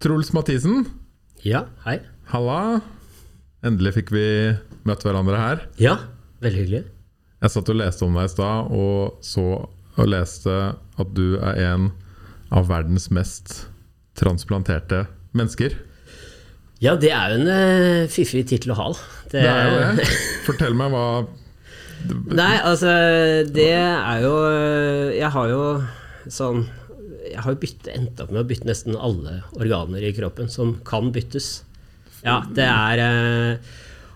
[0.00, 0.86] Truls Mathisen,
[1.44, 1.98] Ja, hei.
[2.32, 2.80] halla.
[3.64, 4.24] Endelig fikk vi
[4.88, 5.60] møtt hverandre her.
[5.80, 5.98] Ja,
[6.40, 6.84] veldig hyggelig.
[7.40, 9.44] Jeg satt og leste om deg i stad, og så
[10.00, 10.54] og leste
[11.00, 11.90] at du er en
[12.54, 13.66] av verdens mest
[14.16, 15.02] transplanterte
[15.36, 15.74] mennesker.
[16.80, 18.88] Ja, det er jo en uh, fiffig tittel å ha.
[19.28, 20.08] Det, Det er jo det.
[20.48, 21.04] Fortell meg hva
[22.32, 22.88] Nei, altså,
[23.52, 25.64] det er jo eh, Jeg har jo
[26.32, 26.62] sånn
[27.40, 31.08] Jeg har byttet, endt opp med å bytte nesten alle organer i kroppen som kan
[31.14, 31.62] byttes.
[32.20, 33.70] Ja, det er eh,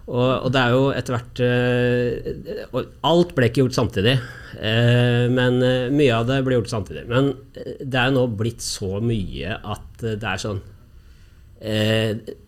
[0.05, 4.19] og, og det er jo etter hvert eh, Alt ble ikke gjort samtidig,
[4.60, 5.56] eh, men
[5.97, 7.06] mye av det ble gjort samtidig.
[7.09, 10.61] Men det er jo nå blitt så mye at det er sånn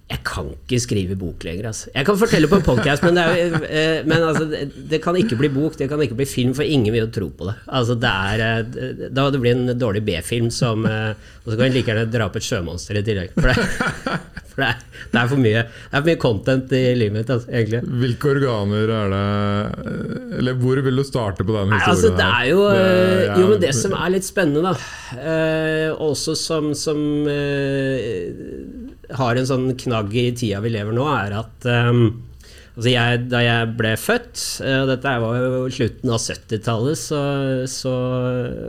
[0.06, 1.66] Jeg kan ikke skrive bok lenger.
[1.72, 1.88] Altså.
[1.90, 5.34] Jeg kan fortelle på en podkast, men, det, er, eh, men altså, det, kan ikke
[5.40, 7.56] bli bok, det kan ikke bli film, for ingen vil jo tro på det.
[7.66, 11.10] Altså, det er, eh, da det blir en dårlig B-film som eh,
[11.42, 13.34] Og så kan jeg like gjerne dra opp et sjømonster i tillegg.
[13.34, 13.66] For det,
[14.52, 17.34] for det, er, det, er, for mye, det er for mye content i livet mitt,
[17.34, 17.82] altså, egentlig.
[18.06, 21.90] Hvilke organer er det Eller hvor vil du starte på den historien?
[21.96, 22.62] altså, det er jo?
[22.70, 28.75] Er- Jo, men det som er litt spennende, da, eh, også som, som eh,
[29.14, 32.08] har en sånn knagg i tida vi lever nå, er at um,
[32.76, 37.20] Altså jeg, da jeg ble født, eh, og dette var jo slutten av 70-tallet, så,
[37.72, 37.92] så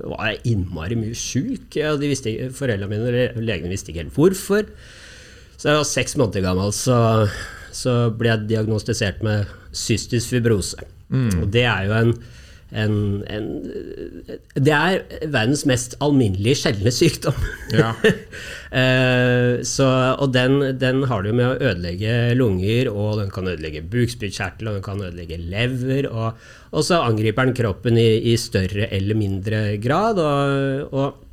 [0.08, 1.76] var jeg innmari mye sjuk.
[1.76, 4.70] Ja, foreldrene mine og legene visste ikke helt hvorfor.
[5.58, 7.02] Så jeg var seks måneder gammel, så,
[7.76, 10.88] så ble jeg diagnostisert med cystisk fibrose.
[11.12, 12.16] Og det er jo en,
[12.76, 13.46] en, en
[14.56, 17.46] Det er verdens mest alminnelige sjeldne sykdom.
[17.76, 17.94] Ja.
[18.68, 19.86] Eh, så,
[20.20, 24.68] og den, den har det jo med å ødelegge lunger, og den kan ødelegge bukspyttkjertel,
[24.68, 26.36] og den kan ødelegge lever, og,
[26.76, 30.20] og så angriper den kroppen i, i større eller mindre grad.
[30.20, 31.27] og, og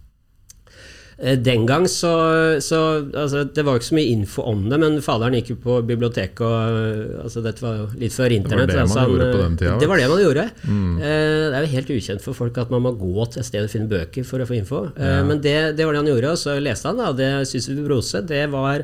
[1.14, 2.10] Den gang så,
[2.58, 2.78] så
[3.14, 6.42] altså, Det var ikke så mye info om det, men faderen gikk jo på biblioteket
[6.42, 8.72] og altså, Dette var jo litt før internett.
[8.72, 10.46] det man altså, han, gjorde på den tida, Det var det man gjorde.
[10.66, 10.92] Mm.
[10.98, 13.62] Eh, Det er jo helt ukjent for folk at man må gå til et sted
[13.68, 14.84] og finne bøker for å få info.
[14.96, 15.22] Eh, Ja.
[15.24, 17.78] Men det, det var det han gjorde, og så leste han da, det syns vi
[17.86, 18.24] brose.
[18.26, 18.82] Det var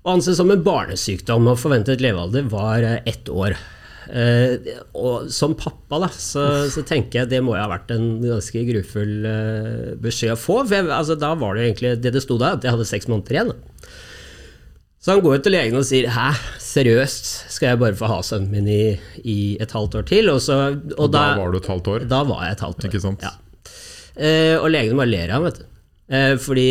[0.00, 3.54] å anse som en barnesykdom, og forventet levealder var eh, ett år.
[4.10, 8.16] Eh, og som pappa da, så, så tenker jeg det må jo ha vært en
[8.24, 10.60] ganske grufull eh, beskjed å få.
[10.64, 12.88] For jeg, altså, da var det jo egentlig det det sto da, at jeg hadde
[12.90, 13.52] seks måneder igjen.
[13.54, 13.90] Da.
[15.00, 16.26] Så han går jo til legen og sier 'hæ,
[16.60, 20.42] seriøst, skal jeg bare få ha sønnen min i, i et halvt år til?' Og,
[20.44, 22.04] så, og, Og da var du et halvt år?
[22.10, 22.90] da var jeg et halvt år.
[22.90, 23.24] Ikke sant?
[23.24, 23.32] Ja.
[24.20, 25.64] Eh, og legene bare ler av ham, vet du.
[26.10, 26.68] Eh, fordi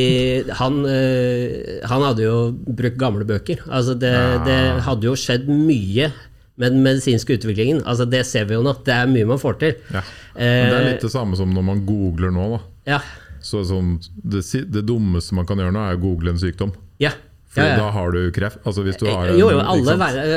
[0.59, 3.63] han, eh, han hadde jo brukt gamle bøker.
[3.65, 4.13] Altså det,
[4.45, 6.11] det hadde jo skjedd mye
[6.59, 7.79] med den medisinske utviklingen.
[7.87, 8.73] Altså det ser vi jo nå.
[8.85, 9.77] Det er mye man får til.
[9.95, 10.03] Ja.
[10.35, 12.45] Men det er Eh, litt det samme som når man googler nå.
[12.57, 12.59] da
[12.95, 12.99] ja.
[13.41, 16.75] Så sånn, det, det dummeste man kan gjøre nå, er å google en sykdom.
[16.99, 17.15] ja.
[17.49, 17.77] For ja, ja.
[17.81, 18.59] da har du kreft.
[18.61, 19.95] Altså hvis du har en, Jo, jo, alle,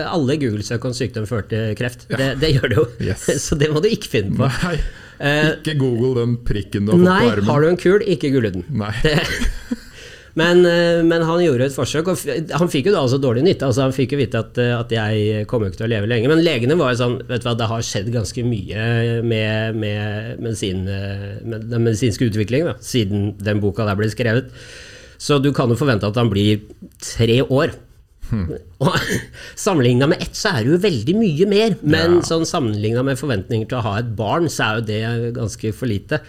[0.09, 2.06] alle Google-søk om sykdom fører til kreft.
[2.09, 2.84] Det, det gjør det jo.
[3.05, 3.27] Yes.
[3.44, 4.49] Så det må du ikke finne på.
[4.49, 4.78] Nei,
[5.22, 7.44] Eh, ikke google den prikken du har fått Nei, på armen.
[7.44, 8.65] Nei, har du en kul, ikke google den.
[8.81, 8.91] Nei.
[10.34, 12.22] Men, eh, men han gjorde et forsøk, og
[12.56, 13.69] han fikk jo da altså dårlig nytte.
[13.69, 16.31] Altså han fikk jo vite at, eh, at jeg kommer ikke til å leve lenge.
[16.32, 18.87] Men legene var jo sånn Vet du hva, det har skjedd ganske mye
[19.26, 24.48] med, med, medisin, eh, med den medisinske utviklingen da, siden den boka der ble skrevet.
[25.22, 26.64] Så du kan jo forvente at han blir
[26.99, 27.76] tre år.
[28.82, 28.94] Og
[29.60, 31.76] Sammenligna med ett, så er det jo veldig mye mer.
[31.84, 32.22] Men Ja.
[32.32, 35.87] sånn sammenligna med forventninger til å ha et barn, så er jo det ganske for
[35.91, 36.22] lite.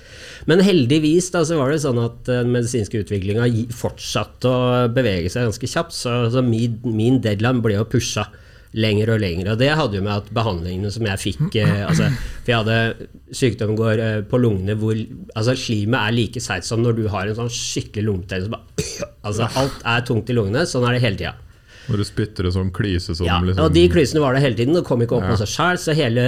[0.50, 5.48] Men heldigvis da, så var det sånn at den medisinske utviklinga fortsatte å bevege seg
[5.50, 5.96] ganske kjapt.
[5.96, 8.28] Så, så min, min deadline ble jo pusha
[8.74, 9.52] lenger og lenger.
[9.53, 12.08] Og det hadde jo med at behandlingene som jeg fikk eh, altså,
[12.42, 16.82] For jeg hadde sykdom går eh, på lungene hvor altså, Slimet er like seigt som
[16.82, 18.50] når du har en sånn skikkelig lungebetennelse.
[18.98, 20.66] så Altså, alt er tungt i lungene.
[20.68, 21.36] Sånn er det hele tida.
[21.84, 24.58] Når du spytter det sånn klyse som Ja, liksom og de klysene var der hele
[24.58, 24.76] tiden.
[24.76, 25.36] Det kom ikke opp Ja.
[25.36, 26.26] av seg selv, Så hele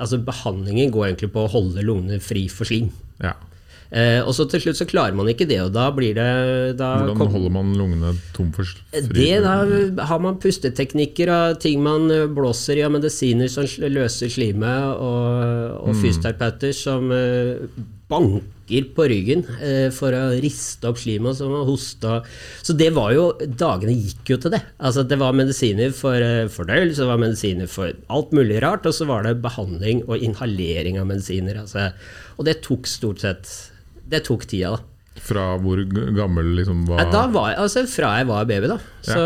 [0.00, 2.90] altså, behandlingen går egentlig på å holde lungene fri for slim.
[3.22, 3.34] Ja.
[3.86, 6.88] Eh, og så til slutt så klarer man ikke det, og da blir det da
[7.04, 9.02] Hvordan kom- holder man lungene tom for fri?
[9.14, 14.28] det da har man pusteteknikker og ting man eh, blåser i, og medisiner som løser
[14.28, 17.62] slimet, og, og fysioterapeuter som eh,
[18.66, 22.24] banker på ryggen eh, for å riste opp slimet, som å hosta
[22.62, 24.62] Så det var jo Dagene gikk jo til det.
[24.78, 28.94] Altså Det var medisiner for eh, fordøyelse, det var medisiner for alt mulig rart, og
[28.94, 31.62] så var det behandling og inhalering av medisiner.
[31.62, 31.92] Altså,
[32.36, 33.72] og det tok stort sett
[34.06, 34.95] Det tok tida, da.
[35.26, 35.80] Fra hvor
[36.14, 38.76] gammel liksom var Da var jeg, altså Fra jeg var baby, da,
[39.06, 39.22] så,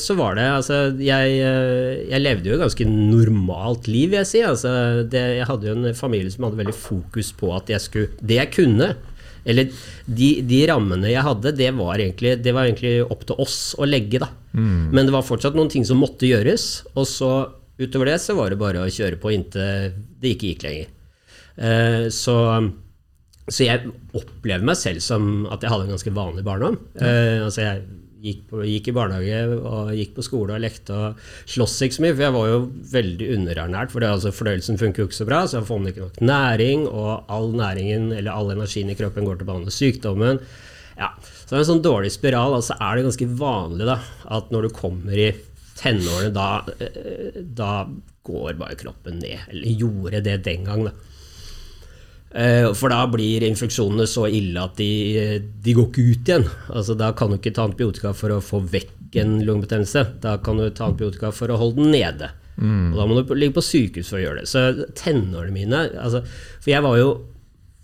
[0.00, 4.30] så var det altså jeg, eh, jeg levde jo et ganske normalt liv, vil jeg
[4.30, 4.42] si.
[4.46, 4.72] Altså,
[5.08, 8.40] det, jeg hadde jo en familie som hadde veldig fokus på at jeg skulle Det
[8.40, 8.92] jeg kunne.
[9.48, 9.70] Eller
[10.04, 13.86] de, de, rammene jeg hadde, det var, egentlig, det var, egentlig, opp til oss å
[13.88, 14.28] legge, da.
[14.52, 14.90] Mm.
[14.92, 16.66] Men det var fortsatt noen ting som måtte gjøres.
[16.94, 17.32] Og så
[17.78, 20.92] utover det så var det bare å kjøre på inntil det ikke gikk lenger.
[21.58, 22.36] Uh, så,
[23.48, 26.76] så, jeg opplever meg selv som at jeg hadde en ganske vanlig barndom.
[27.00, 27.86] Uh, altså jeg
[28.22, 32.04] gikk, på, gikk, i barnehage og gikk på skole og lekte og sloss ikke så
[32.04, 32.60] mye, for jeg var jo
[32.92, 33.92] veldig underernært.
[33.94, 36.86] For det, altså, fordøyelsen funker jo ikke så bra, så jeg får ikke nok næring,
[36.90, 40.42] og all næringen eller all energien i kroppen går til å behandle sykdommen.
[40.98, 42.56] Ja, så det er en sånn dårlig spiral.
[42.58, 44.00] altså er det ganske vanlig da,
[44.34, 45.30] at når du kommer i
[45.78, 46.48] tenårene, da,
[46.82, 47.86] eh, da
[48.26, 49.46] går bare kroppen ned.
[49.52, 50.96] Eller gjorde det den gang, da.
[52.30, 54.90] Eh, for da blir infeksjonene så ille at de,
[55.64, 56.44] de, går ikke ut igjen.
[56.68, 60.04] Altså, da kan du ikke ta antibiotika for å få vekk en lungebetennelse.
[60.24, 62.30] Da kan du ta antibiotika for å holde den nede.
[62.58, 62.92] Mm.
[62.92, 64.50] Og da må du ligge på sykehus for å gjøre det.
[64.50, 66.24] Så tenårene mine altså,
[66.58, 67.10] For jeg var jo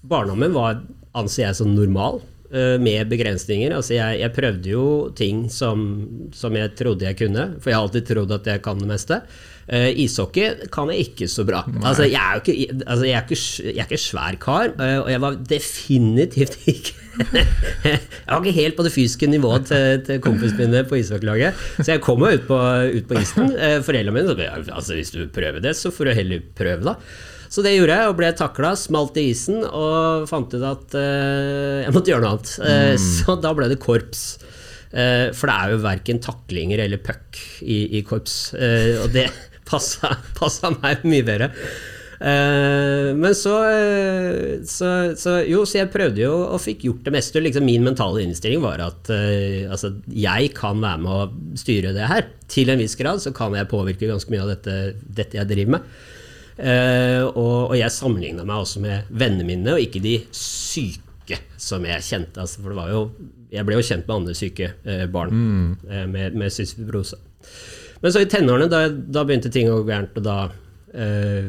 [0.04, 0.82] Barndommen var,
[1.16, 2.18] anser jeg som normal,
[2.54, 3.72] med begrensninger.
[3.74, 4.84] Altså, jeg, jeg, prøvde jo
[5.16, 5.82] ting som,
[6.34, 9.18] som jeg trodde jeg kunne, for jeg har alltid trodd at jeg kan det meste.
[9.64, 11.62] Uh, ishockey kan jeg ikke så bra.
[11.80, 15.08] Altså, jeg, er ikke, altså, jeg, er ikke, jeg, er ikke, svær kar, uh, og
[15.08, 20.66] jeg var definitivt ikke Jeg var ikke helt på det fysiske nivået til, til kompisene
[20.66, 21.60] mine på ishockeylaget.
[21.78, 22.58] Så jeg kom meg ut på,
[22.98, 23.54] ut på isen.
[23.54, 26.98] Uh, Foreldrene mine sa altså, hvis du prøver det, så får du heller prøve, da.
[27.54, 31.94] Så det gjorde jeg, og ble takla, smalt i isen og fant ut at jeg
[31.94, 32.54] måtte gjøre noe annet.
[32.58, 33.04] Mm.
[33.04, 34.24] Så da ble det korps.
[34.90, 38.38] For det er jo verken taklinger eller puck i, i korps.
[38.58, 39.28] Og det
[39.70, 41.52] passa, passa meg mye bedre.
[42.24, 47.14] Uh, men så, uh, så, så, Jo, så jeg prøvde jo og fikk gjort det
[47.16, 47.42] meste.
[47.42, 52.10] Liksom min mentale innstilling var at uh, altså, jeg kan være med å styre det
[52.10, 52.28] her.
[52.50, 55.78] Til en viss grad så kan jeg påvirke ganske mye av dette, dette jeg driver
[55.78, 55.94] med.
[56.54, 62.04] Og, og, jeg sammenligna meg også med vennene mine, og ikke de syke som jeg
[62.06, 62.38] kjente.
[62.38, 63.00] Altså, for det var jo,
[63.50, 64.68] jeg ble jo kjent med andre syke
[65.10, 65.68] barn mm.
[66.12, 67.18] med, med cystisk.
[68.04, 70.38] Men så i tenårene, da, da begynte ting å gå gærent, og da
[70.92, 71.46] eh,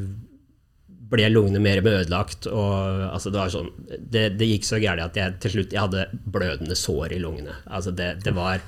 [1.12, 2.48] ble lungene mer ødelagt.
[2.48, 3.68] Og, altså, det, sånn,
[4.00, 7.57] det, det, gikk så gærent at jeg til slutt jeg hadde blødende sår i lungene.
[7.66, 8.63] Altså, det, det var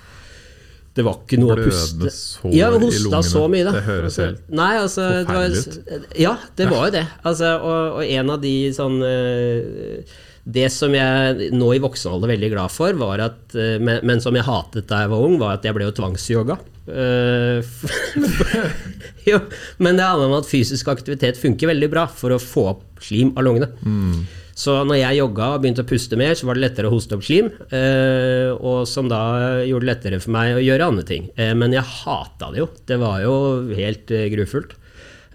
[0.98, 3.74] det var ikke noe å puste sår ja, hosta så mye, da.
[3.76, 6.16] Det høres altså, helt nei, altså, forferdelig ut.
[6.24, 7.04] Ja, det var jo det.
[7.22, 10.16] Altså, og, og, en av de sånn uh,
[10.48, 14.00] det som jeg nå i voksen alder er veldig glad for, var at, eh, men,
[14.08, 16.56] men, som jeg hatet da jeg var ung, var at jeg ble jo tvangsyoga.
[16.88, 17.60] Uh,
[19.30, 19.42] jo,
[19.84, 23.34] men det handler om at fysisk aktivitet funker veldig bra for å få opp slim
[23.36, 23.74] av lungene.
[23.84, 24.24] Mm.
[24.57, 27.13] Så når jeg jogga og begynte å puste mer, så var det lettere å hoste
[27.13, 27.51] opp slim.
[27.69, 29.21] Uh, og som da
[29.68, 31.30] gjorde det lettere for meg å gjøre andre ting.
[31.38, 32.71] Uh, men jeg hata det jo.
[32.89, 33.38] Det var jo
[33.77, 34.75] helt grufullt.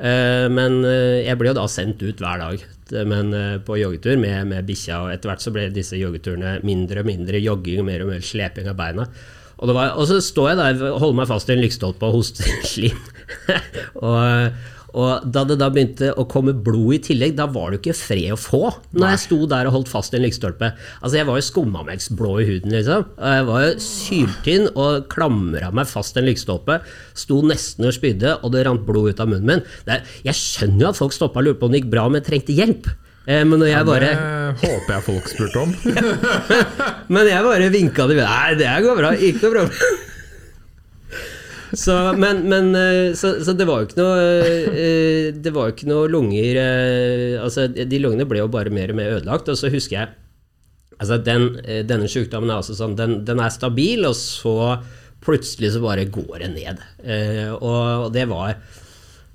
[0.03, 4.67] men jeg ble jo da sendt ut hver dag men eh, på joggetur med, med
[4.69, 5.03] bikkja.
[5.05, 8.27] Og etter hvert så ble disse joggeturene mindre og mindre jogging og mer og mer
[8.27, 9.09] sleping av beina.
[9.63, 12.19] Og, var, og så står jeg der og holder meg fast i en lyktstolpe og
[12.19, 12.99] hoster slim.
[14.07, 17.83] og, og da det da begynte å komme blod i tillegg, da var det jo
[17.83, 18.63] ikke fred å få
[18.93, 20.73] når jeg sto der og holdt fast i en lyktestolpe.
[21.01, 23.07] Altså, jeg var jo skummamelksblå i huden, liksom.
[23.17, 26.83] Jeg var jo syltynn og klamra meg fast i en lyktestolpe.
[27.19, 29.65] Sto nesten og spydde, og det rant blod ut av munnen min.
[29.89, 32.21] Er, jeg skjønner jo at folk stoppa og lurte på om det gikk bra, men
[32.21, 32.93] jeg trengte hjelp.
[33.23, 35.75] Eh, men når jeg bare Det håper jeg folk spurte om.
[37.15, 38.25] men jeg bare vinka dem.
[38.27, 39.13] Nei, det går bra.
[39.17, 40.02] Ikke noe problem.
[41.85, 44.25] Så, men, men eh, så, så, det var jo ikke noe
[44.69, 48.93] eh, Det var jo ikke noe lunger eh, Altså, de lungene ble jo bare mer
[48.93, 49.49] og mer ødelagt.
[49.49, 50.11] Og så husker jeg
[51.01, 51.49] Altså, den,
[51.89, 54.77] denne sykdommen er altså sånn den, den, er stabil, og så
[55.25, 56.83] plutselig så bare går det ned.
[57.57, 58.53] Og, og det var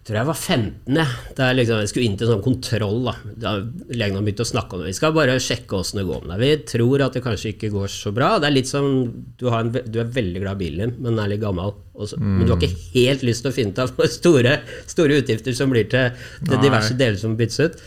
[0.07, 0.97] tror jeg var 15
[1.37, 3.01] da jeg, liksom, jeg skulle inn til sånn kontroll.
[3.07, 3.51] da, da
[3.91, 4.93] Legen begynte å snakke om det.
[4.93, 6.43] Vi skal bare sjekke åssen det går med deg.
[6.43, 8.31] Vi tror at det kanskje ikke går så bra.
[8.41, 11.23] Det er litt som du, en, du er veldig glad i bilen din, men den
[11.25, 11.75] er litt gammel.
[11.97, 12.33] Så, mm.
[12.39, 14.59] Men du har ikke helt lyst til å finne av hvor store,
[14.89, 17.81] store utgifter som blir til, til diverse deler som byttes ut.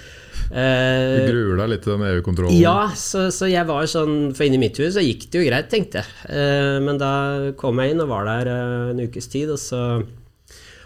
[0.50, 2.56] Uh, du gruer deg litt til den EU-kontrollen?
[2.58, 5.68] Ja, så, så, jeg var sånn For inni mitt hus så gikk det jo greit,
[5.70, 6.08] tenkte jeg.
[6.26, 7.12] Uh, men da
[7.60, 10.00] kom jeg inn og var der uh, en ukes tid, og så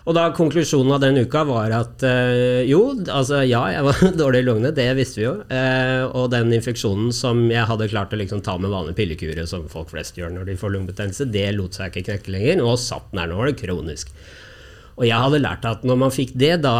[0.04, 4.42] og da konklusjonen av den uka var at øh, jo, altså ja, jeg var dårlig
[4.42, 5.34] i lungene, det visste vi jo.
[5.48, 9.64] Uh, og den infeksjonen som jeg hadde klart å liksom ta med vanlige pillekurer, som
[9.72, 12.60] folk flest gjør når de får lungebetennelse, det lot seg ikke knekke lenger.
[12.60, 14.12] Nå satt den her, nå var det kronisk.
[14.94, 16.74] Og jeg hadde lært at når man fikk det, da,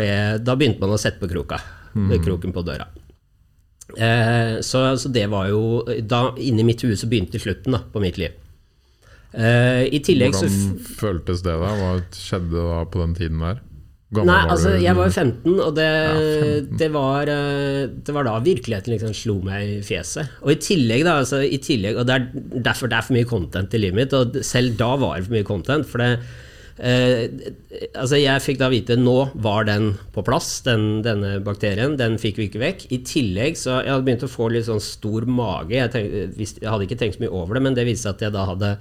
[0.00, 0.14] det,
[0.46, 1.60] da begynte man å sette på kroka.
[1.92, 2.16] Mm.
[2.24, 2.88] Kroken på døra.
[3.96, 8.02] Eh, så, så, det var jo da Inni mitt hue så begynte slutten da, på
[8.02, 8.39] mitt liv.
[9.30, 11.74] Uh, I tillegg Hvordan føltes det da?
[11.78, 13.60] Hva skjedde da på den tiden der?
[14.10, 16.76] gammel Nei, altså, jeg var jo 15, og det, Ja, 15.
[16.80, 20.32] det, var, eh, det var da virkeligheten liksom slo meg i fjeset.
[20.42, 23.30] Og i tillegg, da, altså, i tillegg, og det er derfor det er for mye
[23.30, 25.86] content i livet mitt, og selv da var det for mye content.
[25.86, 26.10] For det,
[26.80, 27.52] eh,
[27.94, 31.94] altså jeg fikk da vite nå var den på plass, den, denne bakterien.
[32.00, 32.88] Den fikk vi ikke vekk.
[32.90, 35.78] I tillegg så jeg hadde begynt å få litt sånn stor mage.
[35.78, 38.26] Jeg, tenkte, jeg hadde ikke tenkt så mye over det, men det viste seg at
[38.26, 38.74] jeg da hadde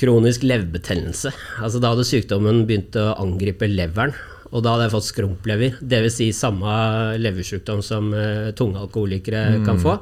[0.00, 1.32] kronisk leverbetennelse.
[1.62, 4.14] Altså Da hadde sykdommen begynt å angripe leveren,
[4.50, 5.78] og da hadde jeg fått skrumplever.
[5.80, 6.18] Dvs.
[6.18, 6.74] Si samme
[7.18, 9.96] leversykdom som uh, tunge alkoholikere kan få.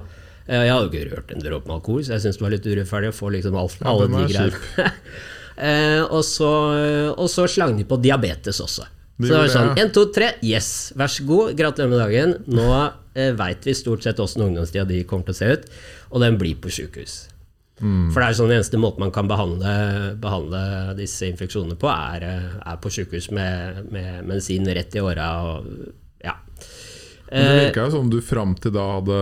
[0.49, 2.69] Uh, jeg hadde ikke rørt en dråpe med alkohol, så jeg syntes det var litt
[2.69, 4.91] urettferdig å få liksom alt, Ja, alle de greiene.
[5.57, 6.51] uh, og, så,
[7.15, 8.89] og så slang de på diabetes også.
[9.21, 12.33] Så det var sånn én, to, tre, yes, vær så god, gratulerer med dagen.
[12.51, 12.69] Nå
[13.15, 15.69] eh, veit vi stort sett åssen ungdomstida di kommer til å se ut,
[16.11, 17.27] og den blir på sjukehus.
[17.83, 18.13] Mm.
[18.15, 19.73] For det er sånn den eneste måten man kan behandle,
[20.23, 20.63] behandle
[20.99, 22.27] disse infeksjonene på, er,
[22.63, 25.29] er på sjukehus med, med medisin rett i åra
[26.23, 26.37] ja.
[27.27, 29.19] Det Eh, virka jo som du fram til da hadde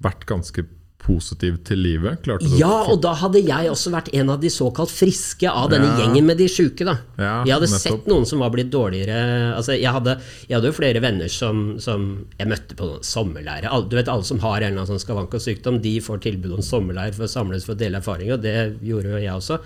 [0.00, 0.64] vært ganske
[1.00, 2.26] positiv til livet.
[2.58, 5.98] Ja, og da hadde jeg også vært en av de såkalt friske av denne Ja.
[6.04, 6.84] gjengen med de sjuke.
[6.84, 6.98] da.
[7.18, 7.80] Ja, jeg hadde nettopp.
[7.80, 11.78] sett noen som var blitt dårligere altså jeg, hadde, jeg hadde jo flere venner som,
[11.80, 13.70] som jeg møtte på sommerleire.
[13.88, 16.52] Du vet Alle som har en eller annen sånn skavank og sykdom, de får tilbud
[16.58, 19.60] om sommerleir for å samles for å dele erfaringer, og det gjorde jo jeg også.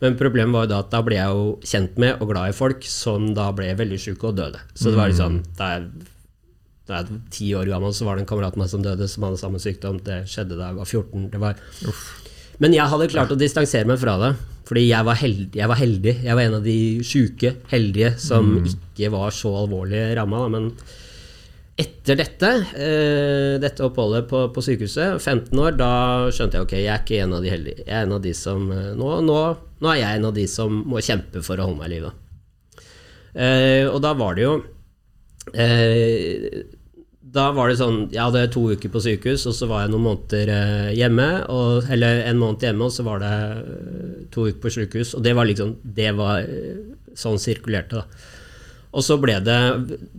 [0.00, 2.54] Men problemet var jo da at da ble jeg jo kjent med og glad i
[2.54, 4.60] folk som da ble veldig sjuke og døde.
[4.74, 5.88] Så det var liksom da jeg
[6.88, 9.08] da jeg var ti år gammel, så var det en kamerat av meg som døde,
[9.10, 10.00] som hadde samme sykdom.
[10.04, 11.28] Det skjedde da jeg var 14.
[11.34, 11.60] Det var
[12.58, 14.32] men jeg hadde klart å distansere meg fra det,
[14.66, 15.58] fordi jeg var heldig.
[15.60, 16.14] Jeg var, heldig.
[16.26, 20.40] Jeg var en av de sjuke, heldige, som ikke var så alvorlig ramma.
[20.50, 20.72] Men
[21.78, 25.90] etter dette, eh, dette oppholdet på, på sykehuset, 15 år, da
[26.34, 27.84] skjønte jeg ok, jeg er ikke en av de heldige.
[27.84, 29.38] Jeg er en av de som eh, nå, nå,
[29.78, 32.10] nå er jeg en av de som må kjempe for å holde meg i live.
[33.38, 34.56] Eh, og da var det jo
[35.54, 36.66] eh,
[37.38, 40.06] da var det sånn Jeg hadde to uker på sykehus, og så var jeg noen
[40.08, 41.28] måneder eh, hjemme.
[41.54, 45.14] Og, eller en måned hjemme, og så var det eh, to uker på sykehus.
[45.18, 46.82] Og det var liksom Det var eh,
[47.18, 48.34] sånn sirkulerte, da.
[48.96, 49.58] Og så ble det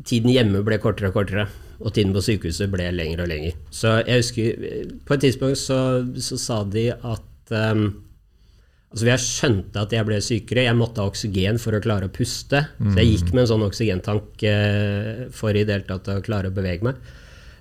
[0.05, 1.47] Tiden hjemme ble kortere og kortere,
[1.79, 3.55] og tiden på sykehuset ble lengre og lengre.
[3.73, 4.67] Så jeg husker
[5.07, 5.79] På et tidspunkt så,
[6.21, 7.87] så sa de at eh,
[8.89, 10.65] Altså Jeg skjønte at jeg ble sykere.
[10.65, 12.63] Jeg måtte ha oksygen for å klare å puste.
[12.81, 16.49] Så jeg gikk med en sånn oksygentank eh, for i det hele tatt å klare
[16.49, 16.97] å bevege meg.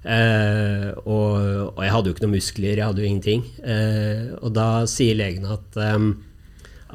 [0.08, 3.44] Eh, og, og jeg hadde jo ikke noen muskler, jeg hadde jo ingenting.
[3.60, 6.14] Eh, og da sier legene at, um,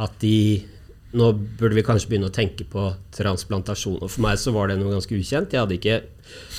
[0.02, 0.38] at de
[1.14, 1.28] nå
[1.60, 4.00] burde vi kanskje begynne å tenke på transplantasjon.
[4.02, 5.54] Og for meg så var det noe ganske ukjent.
[5.78, 6.00] Ikke,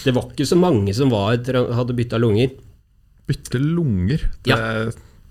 [0.05, 2.55] det var ikke så mange som var, hadde bytta lunger.
[3.27, 4.29] Bytte lunger.
[4.47, 4.61] Det,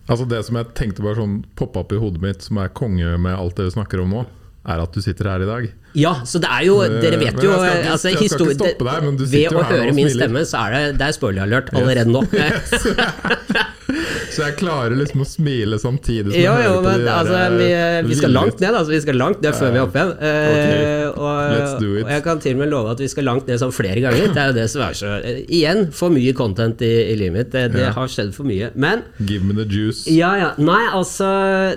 [0.09, 3.17] altså det som jeg tenkte bare sånn poppa opp i hodet mitt, som er konge
[3.17, 4.25] med alt det vi snakker om nå,
[4.65, 5.65] er at du sitter her i dag.
[5.93, 8.55] Ja, så det er jo Dere vet jo jeg skal ikke- altså, jeg skal ikke
[8.57, 10.97] stoppe deg, men du sitter jo her Ved å høre min stemme, så er det,
[10.97, 12.23] det er spoiler-alert allerede nå.
[14.33, 17.05] Så jeg klarer liksom å smile samtidig som Jo, jeg jo, hører på men de
[17.05, 18.77] der, altså, vi, vi skal langt ned.
[18.79, 20.13] Altså, vi skal langt ned før vi er oppe igjen.
[20.23, 23.61] Eh, do og, og jeg kan til og med love at vi skal langt ned
[23.61, 24.31] sånn flere ganger.
[24.33, 27.37] Det er jo det som er så eh, Igjen, for mye content i, i livet
[27.37, 27.51] mitt.
[27.53, 27.91] Det, det Ja.
[27.95, 28.71] har skjedd for mye.
[28.79, 30.07] Men Give me the juice.
[30.09, 30.49] ja, ja.
[30.57, 31.27] Nei, altså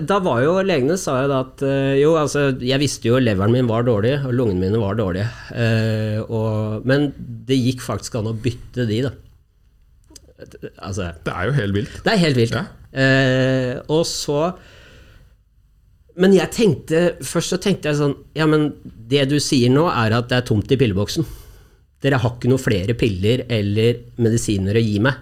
[0.06, 3.52] Da var jo legene sa jo da at eh, Jo, altså, jeg visste jo leveren
[3.52, 5.28] min var dårlig, og lungene mine var dårlige.
[5.52, 7.10] Uh, og, men
[7.46, 9.12] det gikk faktisk an å bytte de, da.
[10.38, 12.00] Altså Det er jo helt vilt.
[12.04, 12.56] Det er helt vilt.
[12.56, 12.66] Ja.
[12.96, 14.40] Eh, og så
[16.16, 20.16] Men jeg tenkte Først så tenkte jeg sånn Ja, men det du sier nå, er
[20.16, 21.26] at det er tomt i pilleboksen.
[22.02, 25.20] Dere har ikke noe flere piller eller medisiner å gi meg.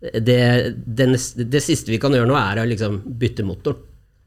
[0.00, 0.38] Det,
[0.74, 3.82] det, neste, det siste vi kan gjøre nå, er å liksom bytte motoren.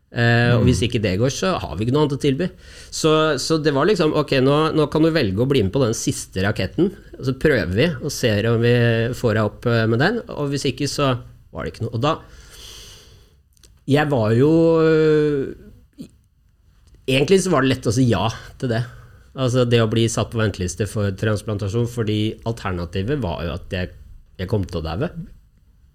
[0.07, 2.47] Eh, Og hvis ikke det går, så har vi ikke noe annet å tilby.
[2.95, 3.11] Så,
[3.43, 5.95] så det var liksom Ok, nå, nå kan du velge å bli med på den
[5.97, 6.93] siste raketten.
[7.17, 8.71] Og så prøver vi og ser om vi
[9.19, 10.21] får deg opp eh, med den.
[10.31, 11.11] Og hvis ikke, så
[11.51, 11.95] var det ikke noe.
[11.97, 12.15] Og da
[13.87, 14.51] Jeg var jo
[14.83, 15.55] øh,
[17.07, 18.25] Egentlig så var det lett å si ja
[18.59, 18.81] til det.
[19.37, 23.91] Altså det å bli satt på venteliste for transplantasjon, fordi alternativet var jo at jeg,
[24.41, 25.11] jeg kom til å daue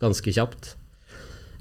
[0.00, 0.70] ganske kjapt.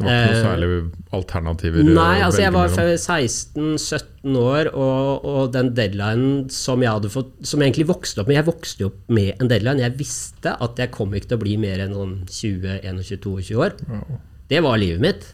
[0.02, 0.70] Det var ikke noe Eh, særlig
[1.18, 1.90] alternativer.
[1.98, 7.62] Nei, altså jeg var 16-17 år, og, og den deadlinen som jeg hadde fått Som
[7.62, 9.84] jeg egentlig vokste opp med Jeg vokste opp med en deadline.
[9.84, 13.78] Jeg visste at jeg kom ikke til å bli mer enn noen 20-21-22 år.
[13.90, 14.20] Wow.
[14.52, 15.30] Det var livet mitt.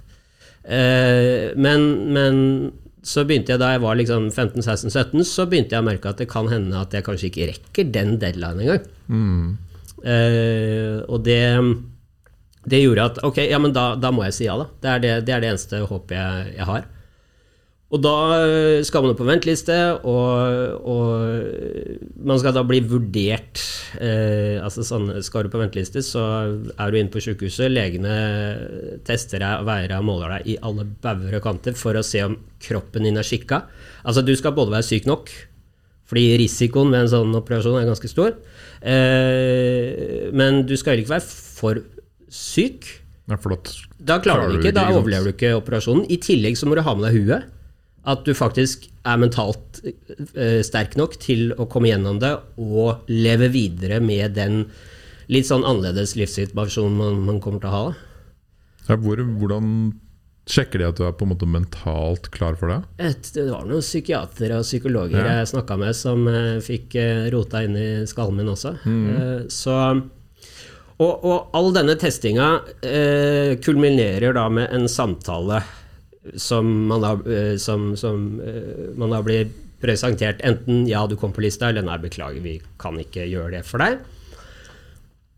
[0.67, 2.41] Eh, men, men
[3.07, 6.27] så begynte jeg da jeg var liksom 15-16-17, så begynte jeg å merke at det
[6.31, 8.89] kan hende at jeg kanskje ikke rekker den deadline engang.
[9.07, 9.47] Mm.
[10.03, 11.39] Eh, og det,
[12.67, 14.67] det gjorde at ok, ja, men da, da må jeg si ja, da.
[14.83, 16.87] Det er det, det, er det eneste håpet jeg, jeg har.
[17.87, 19.75] Og da eh, skal man opp på venteliste,
[20.11, 23.61] og, og man skal da bli vurdert
[24.03, 26.25] eh, altså sånn, Skal du på venteliste, så
[26.75, 27.71] er du inne på sykehuset.
[27.71, 28.17] Legene
[29.07, 32.25] tester deg, veier deg og måler deg i alle bauger og kanter for å se
[32.27, 32.35] om
[32.67, 33.63] kroppen din er skikka.
[34.03, 35.31] Altså, du skal både være syk nok,
[36.11, 38.35] fordi risikoen ved en sånn operasjon er ganske stor,
[38.83, 41.79] eh, men du skal ikke være for
[42.29, 42.89] syk.
[43.27, 43.37] Ja.
[44.07, 46.05] Da klarer du ikke, da overlever du ikke operasjonen.
[46.07, 47.53] I tillegg så må du ha med deg huet
[48.07, 53.49] at du faktisk er mentalt eh, sterk nok til å komme gjennom det og leve
[53.51, 54.61] videre med den
[55.27, 57.87] litt sånn annerledes livssituasjonen man, man kommer til å ha.
[58.87, 59.91] Ja, hvor, hvordan
[60.47, 62.79] sjekker de at du er på en måte mentalt klar for det?
[63.09, 65.41] Et, det var noen psykiatere og psykologer ja.
[65.41, 68.77] jeg snakka med, som eh, fikk eh, rota inn i skallen min også.
[68.87, 69.03] Mm.
[69.11, 69.75] Eh, så
[70.97, 72.47] og, og, all denne testinga
[72.81, 75.61] eh, kulminerer da med en samtale
[76.41, 79.51] som man da, eh, som, som, eh, man da blir
[79.81, 83.65] presentert enten 'ja, du kom på lista', eller 'nei, beklager, vi kan ikke gjøre det
[83.65, 84.01] for deg'.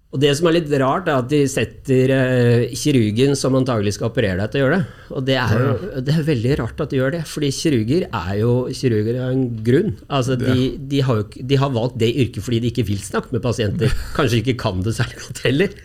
[0.09, 4.09] Og Det som er litt rart, er at de setter uh, kirurgen som antagelig skal
[4.09, 5.03] operere deg, til å gjøre det.
[5.13, 8.31] Og det er jo det er veldig rart at de gjør det, fordi kirurger er
[8.39, 9.93] jo kirurger av en grunn.
[10.07, 13.37] Altså, de, de, har jo, de har valgt det yrket fordi de ikke vil snakke
[13.37, 13.93] med pasienter.
[14.17, 15.77] Kanskje ikke kan det særlig godt heller.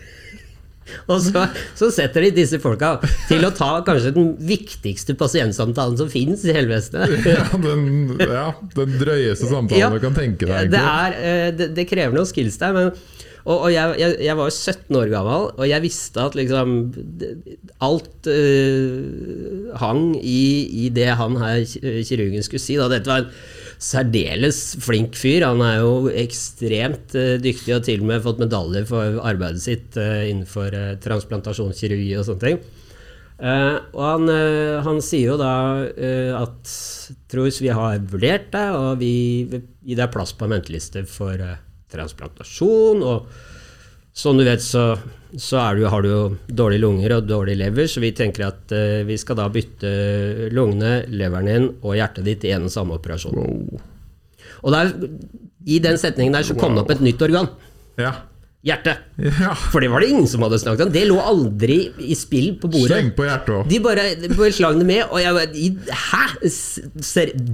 [1.09, 1.45] Og så,
[1.77, 2.95] så, setter de disse folka
[3.29, 7.13] til å ta kanskje den viktigste pasientsamtalen som finnes i helvesenet.
[7.35, 10.69] Ja, den, ja, den drøyeste samtalen ja, du kan tenke deg.
[10.73, 12.75] Det, er, eh, det, det, krever noen skills der.
[12.75, 12.91] Men,
[13.45, 16.71] og, og jeg, jeg, jeg, var jo 17 år gammel, og jeg visste at liksom
[17.85, 20.45] Alt uh, hang i,
[20.85, 21.61] i, det han her
[22.07, 22.77] kirurgen skulle si.
[22.79, 22.87] Da.
[22.89, 23.29] Dette var en
[23.77, 25.45] særdeles flink fyr.
[25.45, 29.99] Han er jo ekstremt uh, dyktig og til og med fått medaljer for arbeidet sitt
[29.99, 32.65] uh, innenfor uh, transplantasjonskirurgi og sånne ting.
[33.35, 34.29] og han,
[34.85, 35.49] han, sier jo da
[36.39, 36.69] at
[37.27, 41.43] Truls, vi har vurdert deg, og vi vil gi deg plass på en venteliste for
[41.95, 43.03] transplantasjon.
[43.03, 43.43] og
[44.15, 44.93] som du vet, så,
[45.35, 49.01] så du, har du jo dårlige lunger og dårlig lever, så vi tenker at uh,
[49.03, 49.89] vi skal da bytte
[50.55, 53.35] lungene, leveren din og hjertet ditt i en og samme operasjon.
[53.35, 53.81] Wow.
[54.63, 54.93] Og der,
[55.67, 57.51] i den setningen der så kom det opp et nytt organ.
[57.99, 58.13] Ja.
[58.65, 59.03] Hjertet.
[59.21, 59.51] Ja.
[59.69, 60.95] For det var det ingen som hadde snakket om.
[60.95, 62.95] Det lå aldri i spill på bordet.
[62.95, 63.69] Sleng på hjertet også.
[63.69, 65.03] De bare, bare slang det med.
[65.11, 66.23] Og jeg bare Hæ?!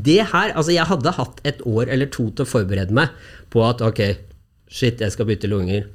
[0.07, 3.11] Det her Altså, jeg hadde hatt et år eller to til å forberede meg
[3.51, 4.05] på at ok,
[4.71, 5.85] shit, jeg skal bytte lunger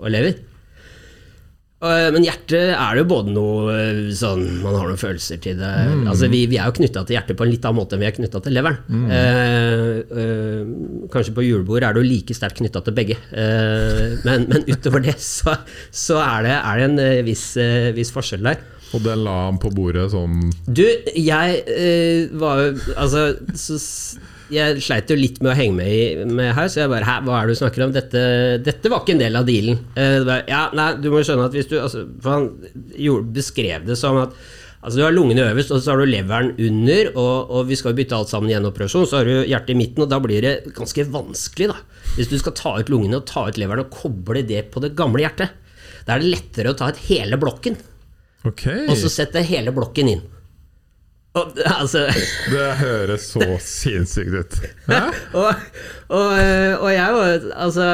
[0.00, 0.40] og lever.
[1.84, 5.72] Men hjertet er jo både noe eh, sånn Man har noen følelser til det.
[5.90, 6.06] Mm.
[6.08, 8.08] Altså, vi, vi, er jo knytta til hjertet på en litt annen måte enn vi
[8.08, 8.78] er knytta til leveren.
[8.88, 9.06] Mm.
[9.18, 10.62] Eh, eh,
[11.12, 13.18] kanskje på julebord er du like sterkt knytta til begge.
[13.36, 15.58] Eh, men, men, utover det så,
[15.92, 18.62] så er, det, er, det, en eh, viss, eh, viss forskjell der.
[18.94, 20.84] Og det la han på bordet sånn Du,
[21.18, 21.62] jeg
[22.38, 23.22] var jo Altså
[23.58, 23.78] så,
[24.52, 27.38] jeg sleit jo litt med å henge med, med her, så jeg bare Hæ, hva
[27.38, 27.94] er det du snakker om?
[27.94, 28.24] Dette,
[28.64, 29.80] dette var ikke en del av dealen.
[29.96, 32.50] Uh, bare, ja, nei, du må skjønne at hvis du altså, For han
[32.92, 34.36] gjorde, beskrev det som at
[34.84, 37.94] Altså Du har lungene øverst, og så har du leveren under, og, og vi skal
[37.94, 39.06] jo bytte alt sammen i en operasjon.
[39.08, 41.78] Så har du hjertet i midten, og da blir det ganske vanskelig, da.
[42.18, 44.92] Hvis du skal ta ut lungene og ta ut leveren og koble det på det
[44.98, 45.56] gamle hjertet.
[46.04, 47.78] Da er det lettere å ta ut hele blokken,
[48.44, 48.84] okay.
[48.84, 50.20] og så sette hele blokken inn.
[51.34, 52.04] Og, altså.
[52.46, 54.58] Det høres så sinnssykt ut.
[55.34, 55.48] og,
[56.08, 56.28] og,
[56.78, 57.86] og, jeg var Altså,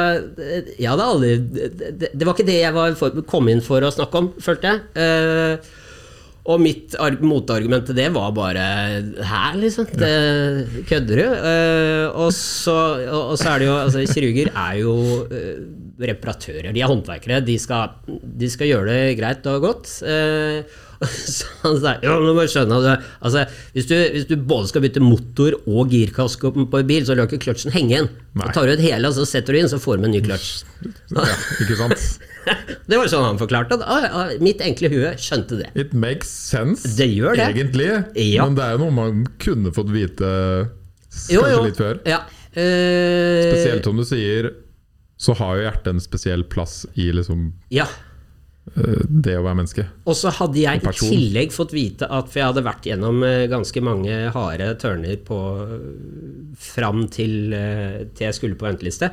[0.77, 3.93] jeg hadde aldri det, det, var ikke det jeg var for, kom inn for å
[3.93, 4.83] snakke om, følte jeg.
[4.93, 5.79] Uh,
[6.51, 8.63] og mitt motargument til det var bare
[9.29, 9.85] Her, liksom?
[9.93, 11.25] Det, kødder du?
[11.27, 14.95] Uh, og, så, og, så, er det jo Altså, kirurger er jo
[15.29, 15.51] uh,
[16.01, 16.71] reparatører.
[16.73, 17.43] De er håndverkere.
[17.45, 19.91] De skal, de skal gjøre det greit og godt.
[20.01, 20.89] Uh,
[21.35, 24.83] Så han sa ja, nå må jeg skjønne altså, hvis, du, hvis, du, både skal
[24.85, 28.09] bytte motor og girkaske på en bil, så lar ikke kløtsjen henge igjen.
[28.37, 30.51] Så tar du ut hele, så setter du inn, så får du en ny kløtsj.
[31.15, 31.25] Ja,
[31.63, 32.05] ikke sant?
[32.89, 34.37] det var sånn han forklarte det.
[34.45, 35.71] Mitt enkle hue skjønte det.
[35.77, 37.47] It makes sense, det det.
[37.49, 37.89] egentlig.
[38.21, 38.45] Ja.
[38.45, 40.29] Men det er jo noe man kunne fått vite
[41.11, 41.65] kanskje jo, jo.
[41.65, 42.01] litt før.
[42.07, 42.21] Ja.
[42.51, 44.51] Uh, Spesielt som du sier,
[45.21, 47.85] så har jo hjertet en spesiell plass i liksom ja.
[48.75, 49.85] Eh, det å være menneske.
[50.07, 53.47] Og så hadde jeg i tillegg fått vite at For jeg hadde vært gjennom eh,
[53.51, 55.39] ganske mange harde tørner på
[56.61, 59.11] fram til, eh, til jeg skulle på venteliste.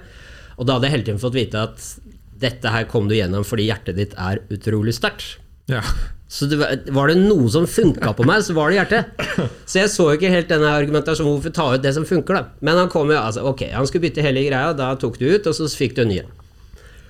[0.59, 1.90] Og da hadde jeg hele tiden fått vite at
[2.38, 5.37] dette her kom du gjennom fordi hjertet ditt er utrolig sterkt.
[5.68, 5.83] Ja.
[6.29, 9.23] Så det var, var, det noe som funka på meg, så var det hjertet.
[9.68, 12.59] Så jeg så ikke helt denne argumentasjonen hvorfor ta ut det som funker, da.
[12.64, 15.49] Men han kom jo, altså, ok, han skulle bytte hele greia, da tok du ut,
[15.49, 16.35] og så fikk du en ny en.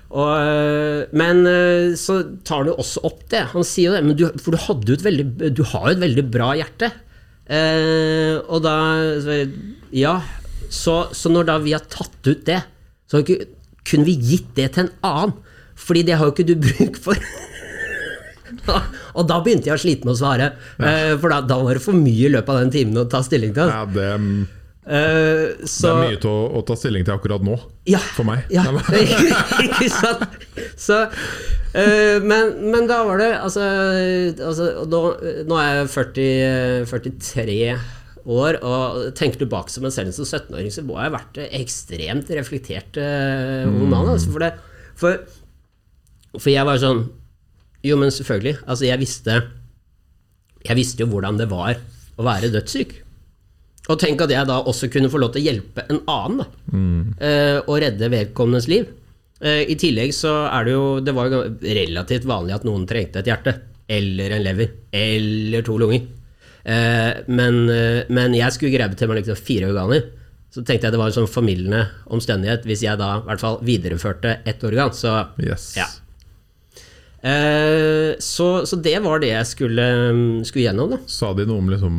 [0.08, 3.44] Og, eh, men eh, så tar han jo også opp det.
[3.52, 6.54] Han sier jo det, men du, for du, veldig, du har jo et veldig bra
[6.56, 6.90] hjerte.
[7.48, 8.76] Eh, og da
[9.24, 9.40] så,
[9.96, 10.18] Ja,
[10.68, 12.62] så, så når da vi har tatt ut det,
[13.08, 13.46] så ikke,
[13.88, 15.36] kunne vi gitt det til en annen.
[15.78, 17.20] Fordi det har jo ikke du bruk for.
[18.68, 20.52] og da begynte jeg å slite med å svare.
[20.80, 23.20] Eh, for da, da var det for mye i løpet av den timen å ta
[23.24, 23.70] stilling til.
[23.72, 24.08] Ja, det,
[24.88, 27.58] Eh, det er mye til å, å ta stilling til akkurat nå,
[27.90, 28.46] ja, for meg.
[28.48, 28.64] Ja,
[29.66, 30.22] ikke sant?
[30.80, 33.66] Så, uh, men, men da var det Altså,
[34.46, 35.00] altså nå,
[35.50, 37.58] nå er jeg 40, eh, 43
[38.28, 42.32] år, og tenker tilbake som en selv som 17-åring, så må jeg ha vært ekstremt
[42.38, 44.08] reflektert uh, ung mann.
[44.14, 44.54] Altså, for, det,
[44.96, 45.20] for,
[46.38, 47.04] for jeg var sånn
[47.84, 48.62] Jo, men selvfølgelig.
[48.64, 49.36] Altså, jeg visste
[50.64, 51.76] Jeg visste jo hvordan det var
[52.18, 52.96] å være dødssyk.
[53.88, 56.46] Og tenk at jeg da også kunne få lov til å hjelpe en annen, da.
[57.24, 58.86] Eh, og redde vedkommendes liv.
[59.40, 63.22] Eh, I tillegg så er det jo Det var jo relativt vanlig at noen trengte
[63.22, 63.54] et hjerte.
[63.88, 64.72] Eller en lever.
[64.92, 66.02] Eller to lunger.
[66.68, 70.02] Eh, men, eh, men jeg skulle grabbe til meg liksom fire organer.
[70.52, 73.58] Så tenkte jeg det var en sånn formildende omstendighet hvis jeg da i hvert fall
[73.64, 74.92] videreførte ett organ.
[74.92, 75.70] Så Yes.
[75.78, 75.86] ja.
[77.22, 79.86] Eh, så, så det var det jeg skulle,
[80.46, 80.98] skulle gjennom, da.
[81.10, 81.96] Sa de noe om liksom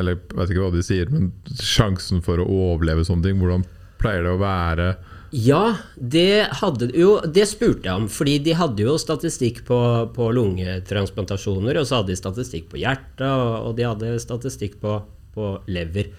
[0.00, 3.66] Eller jeg vet ikke hva de sier, men sjansen for å overleve sånne ting, hvordan
[4.00, 4.90] pleier det å være?
[5.30, 9.78] Ja, det hadde Jo, det spurte jeg om, fordi de hadde jo statistikk på,
[10.16, 14.98] på lungetransplantasjoner, og så hadde de statistikk på hjertet, og, og de hadde statistikk på,
[15.36, 16.10] på lever.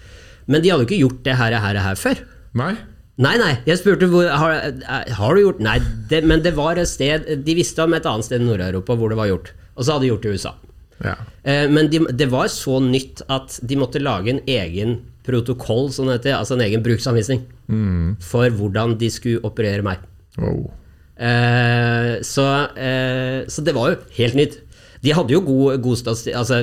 [0.48, 2.24] Men de hadde jo ikke gjort det her, her, her før.
[2.56, 2.72] Nei?
[3.22, 4.72] Nei, nei, jeg spurte hvor Har,
[5.12, 5.74] har du gjort Nei,
[6.08, 9.12] det, men det var et sted De visste om et annet sted i Nord-Europa hvor
[9.12, 9.50] det var gjort.
[9.76, 10.52] Og så hadde de gjort det i USA.
[11.02, 11.16] Ja.
[11.42, 16.08] Eh, Men de, det var så nytt at de måtte lage en egen protokoll, som
[16.08, 17.44] det heter, altså en egen bruksanvisning,
[18.22, 20.02] for hvordan de skulle operere meg.
[20.38, 20.70] Wow.
[21.16, 24.58] Eh, så, eh, så det var jo helt nytt.
[25.02, 26.62] De hadde jo god, god statistikk altså,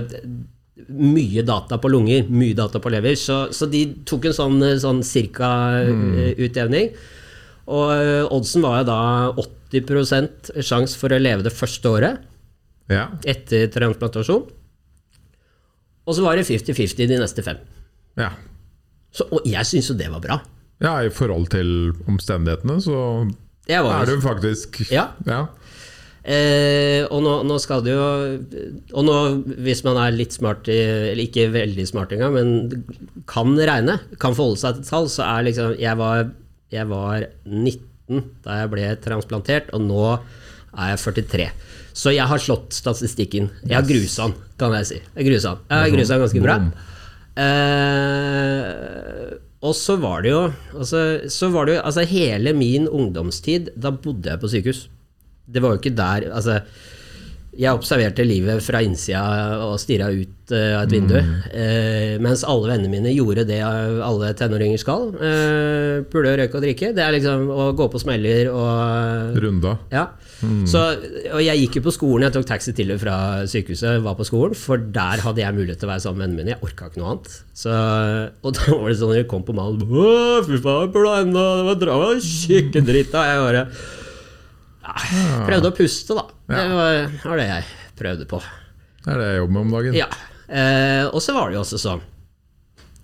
[0.89, 5.01] Mye data på lunger, mye data på lever, så, så de tok en sånn, sånn
[5.05, 6.39] cirka-utjevning.
[6.47, 6.87] utjevning.
[7.69, 9.01] Og oddsen var jo da
[9.75, 12.23] 80% sjanse for å leve det første året
[12.89, 13.07] Ja.
[13.23, 14.47] etter transplantasjon.
[16.09, 17.59] Og så var det 50-50 de neste fem.
[18.17, 18.31] ja.
[19.09, 20.35] Så, og jeg syns jo det var bra.
[20.83, 23.25] Ja, i forhold til omstendighetene, så
[23.69, 25.07] var er du faktisk Ja.
[25.25, 25.47] ja.
[26.19, 28.07] Eh, og nå, nå skal det jo
[28.91, 29.15] Og nå,
[29.63, 30.75] hvis man er litt smart, i,
[31.13, 35.47] eller ikke veldig smart engang, men kan regne, kan forholde seg til tall, så er
[35.47, 36.29] liksom Jeg var,
[36.75, 40.03] jeg var 19 da jeg ble transplantert, og nå
[40.75, 41.49] er jeg 43.
[41.99, 43.49] Så jeg har slått statistikken.
[43.65, 44.99] Jeg har grusa den, kan jeg si.
[45.15, 45.65] Jeg grusa den.
[45.69, 46.55] Jeg har grusa den ganske bra.
[47.39, 48.59] Eh,
[49.63, 50.41] og så var det jo
[50.75, 50.99] altså,
[51.31, 54.81] Så var det jo altså hele min ungdomstid, da bodde jeg på sykehus.
[55.49, 56.61] Det var jo ikke der Altså,
[57.59, 59.21] jeg observerte livet fra innsida
[59.65, 61.17] og stirra ut eh, av et vindu.
[61.19, 65.09] eh, mens alle vennene mine gjorde det alle tenåringer skal.
[65.19, 66.93] Uh, Pule, røyke og drikke.
[66.95, 69.75] Det er liksom å gå på smeller og Runda.
[69.91, 70.07] ja.
[70.39, 70.79] Så,
[71.33, 73.15] og jeg gikk jo på skolen, jeg tok taxi til og fra
[73.49, 76.45] sykehuset, var på skolen, for der hadde jeg mulighet til å være sammen med vennene
[76.45, 76.53] mine.
[76.55, 77.33] Jeg orka ikke noe annet.
[77.59, 77.75] Så,
[78.39, 79.83] og da var det sånn at jeg kom på malen
[80.47, 81.99] fy faen, Pule, enda, det var dra,
[82.87, 83.11] dritt.
[83.11, 83.25] da.
[83.27, 83.65] Jeg bare
[84.89, 86.25] ja, prøvde å puste, da.
[86.49, 88.41] Det var, var det jeg prøvde på.
[89.05, 89.97] Det er det jeg jobber med om dagen.
[89.97, 90.09] Ja.
[90.49, 91.99] Eh, og så var det jo også sånn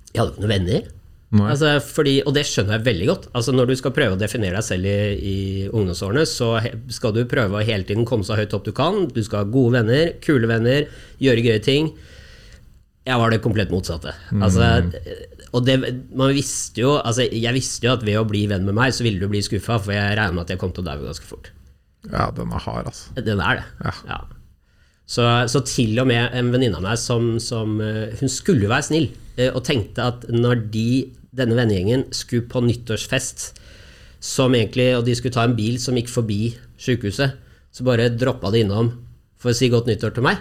[0.09, 0.87] Jeg hadde ikke noen venner.
[1.35, 3.25] Altså, fordi, og det skjønner jeg veldig godt.
[3.35, 6.53] Altså, når du skal prøve å definere deg selv i, i ungdomsårene, så
[6.95, 9.01] skal du prøve å hele tiden komme så høyt opp du kan.
[9.11, 10.87] Du skal ha gode venner, kule venner,
[11.19, 11.91] gjøre gøye ting.
[13.05, 14.15] Jeg var det komplett motsatte.
[14.39, 14.69] Altså,
[15.51, 15.75] og det,
[16.15, 19.05] man visste jo, altså, jeg visste jo at ved å bli venn med meg, så
[19.05, 21.27] ville du bli skuffa, for jeg regner med at jeg kom til å daue ganske
[21.27, 21.51] fort.
[22.11, 23.13] Ja, den er hard, altså.
[23.17, 23.67] Den er det.
[23.83, 23.93] Ja.
[24.09, 24.21] Ja.
[25.05, 28.87] Så, så til og med en venninne av meg som, som eh, Hun skulle være
[28.87, 30.87] snill, eh, og tenkte at når de,
[31.35, 33.51] denne vennegjengen skulle på nyttårsfest,
[34.25, 36.39] som egentlig, og de skulle ta en bil som gikk forbi
[36.81, 37.35] sykehuset,
[37.75, 38.89] så bare droppa de innom
[39.37, 40.39] for å si godt nyttår til meg.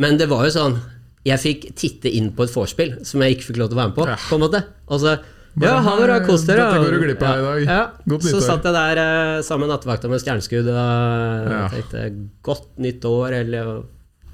[0.00, 0.80] Men det var jo sånn
[1.26, 3.90] Jeg fikk titte inn på et vorspiel som jeg ikke fikk lov til å være
[3.90, 4.06] med på.
[4.30, 6.62] På en måte Og så Bare, Ja, ha det bra, kos dere.
[6.62, 7.62] dette går du glipp av i dag.
[7.66, 11.64] Ja, Godt så satt jeg der eh, sammen med nattevakta med stjerneskudd og Ja.
[11.72, 12.04] tenkte
[12.46, 13.82] godt nytt år, eller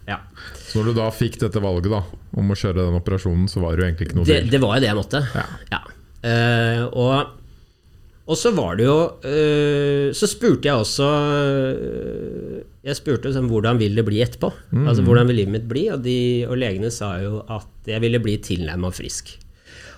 [0.07, 0.19] Ja.
[0.69, 2.03] Så når du da fikk dette valget da,
[2.37, 4.51] om å kjøre den operasjonen, så var det jo egentlig ikke noe Det, tvil.
[4.51, 5.23] det var jo det jeg måtte.
[5.73, 5.81] Ja.
[6.23, 7.27] Eh, og,
[8.27, 13.79] og så var det jo eh, Så spurte jeg også eh, Jeg spurte sånn, hvordan
[13.79, 14.51] vil det bli etterpå?
[14.87, 15.85] Altså Hvordan vil livet mitt bli?
[15.95, 19.37] Og, de, og legene sa jo at jeg ville bli tilnærma frisk.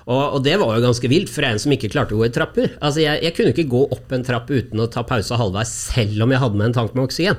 [0.09, 2.33] Og, og det var jo ganske vilt for en som ikke klarte å gå i
[2.33, 2.71] trapper.
[2.81, 6.25] Altså jeg, jeg kunne ikke gå opp en trapp uten å ta pause halvveis, selv
[6.25, 7.37] om jeg hadde med en tank med oksygen.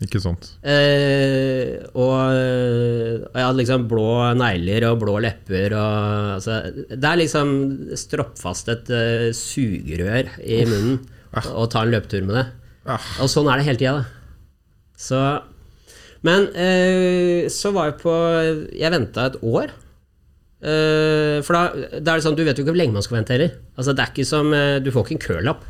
[0.00, 0.46] Ikke sant.
[0.64, 4.06] Eh, og, og jeg hadde liksom blå
[4.40, 6.54] negler og blå lepper og altså,
[6.88, 7.50] Det er liksom
[8.00, 11.46] stroppfast et uh, sugerør i munnen Ah.
[11.54, 12.46] og ta en løpetur med det.
[12.90, 13.04] Ah.
[13.22, 14.48] Og sånn er det hele tida, da.
[14.98, 15.20] Så
[16.26, 18.14] Men eh, så var jeg på
[18.74, 19.70] Jeg venta et år.
[20.60, 21.62] Eh, for da,
[22.00, 23.54] da er det sånn, du vet jo ikke hvor lenge man skal vente heller.
[23.78, 25.62] Altså, det er ikke som, eh, du får ikke en kølapp.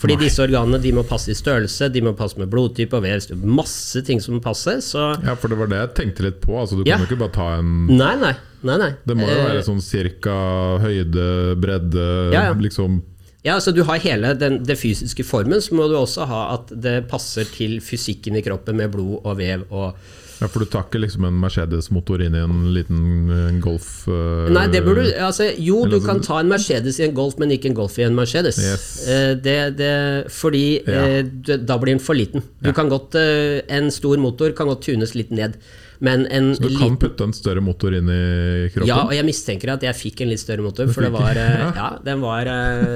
[0.00, 3.20] Fordi disse organene de må passe i størrelse, de må passe med blodtype og vev.
[3.44, 4.78] Masse ting som må passe.
[4.80, 6.56] Så Ja, for det var det jeg tenkte litt på.
[6.56, 6.96] Altså, du Ja.
[6.96, 8.32] kan jo ikke bare ta en Nei, nei.
[8.64, 8.94] nei, nei.
[9.04, 12.54] Det må jo Eh, være sånn cirka høyde, bredde, Ja, ja.
[12.54, 13.02] liksom
[13.44, 16.68] Ja, så du har hele den, den fysiske formen, så må du også ha at
[16.78, 19.94] det passer til fysikken i kroppen med blod og vev og
[20.40, 24.46] Ja, for du tar ikke liksom en Mercedes-motor inn i en liten eh, Golf eh,
[24.54, 27.36] Nei, det burde du altså, Jo, du altså- kan ta en Mercedes i en Golf,
[27.42, 28.56] men ikke en Golf i en Mercedes.
[28.64, 28.86] Yes.
[29.06, 29.90] Eh, det, det,
[30.32, 31.02] fordi Ja.
[31.20, 32.40] eh, da blir den for liten.
[32.62, 32.72] Du Ja.
[32.72, 35.58] kan godt, eh, En stor motor kan godt tunes litt ned,
[36.00, 38.86] men en Så du kan liten putte en større motor inn i kroppen?
[38.88, 41.72] Ja, og jeg mistenker at jeg fikk en litt større motor, for det var eh,
[41.76, 42.44] Ja, den var,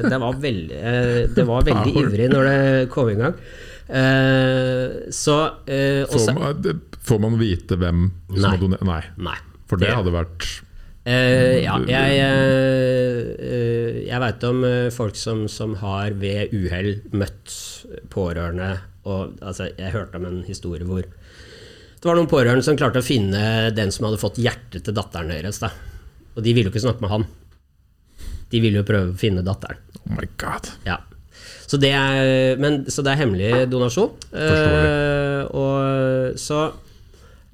[0.09, 3.35] den var veldig Det var veldig ivrig når det kom i gang.
[3.91, 5.37] Eh, så
[6.09, 8.85] også, får man vite hvem som har donert?
[8.89, 9.03] Nei.
[9.17, 9.37] Nei.
[9.69, 10.49] For det Det- hadde vært
[11.05, 17.53] Uh, ja, jeg, eh, jeg veit om folk som, som har ved uhell møtt
[18.09, 23.01] pårørende og altså, Jeg hørte om en historie hvor det var noen pårørende som klarte
[23.01, 25.57] å finne den som hadde fått hjertet til datteren deres.
[25.63, 25.71] Da.
[26.37, 27.27] Og de ville jo ikke snakke med han.
[28.53, 29.79] De ville jo prøve å finne datteren.
[30.03, 30.69] Oh my god.
[30.85, 30.99] Ja.
[31.65, 34.13] Så det er, men, så det er hemmelig donasjon.
[34.37, 36.67] Uh, og så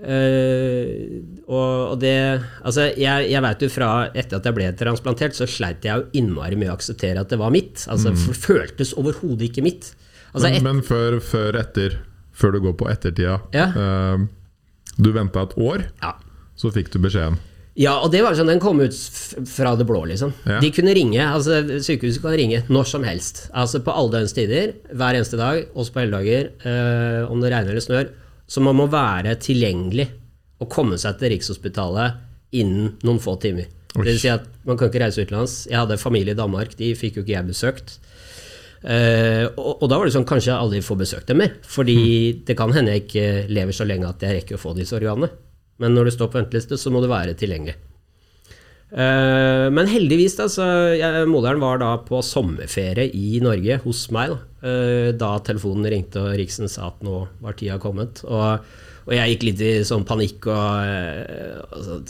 [0.04, 2.14] eh, og, og det
[2.64, 6.20] Altså, jeg, jeg veit jo fra etter at jeg ble transplantert, så sleit jeg jo
[6.20, 7.84] innmari med å akseptere at det var mitt.
[7.90, 9.92] Altså, for det føltes overhodet ikke mitt.
[10.32, 11.98] Altså, Men, et, men før, før etter,
[12.32, 13.68] før du går på ettertida Ja.
[13.74, 14.26] uh,
[15.00, 16.14] Du venta et år, ja.
[16.56, 17.38] så fikk du beskjeden.
[17.80, 18.94] Ja, og det var sånn, den kom ut
[19.48, 20.32] fra det blå, liksom.
[20.44, 20.58] Ja.
[20.60, 23.46] De kunne ringe, altså Sykehuset kan ringe når som helst.
[23.56, 27.84] Altså På alle døgnstider, hver eneste dag, også på helligdager, Uh, om det regner eller
[27.86, 28.10] snør.
[28.50, 30.08] Så man må være tilgjengelig
[30.60, 33.68] og komme seg til Rikshospitalet innen noen få timer.
[33.96, 34.04] Oi.
[34.04, 35.64] Det vil si at Man kan ikke reise utenlands.
[35.70, 37.94] Jeg hadde familie i Danmark, de fikk jo ikke jeg besøkt.
[38.80, 41.54] Uh, og, og da var det sånn, kanskje jeg aldri får besøkt dem mer.
[41.66, 42.00] Fordi
[42.46, 45.32] det kan hende jeg ikke lever så lenge at jeg rekker å få disse organene.
[45.80, 47.78] Men når du står på venteliste, så må du være tilgjengelig.
[48.90, 50.66] Eh, men heldigvis, da, så
[50.98, 54.35] jeg, moderen var da på sommerferie i Norge hos meg.
[54.35, 58.24] Da, eh, da telefonen ringte og Riksen sa at nå var tida kommet.
[58.26, 58.64] Og,
[59.07, 62.00] og jeg gikk litt i sånn panikk og eh, altså,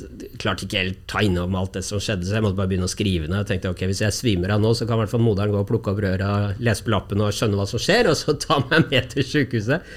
[0.41, 2.95] klarte ikke helt ta innom alt det som skjedde, så jeg måtte bare begynne å
[2.95, 3.43] skrive ned.
[3.43, 5.61] Jeg tenkte ok, hvis jeg svimer av nå, så kan i hvert fall moderen gå
[5.61, 6.33] og plukke opp røra,
[6.65, 9.93] lese på lappen og skjønne hva som skjer, og så ta meg med til sykehuset.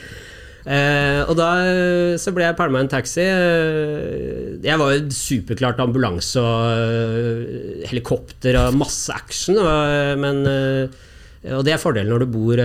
[0.64, 3.24] Eh, og da eh, så ble jeg pælma i en taxi.
[3.24, 9.60] Eh, jeg var jo superklart ambulanse og eh, helikopter og masse action.
[9.60, 10.44] Og, men,
[11.52, 12.64] og det er fordelen når du bor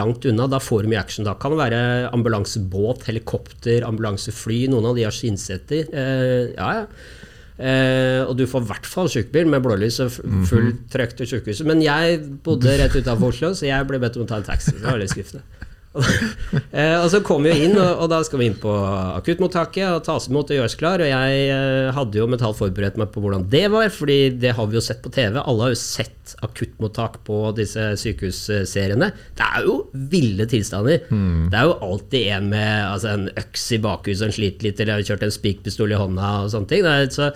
[0.00, 0.46] langt unna.
[0.50, 1.26] Da får du mye action.
[1.26, 1.80] Da kan det være
[2.14, 4.66] ambulansebåt, helikopter, ambulansefly.
[4.70, 5.90] Noen av de har skinnsetter.
[5.90, 7.16] Eh, ja, ja.
[7.60, 11.28] Eh, og du får i hvert fall sykebil med blålys og fullt full trøkk til
[11.34, 11.66] sykehuset.
[11.68, 14.78] Men jeg bodde rett utenfor Oslo, så jeg ble bedt om å ta en taxi.
[14.78, 15.59] Det var litt skuffende.
[16.70, 18.70] eh, og så kom vi jo inn, og, og da skal vi inn på
[19.16, 21.02] akuttmottaket og tas imot og gjøres klar.
[21.02, 24.70] Og jeg eh, hadde jo mentalt forberedt meg på hvordan det var, fordi det har
[24.70, 25.40] vi jo sett på TV.
[25.40, 29.10] Alle har jo sett akuttmottak på disse sykehusseriene.
[29.38, 29.80] Det er jo
[30.12, 31.08] ville tilstander.
[31.50, 35.00] Det er jo alltid en med altså, en øks i bakhuset som sliter litt, eller
[35.00, 36.86] har kjørt en spikpistol i hånda og sånne ting.
[36.86, 37.32] Det er, så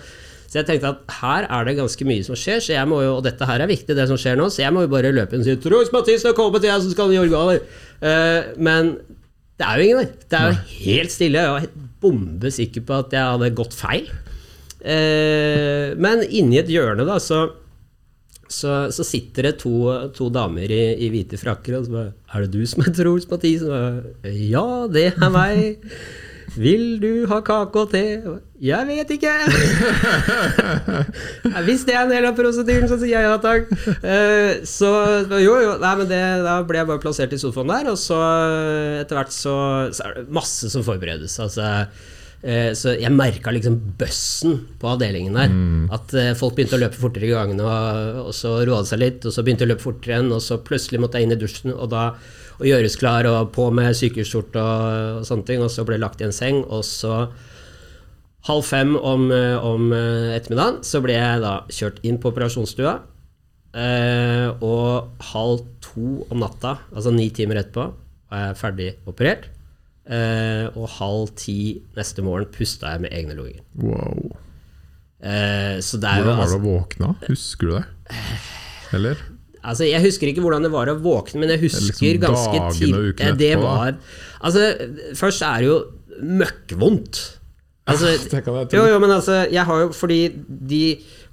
[0.55, 3.17] så jeg tenkte at her er det ganske mye som skjer, så jeg må jo,
[3.17, 5.35] og dette her er viktig, det som skjer nå, så jeg må jo bare løpe
[5.35, 7.65] inn og si 'Truls Mathisen har kommet, jeg som skal gi organer'.
[7.99, 8.93] Uh, men
[9.59, 10.13] det er jo ingen der.
[10.31, 11.43] Det er jo helt stille.
[11.43, 11.67] Jeg var
[12.05, 14.07] bombesikker på at jeg hadde gått feil.
[14.79, 17.49] Uh, men inni et hjørne, da, så
[18.47, 19.73] så, så sitter det to,
[20.15, 23.27] to damer i, i hvite frakker og så bare 'Er det du som er Troels
[23.27, 25.81] Mathisen?' Og Ja, det er meg.
[26.55, 28.01] Vil du ha kake og te?
[28.63, 29.31] Jeg vet ikke.
[31.67, 33.69] Hvis det er en del av prosedyren, så sier jeg ja takk.
[33.99, 34.89] Eh, Så
[35.43, 35.73] jo, jo.
[35.81, 38.19] Nei, men det, da ble jeg bare plassert i sofaen der, og så
[39.01, 39.55] etter hvert så,
[39.95, 41.35] så er det masse som forberedes.
[41.43, 41.67] Altså,
[42.45, 45.53] eh, så jeg merka liksom bøssen på avdelingen der.
[45.99, 49.03] At eh, folk begynte å løpe fortere i gangene, og, og så roa det seg
[49.03, 51.35] litt, og så begynte de å løpe fortere igjen, og så plutselig måtte jeg inn
[51.37, 52.07] i dusjen, og da
[52.59, 56.05] og gjøres klar og på med sykehusskjorte og, og sånne ting, og så ble jeg
[56.05, 57.25] lagt i en seng, og så
[58.45, 62.95] halv fem om, eh, om eh, ettermiddagen så ble jeg da kjørt inn på operasjonsstua.
[63.75, 67.89] Eh, og halv to om natta, altså ni timer etterpå,
[68.31, 69.49] var jeg ferdig operert.
[70.05, 73.63] Eh, og halv ti neste morgen pusta jeg med egne lunger.
[73.81, 74.35] Wow.
[75.25, 77.13] Eh, er Hvordan var det altså, å våkne?
[77.25, 77.85] Husker du det?
[78.95, 79.25] Eller?
[79.65, 83.37] Altså Jeg husker ikke hvordan det var å våkne, men jeg husker liksom ganske tidlig
[83.39, 83.97] Det var
[84.45, 84.67] Altså,
[85.17, 85.77] først er det jo
[86.39, 87.21] møkkvondt.
[87.85, 88.15] Altså,
[88.77, 90.81] jo, jo, men altså, jeg har jo fordi de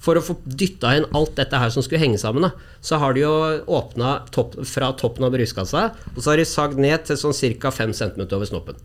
[0.03, 2.51] For å få dytta inn alt dette her som skulle henge sammen, da,
[2.85, 3.33] så har de jo
[3.71, 7.71] åpna topp, fra toppen av brystkassa, og så har de sagd ned til sånn ca.
[7.71, 8.81] 5 cm over snoppen.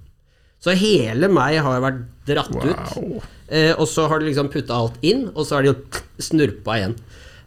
[0.61, 3.25] Så hele meg har vært dratt ut.
[3.49, 5.73] Eh, og så har de liksom putta alt inn, og så har de
[6.21, 6.95] snurpa igjen.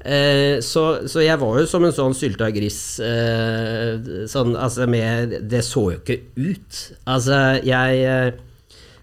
[0.00, 2.78] Eh, så, så jeg var jo som en sånn sylta gris.
[3.04, 6.78] Eh, sånn, altså med Det så jo ikke ut.
[7.04, 7.36] Altså,
[7.66, 8.30] jeg eh,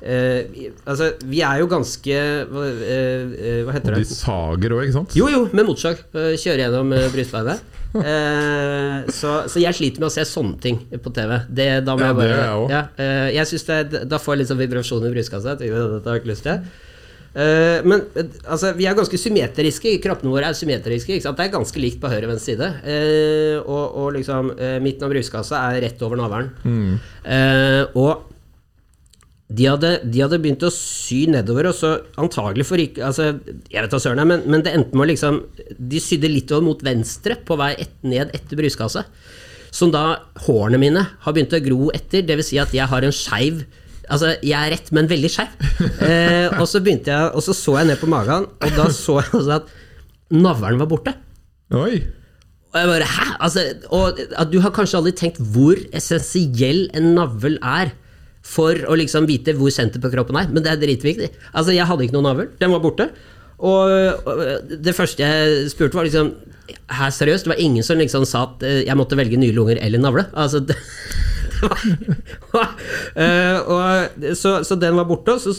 [0.01, 2.17] eh, Altså, vi er jo ganske
[2.49, 5.17] Hva, eh, eh, hva heter Og de sager òg, ikke sant?
[5.19, 6.01] Jo, jo, med motorsag.
[6.13, 7.73] Kjøre gjennom brystbeinet.
[9.13, 11.37] Så, så jeg sliter med å se sånne ting på TV.
[11.49, 12.73] Det, da må Ja, jeg det bare gjør jeg òg.
[12.73, 12.81] ja,
[13.37, 15.55] jeg synes det, Da får jeg litt sånn vibrasjon i brystkassa.
[15.57, 16.67] Dette har jeg ikke lyst til.
[17.33, 18.05] Eh, men
[18.47, 19.97] altså, vi er ganske symmetriske.
[20.03, 21.19] Kroppene våre er symmetriske.
[21.21, 22.71] Det er ganske likt på høyre og venstre side.
[22.87, 26.49] Uh, og, og liksom uh, midten av brystkassa er rett over navlen.
[26.63, 26.97] Mm.
[27.99, 28.33] Og
[29.47, 33.29] de hadde, de hadde begynt å sy nedover, og så antagelig for ikke altså,
[33.71, 35.37] Jeg vet da søren, men, men det endte med å liksom
[35.79, 39.05] De sydde litt over mot venstre på vei et, ned etter brystkassa.
[39.71, 40.03] Som da
[40.47, 42.25] hårene mine har begynt å gro etter.
[42.27, 42.51] Dvs.
[42.51, 43.63] Si at jeg har en skeiv
[44.07, 45.55] Altså, jeg er rett, men veldig skeiv.
[46.03, 49.19] Eh, og så begynte jeg Og så så jeg ned på magen, og da så
[49.19, 49.73] jeg altså at
[50.33, 51.13] navlen var borte.
[51.75, 51.99] Oi!
[52.67, 53.27] Og jeg bare, hæ?
[53.43, 53.63] Altså,
[53.95, 57.93] og at du har kanskje aldri tenkt hvor essensiell en navl er
[58.47, 61.31] for å liksom vite hvor senter på kroppen er, men det er dritviktig.
[61.53, 63.09] Altså, jeg hadde ikke noen navl, den var borte.
[63.57, 66.27] Og og det første jeg spurte, var liksom
[66.93, 69.79] Her seriøst, det var ingen som liksom sa at eh, jeg måtte velge nye lunger
[69.81, 70.25] eller navle.
[70.35, 70.75] Altså, det,
[73.17, 75.53] Eh, og, så, så den var borte, og så,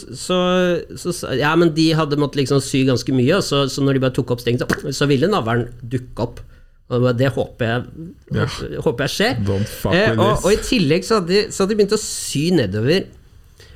[0.95, 4.15] så, Ja, men de hadde måttet liksom sy ganske mye, så, så når de bare
[4.15, 6.41] tok opp stingen, så, så ville navlen dukke opp.
[6.89, 8.47] Og det håper jeg, Ja.
[8.81, 9.41] håper jeg skjer.
[9.93, 13.03] Eh, og, og i tillegg så hadde, de, så hadde de begynt å sy nedover.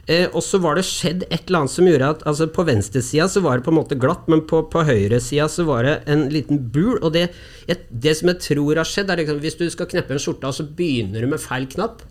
[0.09, 3.23] Eh, og så var det skjedd et eller annet som gjorde at altså På venstresida
[3.31, 6.25] så var det på en måte glatt, men på, på høyresida så var det en
[6.33, 6.97] liten bul.
[7.03, 7.29] Og det,
[7.71, 10.49] et, det som jeg tror har skjedd, er liksom hvis du skal kneppe en skjorte,
[10.49, 12.01] og så begynner du med feil knapp,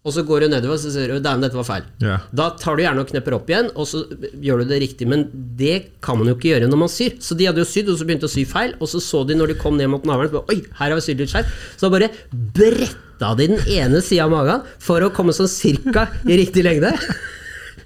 [0.00, 1.88] og så går du nedover og så ser du dæven, dette var feil.
[2.00, 2.22] Yeah.
[2.32, 4.00] Da tar du gjerne og knepper opp igjen, og så
[4.40, 5.08] gjør du det riktig.
[5.10, 5.26] Men
[5.60, 7.18] det kan man jo ikke gjøre når man syr.
[7.20, 9.36] Så de hadde jo sydd, og så begynte å sy feil, og så så de
[9.36, 11.52] når de kom ned mot navlen, Oi, her har vi sydd litt skjevt.
[11.76, 16.08] Så da bare bretta de den ene sida av magen for å komme sånn cirka
[16.24, 16.94] i riktig lengde.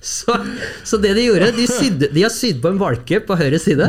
[0.05, 0.35] Så,
[0.85, 3.87] så det de gjorde, de, sydde, de har sydd på en valke på høyre side.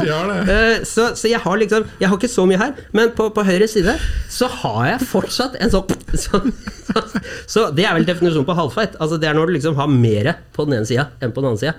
[0.53, 3.43] Eh, Så, så jeg har liksom Jeg har ikke så mye her, men på, på
[3.43, 3.97] høyre side
[4.31, 6.39] så har jeg fortsatt en sånn så,
[7.51, 8.95] Så det er vel definisjonen på halvfeit.
[9.03, 11.51] Altså Det er når du liksom har mer på den ene sida enn på den
[11.51, 11.75] andre sida.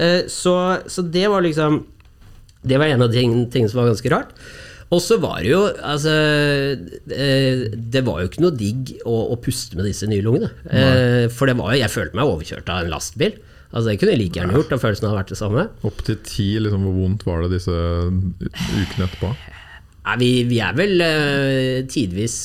[0.00, 0.54] Eh, Så,
[0.88, 1.82] så det var liksom
[2.64, 4.32] Det var en av de ting, tingene som var ganske rart.
[4.88, 6.14] Og så var det jo Altså
[7.12, 10.48] eh, Det var jo ikke noe digg å, å puste med disse nye lungene.
[10.72, 11.28] Nei.
[11.36, 13.36] For det var jo Jeg følte meg overkjørt av en lastbil.
[13.68, 15.64] Altså Det kunne jeg like gjerne gjort, og følelsen hadde vært det samme.
[15.84, 19.32] Opp til ti, liksom, hvor vondt var det disse ukene etterpå?
[20.08, 22.38] Nei, vi, vi er vel uh, tidvis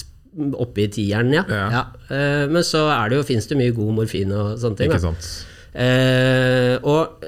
[0.60, 1.44] oppe i tieren, ja.
[1.48, 1.82] Ja.
[2.10, 4.90] Eh, men så er det jo, fins det mye god morfin og sånne ting.
[4.90, 5.28] Ikke sant?
[5.74, 7.24] Uh, og,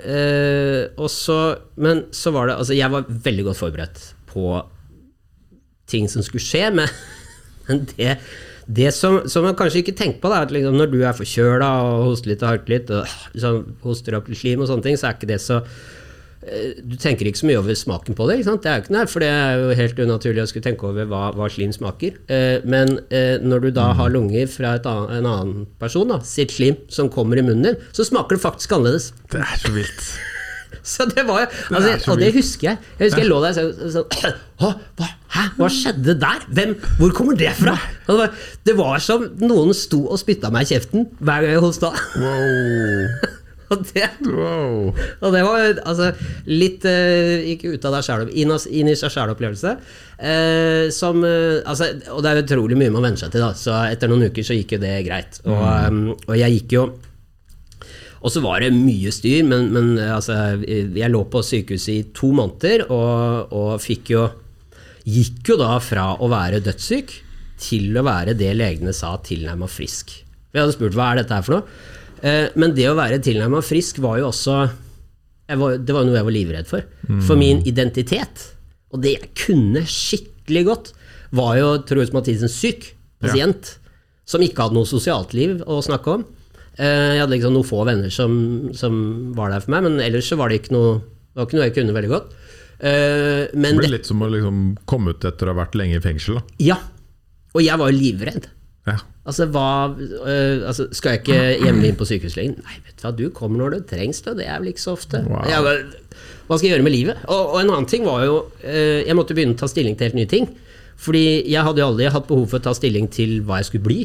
[1.01, 1.37] og så
[1.81, 4.51] Men så var det Altså, jeg var veldig godt forberedt på
[5.89, 6.91] ting som skulle skje, men,
[7.67, 8.19] men det,
[8.67, 11.17] det som, som man kanskje ikke tenker på, da, er at liksom, når du er
[11.17, 14.87] forkjøla og hoster litt og harker litt, og liksom, hoster opp litt slim og sånne
[14.87, 18.29] ting, så er ikke det så eh, du tenker ikke så mye over smaken på
[18.31, 20.89] det, det er jo ikke noe, for det er jo helt unaturlig å skulle tenke
[20.89, 22.17] over hva, hva slim smaker.
[22.25, 26.23] Eh, men eh, når du da har lunger fra et annet, en annen person, da,
[26.25, 29.11] sitt slim, som kommer i munnen din, så smaker det faktisk annerledes.
[29.29, 30.09] Det er så vilt.
[30.85, 32.89] Så det var altså, det Og det husker jeg.
[32.99, 36.43] Jeg husker jeg lå der og sånn hva, Hæ, hva skjedde der?
[36.55, 37.73] Hvem, hvor kommer det fra?
[38.05, 38.35] Det, var,
[38.67, 41.91] det var som noen sto og spytta meg i kjeften hver gang jeg hosta.
[42.21, 43.33] Wow.
[43.73, 44.91] Og det, wow.
[45.25, 46.11] og det var altså
[46.45, 49.71] litt uh, Ikke ut av deg sjæl, inn, inn i seg sjæl-opplevelse.
[50.19, 53.57] Uh, som uh, altså, Og det er utrolig mye man venner seg til, da.
[53.57, 55.41] Så etter noen uker så gikk jo det greit.
[55.49, 56.85] Og, um, og jeg gikk jo
[58.25, 60.33] og så var det mye styr, men, men eh, altså,
[60.65, 64.25] jeg lå på sykehuset i to måneder og, og fikk jo
[65.05, 67.11] Gikk jo da fra å være dødssyk
[67.61, 70.09] til å være det legene sa tilnærma frisk.
[70.49, 71.75] Vi hadde spurt hva er dette her for noe.
[72.25, 74.55] Eh, Men det å være tilnærma frisk var jo også
[75.61, 76.87] var, Det var noe jeg var livredd for.
[77.27, 78.47] For min identitet,
[78.89, 80.89] og det jeg kunne skikkelig godt,
[81.37, 83.75] var jo Truls Mathisen syk pasient,
[84.25, 86.25] som ikke hadde noe sosialt liv å snakke om.
[86.75, 88.33] Eh, jeg hadde liksom noen få venner som,
[88.75, 88.97] som
[89.37, 90.97] var der for meg, men ellers så var det ikke noe,
[91.31, 92.35] det var ikke noe jeg kunne veldig godt.
[92.79, 95.99] Eh, men Det blir litt som å liksom komme ut etter å ha vært lenge
[95.99, 96.41] i fengsel.
[96.41, 96.59] Da.
[96.73, 96.79] ja.
[97.55, 98.49] Og jeg var jo livredd.
[98.85, 98.99] Ja.
[99.25, 102.59] Altså, hva øh, altså, Skal jeg ikke hjemme inn på sykehuslegen?
[102.61, 104.35] Nei, vet du hva, du kommer når det trengs, det.
[104.41, 105.23] Det er vel ikke så ofte.
[105.25, 105.47] Wow.
[105.49, 105.63] Jeg
[106.45, 107.23] hva skal jeg gjøre med livet?
[107.25, 110.09] Og, og en annen ting var jo øh, Jeg måtte begynne å ta stilling til
[110.09, 110.51] helt nye ting.
[111.01, 113.87] Fordi jeg hadde jo aldri hatt behov for å ta stilling til hva jeg skulle
[113.87, 113.99] bli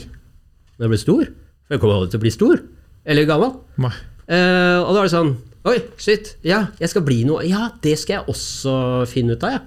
[0.81, 1.31] når jeg ble stor.
[1.71, 2.63] For jeg kommer aldri til å bli stor.
[3.07, 3.53] Eller gammel.
[3.79, 3.93] Nei.
[4.27, 5.37] Eh, og da var det sånn
[5.71, 6.33] Oi, shit.
[6.43, 7.45] Ja, jeg skal bli noe.
[7.45, 8.73] Ja, det skal jeg også
[9.11, 9.61] finne ut av, ja.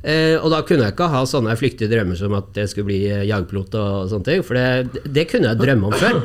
[0.00, 3.02] Eh, og da kunne jeg ikke ha sånne flyktige drømmer som at jeg skulle bli
[3.04, 6.22] jagerpilot og sånne ting, for det, det kunne jeg drømme om før.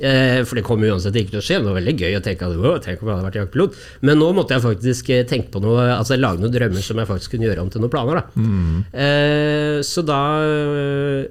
[0.00, 1.58] Eh, for det kommer uansett ikke til å skje.
[1.60, 3.80] Det var veldig gøy å tenke at «Wow, tenk om jeg hadde vært jaktpilot.
[4.08, 7.10] Men nå måtte jeg faktisk eh, tenke på noe, altså lage noen drømmer som jeg
[7.10, 8.20] faktisk kunne gjøre om til noen planer.
[8.20, 8.46] Da.
[9.04, 10.20] Eh, så da,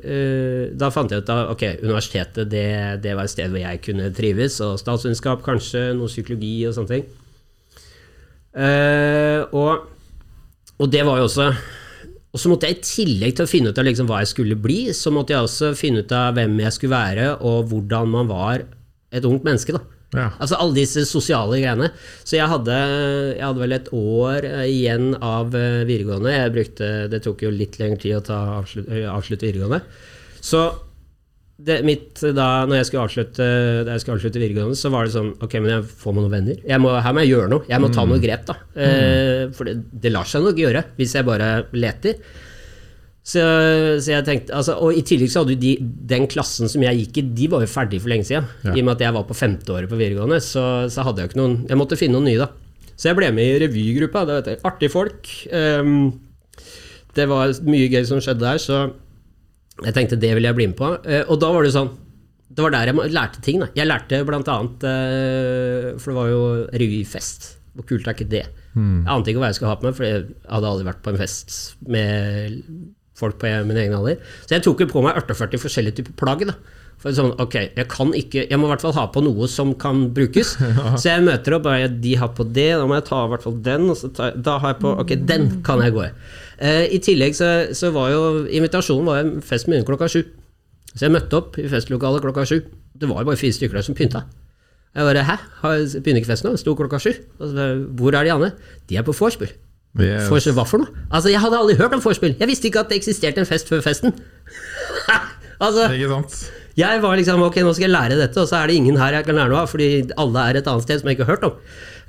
[0.05, 2.67] eh, da fant jeg ut at ok, universitetet det,
[3.01, 6.93] det var et sted hvor jeg kunne trives, og statsvitenskap kanskje, noe psykologi og sånne
[6.93, 7.09] ting.
[8.59, 9.89] Eh, og,
[10.77, 11.49] og det var jo også
[12.29, 14.57] og så måtte jeg i tillegg til å finne ut av liksom hva jeg skulle
[14.59, 18.29] bli, så måtte jeg også finne ut av hvem jeg skulle være, og hvordan man
[18.29, 18.67] var
[19.09, 19.73] et ungt menneske.
[19.73, 19.81] da.
[20.13, 20.27] Ja.
[20.41, 21.91] Altså alle disse sosiale greiene.
[22.25, 22.75] Så jeg hadde,
[23.35, 26.33] jeg hadde vel et år eh, igjen av eh, videregående.
[26.33, 29.83] Jeg brukte, Det tok jo litt lengre tid å ta avslutt, eh, avslutte videregående.
[30.41, 30.63] Så
[31.59, 33.45] det, mitt, da når jeg skulle avslutte,
[33.87, 36.61] jeg skulle avslutte videregående, så var det sånn Ok, men jeg får meg noen venner.
[36.71, 37.65] Jeg må, her må jeg gjøre noe.
[37.67, 38.55] Jeg må ta noen grep, da.
[38.79, 42.21] Eh, for det, det lar seg nok gjøre, hvis jeg bare leter.
[43.29, 43.41] Så,
[44.01, 45.73] så jeg tenkte, altså, Og i tillegg så hadde jo de,
[46.09, 48.47] den klassen som jeg gikk i, de var jo ferdig for lenge siden.
[48.63, 48.73] Ja.
[48.73, 51.31] I og med at jeg var på femte året på videregående, så, så hadde jeg
[51.31, 52.95] ikke noen Jeg måtte finne noen nye, da.
[52.95, 54.25] Så jeg ble med i revygruppa.
[54.67, 55.29] Artige folk.
[55.51, 56.09] Um,
[57.15, 58.81] det var mye gøy som skjedde der, så
[59.85, 60.91] jeg tenkte det ville jeg bli med på.
[61.05, 61.91] Eh, og da var det sånn
[62.49, 63.61] Det var der jeg lærte ting.
[63.61, 63.69] Da.
[63.77, 66.41] Jeg lærte blant annet eh, For det var jo
[66.73, 67.51] revyfest.
[67.77, 68.45] Hvor kult er ikke det?
[68.79, 71.11] Jeg ante ikke hva jeg skulle ha på meg, for jeg hadde aldri vært på
[71.13, 71.55] en fest
[71.89, 72.59] med
[73.19, 74.19] folk på min egen alder.
[74.45, 76.45] Så jeg tok jo på meg 48 forskjellige typer plagg.
[76.49, 76.55] da.
[76.99, 79.71] For sånn, ok, Jeg kan ikke, jeg må i hvert fall ha på noe som
[79.79, 80.57] kan brukes.
[80.99, 83.45] Så jeg møter opp, og de har på det, da må jeg ta i hvert
[83.47, 83.87] fall den.
[83.93, 86.11] Og så tar, da har jeg på, ok, den kan jeg gå i.
[86.59, 90.21] Eh, I tillegg så, så var jo invitasjonen var en fest med klokka sju.
[90.91, 92.59] Så jeg møtte opp i festlokalet klokka sju.
[92.99, 94.25] Det var jo bare fire stykker der som pynta.
[94.97, 95.37] Jeg bare, hæ,
[96.01, 96.57] begynner ikke festen nå?
[96.59, 97.11] Sto klokka sju.
[97.39, 98.51] Hvor er de andre?
[98.89, 99.51] De er på vorspiel.
[99.99, 100.27] Yes.
[100.29, 101.05] Vorspiel hva for noe?
[101.09, 102.35] Altså, Jeg hadde aldri hørt om vorspiel.
[102.39, 104.13] Jeg visste ikke at det eksisterte en fest før festen.
[105.65, 106.39] altså, Ikke sant?
[106.79, 109.19] Jeg var liksom ok, nå skal jeg lære dette, og så er det ingen her
[109.19, 109.87] jeg kan lære noe av, fordi
[110.21, 111.57] alle er et annet sted som jeg ikke har hørt om.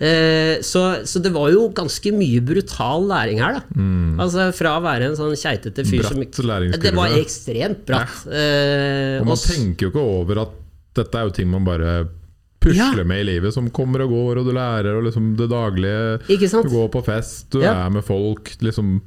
[0.01, 3.65] Eh, så, så det var jo ganske mye brutal læring her, da.
[4.25, 6.23] Altså Fra å være en sånn keitete fyr Bratt som
[6.87, 8.23] Det var ekstremt bratt.
[8.33, 10.57] Eh, Og man tenker jo ikke over at
[10.97, 11.99] dette er jo ting man bare
[12.61, 16.19] pusler med i livet, som kommer og går, og du lærer og liksom det daglige.
[16.29, 17.87] Du går på fest, du Ja.
[17.87, 19.01] er med folk, liksom.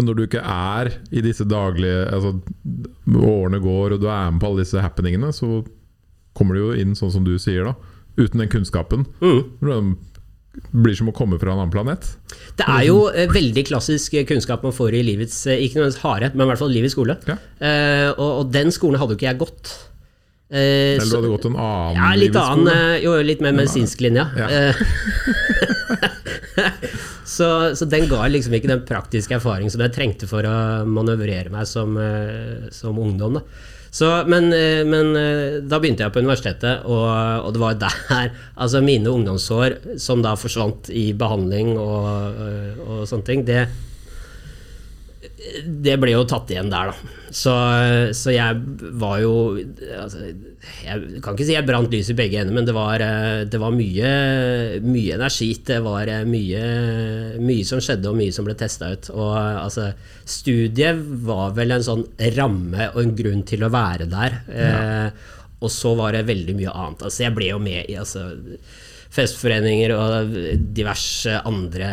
[0.00, 2.30] Men når du ikke er i disse daglige altså,
[3.20, 5.58] Årene går, og du er med på alle disse happeningene, så
[6.32, 7.74] kommer du jo inn sånn som du sier, da.
[8.16, 9.04] Uten den kunnskapen.
[9.20, 9.42] Mm.
[9.60, 9.76] Det
[10.72, 12.08] blir som å komme fra en annen planet.
[12.56, 16.02] Det er jo eh, veldig klassisk eh, kunnskap man får i livets eh, Ikke nødvendigvis
[16.02, 17.14] harde, men i hvert fall livets skole.
[17.28, 17.36] Ja.
[17.60, 19.74] Eh, og, og den skolen hadde jo ikke jeg gått.
[20.48, 22.98] Eh, Eller du hadde gått en annen ja, litt livets annen, skole.
[23.04, 24.24] jo, litt mer medisinsk linje.
[24.40, 24.48] Ja.
[27.30, 30.54] så, så den ga liksom ikke den praktiske erfaringen som jeg trengte for å
[30.88, 33.38] manøvrere meg som, eh, som ungdom.
[33.90, 37.06] Så, men, eh, men eh, da begynte jeg på universitetet, og,
[37.46, 42.42] og det var der altså mine ungdomsår, som da forsvant i behandling og,
[42.86, 43.64] og sånne ting, det,
[45.64, 47.16] det ble jo tatt igjen der, da.
[47.32, 47.52] Så,
[48.16, 48.56] så jeg
[48.98, 49.34] var jo
[49.94, 50.24] altså,
[50.82, 53.60] Jeg kan ikke si jeg brant lys i begge ender, men det var, eh, det
[53.62, 54.10] var mye,
[54.84, 55.50] mye energi.
[55.66, 56.62] Det var eh, mye,
[57.40, 59.10] mye som skjedde, og mye som ble testa ut.
[59.14, 59.90] Og altså,
[60.28, 62.04] studiet var vel en sånn
[62.36, 64.40] ramme og en grunn til å være der.
[64.52, 65.26] Eh,
[65.60, 67.06] og så var det veldig mye annet.
[67.08, 68.28] Altså, jeg ble jo med i altså,
[69.10, 70.34] festforeninger og
[70.76, 71.88] diverse andre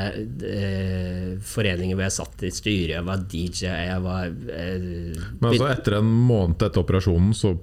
[0.45, 4.85] eh, foreninger hvor jeg satt i styret, jeg var DJ, jeg var eh,
[5.39, 7.55] Men altså, etter en måned etter operasjonen, så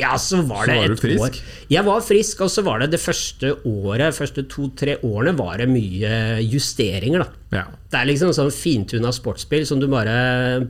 [0.00, 1.20] Ja, så var det Så var et frisk?
[1.26, 1.36] år.
[1.70, 5.68] Jeg var frisk, og så var det det første året, første to-tre årene, var det
[5.70, 7.28] mye justeringer, da.
[7.58, 7.64] ja.
[7.90, 10.12] Det er liksom sånn fintuna sportsbil som du bare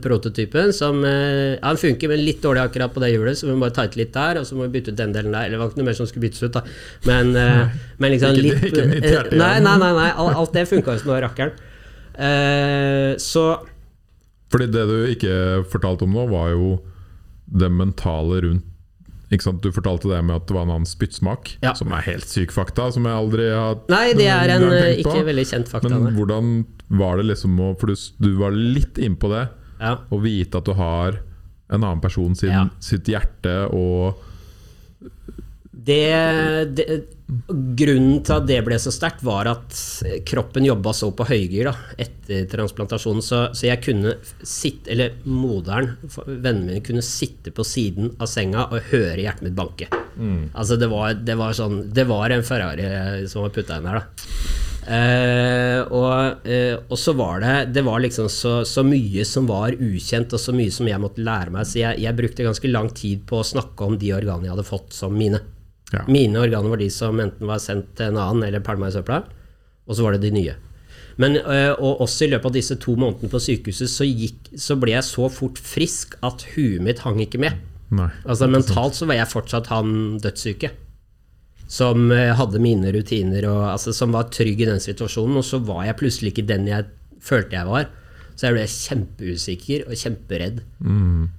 [0.01, 3.53] Prototypen som eh, Ja, den funker, men litt dårlig akkurat på det hjulet, så vi
[3.53, 5.45] må bare tighte litt der, og så må vi bytte ut den delen der.
[5.45, 6.63] Eller det var ikke noe mer som skulle byttes ut, da.
[7.05, 9.91] Men, nei, men liksom Ikke- litt ikke mitt eh, hjerte Nei, nei, nei.
[9.99, 11.53] nei alt, alt det funka jo som noe rakkeren.
[12.11, 13.45] Uh, så
[14.51, 15.35] Fordi det du ikke
[15.71, 16.73] fortalte om nå, var jo
[17.47, 18.65] det mentale rundt?
[19.31, 21.71] Du fortalte det med at det var en annen spyttsmak, Ja.
[21.73, 25.07] som er helt syk fakta, som jeg aldri har Nei, det er en eh, på.
[25.07, 25.87] ikke veldig kjent fakta.
[25.89, 29.97] Men hvordan var det liksom å For du, du var litt innpå det, Ja.
[30.11, 31.19] å vite at du har
[31.71, 34.15] en annen person sin, sitt hjerte og
[35.85, 36.85] Det, det,
[37.49, 39.75] grunnen til at det ble så sterkt, var at
[40.27, 43.23] kroppen jobba så på høygir da, etter transplantasjonen.
[43.25, 45.95] Så, så jeg kunne sitte, eller moderen,
[46.27, 49.87] vennene mine, kunne sitte på siden av senga og høre hjertet mitt banke.
[50.53, 54.01] Altså det var, det var sånn Det var en Ferrari som var putta inn her,
[54.01, 54.57] da.
[54.81, 59.77] Eh, og, eh, og så var det Det var liksom så, så mye som var
[59.77, 61.69] ukjent, og så mye som jeg måtte lære meg.
[61.69, 64.67] Så jeg, jeg brukte ganske lang tid på å snakke om de organene jeg hadde
[64.67, 65.41] fått som mine.
[65.91, 66.03] Ja.
[66.07, 69.23] Mine organer var de som enten var sendt til en annen eller pælma i søpla,
[69.87, 70.55] og så var det de nye.
[71.19, 74.77] Men, øh, og også i løpet av disse to månedene på sykehuset så, gikk, så
[74.79, 77.59] ble jeg så fort frisk at huet mitt hang ikke med.
[77.91, 78.07] Nei.
[78.23, 80.71] Altså Mentalt så var jeg fortsatt han dødssyke.
[81.71, 85.39] Som øh, hadde mine rutiner, og, altså, som var trygg i den situasjonen.
[85.39, 86.87] Og så var jeg plutselig ikke den jeg
[87.21, 87.91] følte jeg var.
[88.41, 90.63] Så jeg ble kjempeusikker og kjemperedd.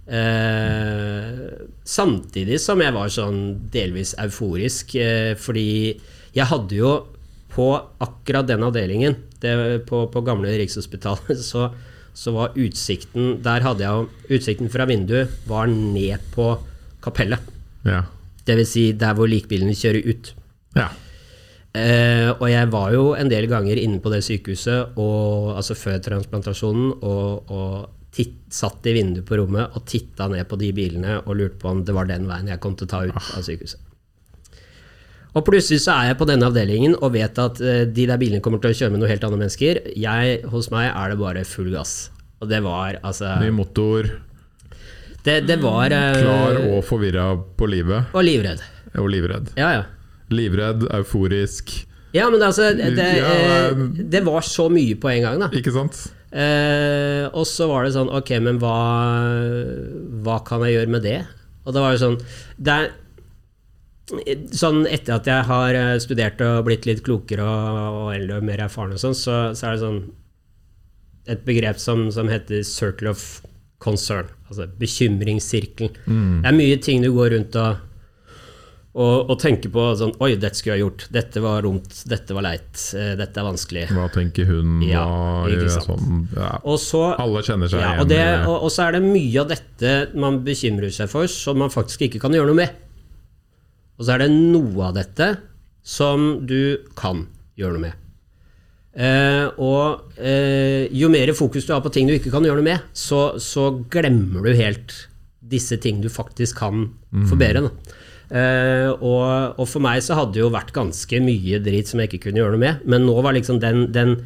[0.07, 1.41] Eh,
[1.83, 3.41] samtidig som jeg var sånn
[3.75, 5.97] delvis euforisk, eh, fordi
[6.31, 6.93] jeg hadde jo
[7.51, 7.67] på
[8.07, 11.73] akkurat den avdelingen, det, på, på gamle Rikshospitalet, så,
[12.15, 16.53] så var utsikten Der hadde jeg Utsikten fra vinduet var ned på
[17.03, 17.51] kapellet.
[17.83, 18.05] Ja.
[18.47, 20.37] vil Si der hvor likbilene kjører ut.
[20.79, 20.93] ja.
[21.73, 26.03] Eh, og jeg var jo en del ganger inne på det sykehuset, og, altså før
[26.05, 31.17] transplantasjonen, og, og titt, satt i vinduet på rommet og titta ned på de bilene
[31.23, 33.47] og lurte på om det var den veien jeg kom til å ta ut av
[33.47, 33.89] sykehuset.
[35.33, 38.45] Og plutselig så er jeg på denne avdelingen og vet at eh, de der bilene
[38.45, 39.81] kommer til å kjøre med noen helt andre mennesker.
[39.97, 42.11] Jeg, hos meg er det bare full gass.
[42.43, 44.11] Og det var altså Ny motor,
[45.23, 48.13] Det, det var eh, klar og forvirra på livet.
[48.13, 48.61] Og livredd.
[49.01, 49.55] Og livredd.
[49.57, 50.02] Ja, ja.
[50.35, 51.73] Livredd, euforisk,
[52.13, 52.93] Ja, men altså det,
[53.25, 53.73] eh,
[54.13, 55.49] det var så mye på en gang, da.
[55.57, 56.11] ikke sant?
[56.33, 58.77] Eh, og så var det sånn Ok, men hva,
[60.25, 61.19] hva kan jeg gjøre med det?
[61.67, 62.17] Og det var jo sånn
[62.57, 62.87] Det er
[64.57, 68.97] Sånn etter at jeg har eh, studert og blitt litt klokere og, og mer erfaren,
[68.97, 70.01] og sånn, så, så er det sånn
[71.33, 73.23] et begrep som, som heter 'circle of
[73.81, 74.29] concern'.
[74.51, 75.95] Altså bekymringssirkelen.
[76.43, 77.79] Det er mye ting du går rundt og,
[78.93, 81.07] og, og tenke på sånn 'Oi, dette skulle jeg gjort.
[81.15, 81.95] Dette var dumt.
[82.11, 82.83] Dette var leit.
[82.99, 83.89] eh, Dette er vanskelig'.
[83.97, 84.83] Hva tenker hun?
[84.85, 86.29] Ja, Hva gjør jeg sånn?
[86.37, 86.51] Ja.
[86.69, 88.01] Og så Alle kjenner seg ja, igjen.
[88.05, 91.57] og, det, og, og så er det mye av dette man bekymrer seg for, som
[91.59, 92.77] man faktisk ikke kan gjøre noe med.
[93.99, 95.31] Og så er det noe av dette
[95.83, 97.27] som du kan
[97.57, 97.99] gjøre noe med.
[98.93, 102.69] Eh, og eh, jo mer fokus du har på ting du ikke kan gjøre noe
[102.75, 104.93] med, så, så glemmer du helt
[105.41, 106.91] disse ting du faktisk kan
[107.29, 107.65] forbedre.
[107.65, 107.97] Da.
[108.33, 112.09] Eh, og, og for meg så hadde det jo vært ganske mye dritt som jeg
[112.09, 114.17] ikke kunne gjøre noe med, men nå var liksom den, den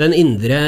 [0.00, 0.58] den indre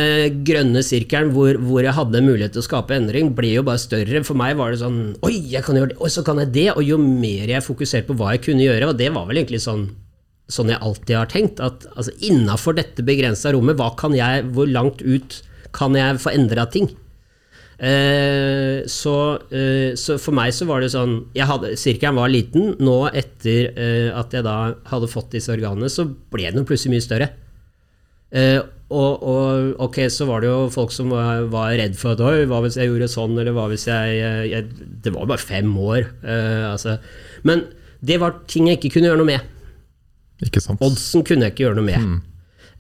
[0.45, 4.21] grønne sirkelen hvor, hvor jeg hadde mulighet til å skape endring, ble jo bare større.
[4.29, 6.67] For meg var det sånn Oi, jeg kan gjøre det, og så kan jeg det.
[6.75, 9.63] Og jo mer jeg fokuserte på hva jeg kunne gjøre, og det var vel egentlig
[9.65, 9.87] sånn
[10.53, 14.69] sånn jeg alltid har tenkt, at altså, innafor dette begrensa rommet, hva kan jeg, hvor
[14.69, 15.39] langt ut
[15.73, 16.91] kan jeg få endra ting?
[17.79, 19.15] Eh, så,
[19.51, 22.75] eh, så for meg så var det sånn jeg hadde, Sirkelen var liten.
[22.83, 26.97] Nå etter eh, at jeg da hadde fått disse organene, så ble den jo plutselig
[26.97, 27.31] mye større.
[28.33, 28.61] Eh,
[28.93, 32.45] og, og ok, så var det jo folk som var, var redd for at Oi,
[32.49, 35.71] hva hvis jeg gjorde sånn, eller hva hvis jeg, jeg, jeg Det var bare fem
[35.73, 36.11] år.
[36.21, 36.99] Eh, altså.
[37.49, 37.67] Men
[38.05, 39.49] det var ting jeg ikke kunne gjøre noe med.
[40.43, 40.83] Ikke sant?
[40.83, 42.21] Oddsen kunne jeg ikke gjøre noe med.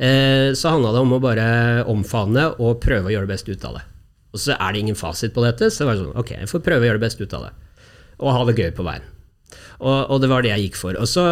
[0.02, 1.46] Eh, så handla det om å bare
[1.90, 3.84] omfavne og prøve å gjøre det beste ut av det.
[4.32, 6.64] Og så er det ingen fasit på dette, så det var sånn, ok, jeg får
[6.64, 7.82] prøve å gjøre det beste ut av det.
[8.22, 9.10] Og ha det gøy på veien.
[9.82, 10.96] Og, og det var det jeg gikk for.
[11.00, 11.22] Og så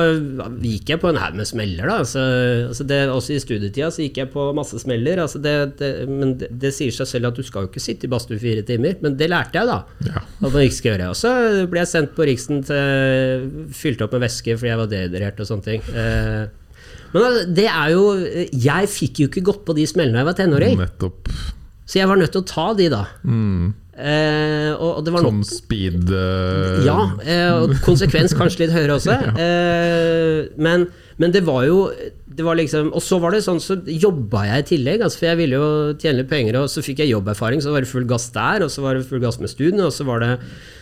[0.65, 2.01] gikk jeg på en haug med smeller, da.
[2.03, 2.23] Altså,
[2.67, 5.23] altså det, også i studietida så gikk jeg på masse smeller.
[5.23, 8.11] Altså det, det, men det, sier seg selv at du skal jo ikke sitte i
[8.11, 8.99] badstue fire timer.
[9.05, 10.09] Men det lærte jeg, da.
[10.09, 10.25] Ja.
[10.41, 11.13] At man ikke skal gjøre.
[11.15, 11.35] Og så
[11.71, 13.47] ble jeg sendt på Riksen til
[13.77, 15.87] Fylt opp med væske fordi jeg var dehydrert og sånne ting.
[15.95, 16.43] Eh,
[17.15, 18.05] men altså, det er jo
[18.55, 20.79] Jeg fikk jo ikke gått på de smellene da jeg var tenåring.
[20.83, 21.31] Nettopp.
[21.91, 23.03] Så jeg var nødt til å ta de, da.
[23.27, 23.73] Mm.
[24.01, 28.97] Eh, og, og det var Sånn speed eh, ja, eh, og konsekvens kanskje litt høyere
[28.97, 29.19] også.
[29.41, 30.87] Eh, men,
[31.21, 31.91] men det var jo
[32.31, 35.29] det var liksom, Og så var det sånn, så jobba jeg i tillegg, altså, for
[35.33, 35.71] jeg ville jo
[36.01, 36.61] tjene litt penger.
[36.63, 39.09] Og så fikk jeg jobberfaring, så var det full gass der, og så var det
[39.11, 40.31] full gass med studiene, og så var det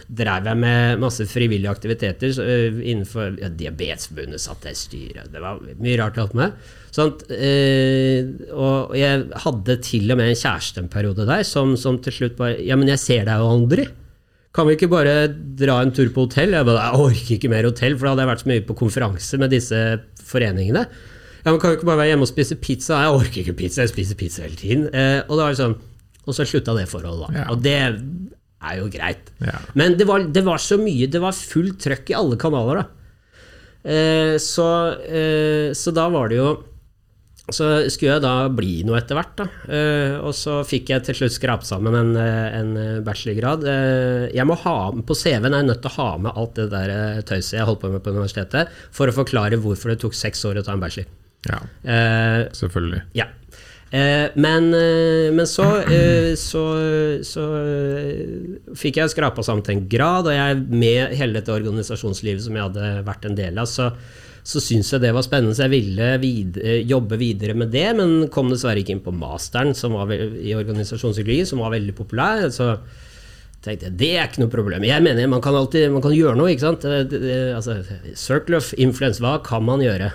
[0.08, 5.30] drev jeg med masse frivillige aktiviteter så, uh, innenfor ja, Diabetesforbundet satt jeg i styret.
[5.34, 6.56] Det var mye rart alt med.
[6.94, 11.74] Sånn, at, eh, og jeg hadde til og med en kjæreste en periode der som,
[11.76, 13.84] som til slutt bare Ja, men jeg ser deg jo aldri.
[14.56, 16.56] Kan vi ikke bare dra en tur på hotell?
[16.56, 18.78] Jeg bare, jeg orker ikke mer hotell, for da hadde jeg vært så mye på
[18.80, 19.82] konferanse med disse
[20.26, 20.86] foreningene.
[21.44, 23.02] Ja, men Kan vi ikke bare være hjemme og spise pizza?
[23.04, 24.88] Jeg orker ikke pizza, jeg spiser pizza hele tiden.
[24.90, 25.76] Uh, og, sånn,
[26.24, 27.44] og så slutta det forholdet, da.
[27.44, 27.46] Ja.
[27.52, 27.76] Og det
[28.62, 29.28] er jo greit.
[29.44, 29.58] Ja.
[29.78, 32.86] Men det var, det var så mye, det var fullt trøkk i alle kanaler, da.
[33.88, 34.64] Eh, så,
[35.06, 36.48] eh, så da var det jo
[37.48, 39.44] Så skulle jeg da bli noe etter hvert, da.
[39.72, 42.74] Eh, og så fikk jeg til slutt skrapt sammen en, eh, en
[43.06, 43.64] bachelorgrad.
[43.64, 46.66] Eh, jeg må ha, på CV-en er jeg nødt til å ha med alt det
[46.74, 50.12] der eh, tøyset jeg holdt på med på universitetet, for å forklare hvorfor det tok
[50.18, 51.08] seks år å ta en bachelor.
[51.48, 53.00] ja, Eh, selvfølgelig.
[53.16, 53.30] ja.
[53.90, 56.62] Eh, men, eh, men så, eh, så,
[57.24, 62.44] så eh, fikk jeg skrapa sammen til en grad, og jeg med hele dette organisasjonslivet
[62.44, 63.88] som jeg hadde vært en del av, så,
[64.44, 67.86] så syntes jeg det var spennende, så jeg ville vid eh, jobbe videre med det,
[67.96, 72.50] men kom dessverre ikke inn på masteren som var i organisasjonspsykologi, som var veldig populær.
[72.52, 72.74] så
[73.64, 74.84] tenkte jeg, Det er ikke noe problem.
[74.86, 76.52] Jeg mener Man kan alltid man kan gjøre noe.
[76.52, 76.84] ikke sant?
[76.84, 77.80] Det, det, altså,
[78.14, 80.12] circle of influence, hva kan man gjøre?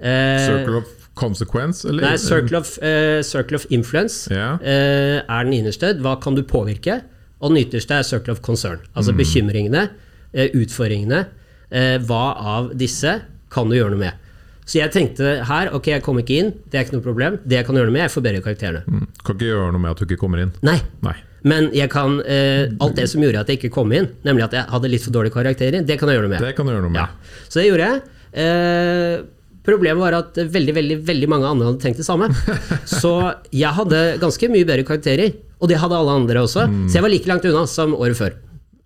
[0.00, 2.08] Eh, Circle of consequence, eller?
[2.08, 4.58] Nei, circle of, uh, circle of influence yeah.
[4.60, 5.94] uh, er den innerste.
[6.02, 7.02] Hva kan du påvirke?
[7.40, 8.82] Og den ytterste er circle of concern.
[8.96, 9.88] Altså bekymringene,
[10.34, 11.26] uh, utfordringene.
[11.74, 13.16] Eh, hva av disse
[13.52, 14.22] kan du gjøre noe med?
[14.64, 17.38] Så jeg tenkte her, ok, jeg kom ikke inn, det er ikke noe problem.
[17.44, 18.84] Det jeg kan gjøre noe med, er å forbedre karakterene.
[18.88, 19.08] Mm.
[19.20, 20.54] Kan ikke gjøre noe med at du ikke kommer inn.
[20.64, 21.16] Nei, Nei.
[21.50, 24.56] men jeg kan, eh, alt det som gjorde at jeg ikke kom inn, nemlig at
[24.56, 26.46] jeg hadde litt for dårlige karakterer, det kan jeg gjøre noe med.
[26.46, 27.02] Det kan jeg gjøre noe med.
[27.02, 28.02] Ja, så det gjorde jeg.
[28.44, 29.16] Eh,
[29.64, 32.30] problemet var at veldig veldig, veldig mange andre hadde tenkt det samme.
[33.00, 33.14] Så
[33.54, 36.68] jeg hadde ganske mye bedre karakterer, og det hadde alle andre også.
[36.70, 36.86] Mm.
[36.88, 38.36] Så jeg var like langt unna som året før.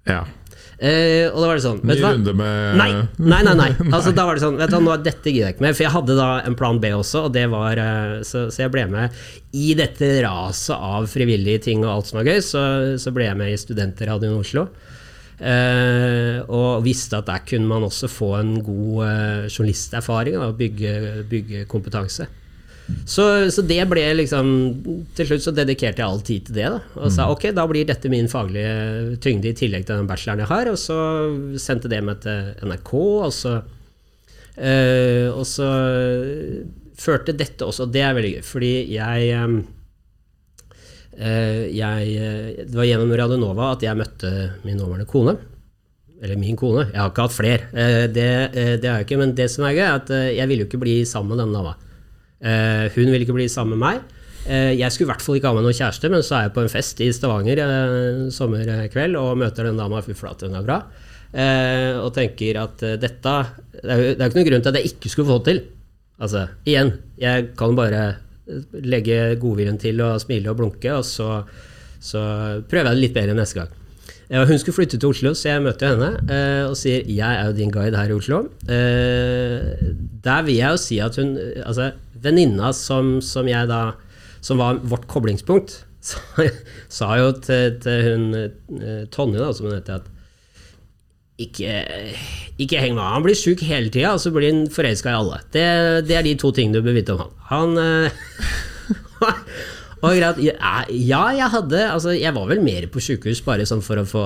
[0.09, 0.25] Ja.
[0.79, 2.11] Eh, og da var det sånn Ny vet du hva?
[2.15, 2.87] runde med Nei,
[3.19, 3.55] nei, nei.
[3.59, 3.71] nei.
[3.97, 5.75] Altså, da var det sånn vet du, nå, Dette gidder jeg ikke mer.
[5.75, 8.75] For jeg hadde da en plan B også, og det var eh, så, så jeg
[8.75, 9.19] ble med
[9.59, 12.39] i dette raset av frivillige ting og alt som var gøy.
[12.47, 12.63] Så,
[13.03, 14.69] så ble jeg med i Studentradioen Oslo.
[15.39, 21.25] Eh, og visste at der kunne man også få en god eh, journalisterfaring og bygge,
[21.31, 22.27] bygge kompetanse.
[23.05, 23.23] Så,
[23.53, 24.47] så det ble liksom
[25.13, 26.71] Til slutt så dedikerte jeg all tid til det.
[26.73, 30.43] da Og sa ok, da blir dette min faglige tyngde i tillegg til den bacheloren
[30.43, 30.73] jeg har.
[30.73, 30.99] Og så
[31.61, 32.95] sendte det meg til NRK,
[33.29, 33.59] og så
[34.57, 35.69] eh, Og så
[36.99, 39.35] førte dette også Og Det er veldig gøy, fordi jeg
[41.19, 44.31] jeg, eh, Det var gjennom Radionova at jeg møtte
[44.65, 45.37] min nåværende kone.
[46.23, 46.87] Eller min kone.
[46.93, 47.63] Jeg har ikke hatt flere.
[47.75, 50.37] Eh, Det, eh, det har jeg ikke, men det som er gøy, er at eh,
[50.37, 51.75] jeg ville jo ikke bli sammen med denne dama.
[52.43, 54.01] Eh, Hun ville ikke bli sammen med meg.
[54.49, 56.55] Eh, Jeg skulle i hvert fall ikke ha med noen kjæreste, men så er jeg
[56.55, 60.01] på en fest i Stavanger eh, en sommerkveld og møter den dama.
[60.03, 60.83] Fy flate, hun er bra.
[61.35, 63.35] Eh, Og tenker at eh, dette
[63.83, 65.61] Det er jo ikke noen grunn til at jeg ikke skulle få til.
[66.19, 68.17] Altså, igjen, jeg kan bare
[68.85, 71.43] legge godviljen til og smile og blunke, og så,
[72.01, 72.23] så
[72.69, 73.75] prøver jeg det litt bedre neste gang.
[74.29, 77.57] Hun skulle flytte til Oslo, så jeg møter henne eh, og sier 'jeg er jo
[77.57, 78.45] din guide her i Oslo'.
[78.69, 79.95] Eh,
[80.25, 81.93] der vil jeg jo si at hun Altså,
[82.23, 83.93] venninna som, som jeg da
[84.41, 85.85] Som var vårt koblingspunkt,
[86.89, 90.03] sa jo til, til hun eh, Tonje, da, som hun heter, at
[91.39, 91.73] ikke,
[92.59, 93.25] ikke heng med han.
[93.25, 95.41] Blir sjuk hele tida, og så blir han forelska i alle.
[95.55, 95.67] Det,
[96.09, 97.35] det er de to tingene du bør vite om han.
[97.49, 98.19] Han eh,
[100.03, 103.83] og greit, ja, ja, jeg hadde altså, Jeg var vel mer på sjukehus bare sånn
[103.83, 104.25] for å få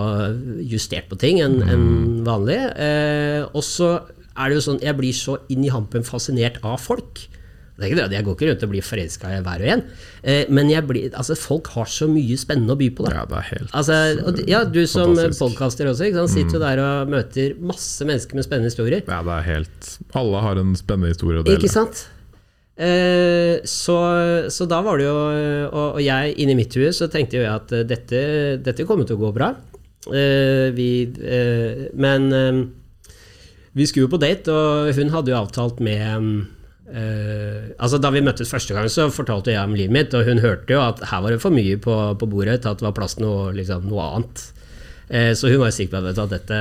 [0.68, 1.86] justert på ting enn en
[2.26, 2.58] vanlig.
[2.76, 3.94] Eh, og så
[4.32, 7.26] er det jo sånn Jeg blir så inn i hampen fascinert av folk.
[7.72, 9.70] Det er ikke det, at Jeg går ikke rundt og blir forelska i hver og
[9.72, 9.82] en,
[10.22, 13.06] eh, men blir, altså, folk har så mye spennende å by på.
[13.08, 13.14] Da.
[13.16, 15.40] Ja, det er helt Altså, og, ja, du som Fantastisk.
[15.40, 16.34] podkaster også, ikke sant?
[16.36, 19.06] sitter jo der og møter masse mennesker med spennende historier.
[19.08, 21.58] Ja, det er helt Alle har en spennende historie å dele.
[21.58, 22.06] Ikke sant?
[22.76, 23.98] Eh, så,
[24.48, 27.52] så da var det jo Og, og jeg, inni mitt hue, så tenkte jo jeg
[27.52, 28.22] at eh, dette,
[28.64, 29.52] dette kommer til å gå bra.
[30.08, 30.88] Eh, vi,
[31.22, 32.62] eh, men eh,
[33.72, 36.48] vi skulle jo på date, og hun hadde jo avtalt med
[36.92, 40.42] eh, altså Da vi møttes første gang, så fortalte jeg om livet mitt, og hun
[40.44, 42.96] hørte jo at her var det for mye på, på bordet til at det var
[42.96, 44.44] plass til noe, liksom, noe annet.
[45.12, 46.58] Uh, Så hun var sikker på at, dette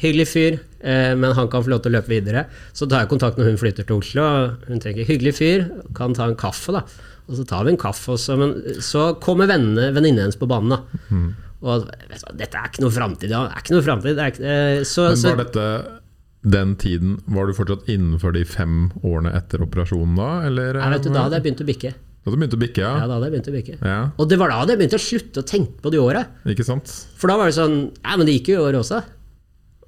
[0.00, 2.46] Hyggelig fyr, uh, men han kan få lov til å løpe videre.
[2.72, 4.26] Så tar jeg kontakt når hun flytter til Oslo.
[4.68, 5.66] Hun tenker hyggelig fyr,
[5.96, 6.84] kan ta en kaffe, da.
[7.28, 10.72] Og så tar vi en kaffe, også, men så kommer venninnen hennes på banen.
[10.74, 11.06] da.
[11.60, 13.28] Og vet du, dette er ikke noe framtid.
[13.28, 13.84] Det er ikke noe
[14.88, 15.66] så, Men var dette
[16.40, 20.30] den tiden Var du fortsatt innenfor de fem årene etter operasjonen da?
[20.48, 21.92] Eller, Nei, vet du, da hadde jeg begynt å bikke.
[22.20, 23.06] Da du begynt å bikke, Ja, ja?
[23.08, 23.78] da hadde jeg begynt å bikke.
[23.80, 24.00] ja?
[24.20, 26.26] Og det var da jeg begynte å slutte å tenke på de åra.
[26.44, 29.02] For da var det sånn Ja, men det gikk jo i år også.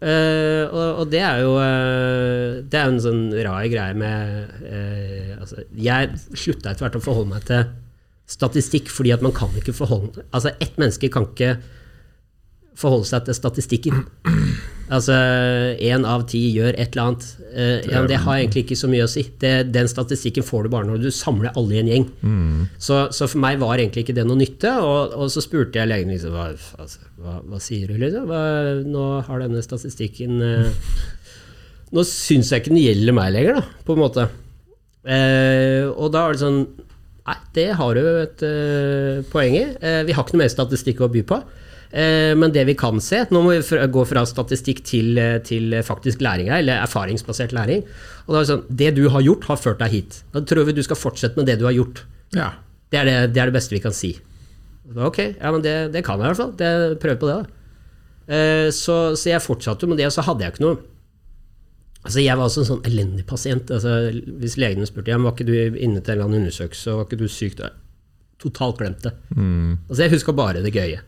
[0.03, 5.36] Uh, og, og det er jo uh, Det er en sånn rar greie med uh,
[5.36, 7.68] altså, Jeg slutta etter hvert å forholde meg til
[8.26, 11.53] statistikk, fordi at man kan ikke forholde Altså, ett menneske kan ikke
[12.74, 14.03] forholde seg til statistikken.
[14.93, 15.14] Altså
[15.80, 17.26] én av ti gjør et eller annet.
[17.53, 19.24] Eh, ja, det har egentlig ikke så mye å si.
[19.40, 22.07] Det, den statistikken får du bare når du samler alle i en gjeng.
[22.76, 24.74] Så, så for meg var egentlig ikke det noe nytte.
[24.84, 26.51] Og, og så spurte jeg legen liksom, hva,
[26.82, 28.28] altså, hva, hva sier du, liksom?
[28.28, 28.45] Hva,
[28.84, 30.70] nå har denne statistikken eh,
[31.93, 34.22] Nå syns jeg ikke den gjelder meg lenger, da, på en måte.
[35.05, 36.62] Eh, og da er det sånn
[37.22, 39.66] Nei, det har du et eh, poeng i.
[39.78, 41.36] Eh, vi har ikke noe mer statistikk å by på.
[41.93, 45.74] Eh, men det vi kan se Nå må vi gå fra statistikk til, eh, til
[45.84, 47.84] faktisk læring her, eller erfaringsbasert læring.
[48.26, 50.22] Og er Det sånn, det du har gjort, har ført deg hit.
[50.32, 52.05] Da tror vi du skal fortsette med det du har gjort.
[52.32, 52.53] Ja.
[52.90, 54.18] Det er det, det, er det beste vi kan si.
[54.97, 56.57] Ok, ja, men det, det kan jeg i hvert fall.
[56.57, 57.59] Det, prøv på det, da.
[58.32, 60.80] Eh, så, så jeg fortsatte med det, og så hadde jeg ikke noe
[62.03, 63.68] Altså Jeg var også en sånn elendig pasient.
[63.70, 64.11] Altså,
[64.43, 66.99] hvis legene spurte ja, men var ikke du inne til en eller annen undersøkelse, og
[66.99, 67.68] var ikke du syk da?
[68.43, 69.12] Totalt glemt det.
[69.86, 70.99] Altså Jeg huska bare det gøye.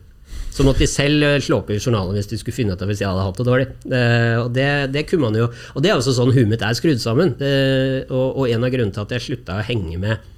[0.55, 3.01] Så måtte de selv eh, slå opp i journalen hvis de skulle finne ut hvis
[3.03, 3.67] jeg hadde hatt det dårlig.
[3.91, 6.77] Eh, og det, det kunne man jo Og det er også sånn huet mitt er
[6.77, 7.35] skrudd sammen.
[7.43, 10.31] Eh, og, og en av grunnene til at jeg slutta å henge med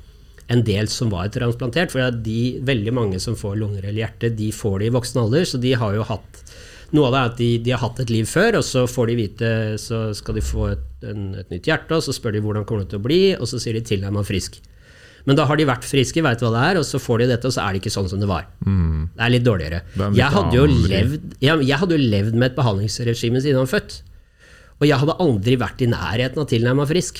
[0.47, 4.47] en del som var transplantert, for de, veldig mange som får lunger eller hjerte, de
[4.55, 6.39] får det i voksen alder, så de har jo hatt
[6.95, 9.09] noe av det er at de, de, har hatt et liv før, og så får
[9.09, 9.49] de vite
[9.81, 12.85] Så skal de få et, en, et nytt hjerte, og så spør de hvordan kommer
[12.85, 14.61] det til å bli, og så sier de til deg man er frisk.
[15.27, 17.49] Men da har de vært friske, veit hva det er, og så får de dette,
[17.49, 18.45] og så er det ikke sånn som det var.
[19.17, 19.81] Det er litt dårligere.
[19.83, 23.59] Er litt Jeg hadde, jo levd, jeg, jeg hadde jo levd med et behandlingsregime siden
[23.59, 23.97] han var født.
[24.77, 27.19] Og jeg hadde aldri vært i nærheten av tilnærma frisk.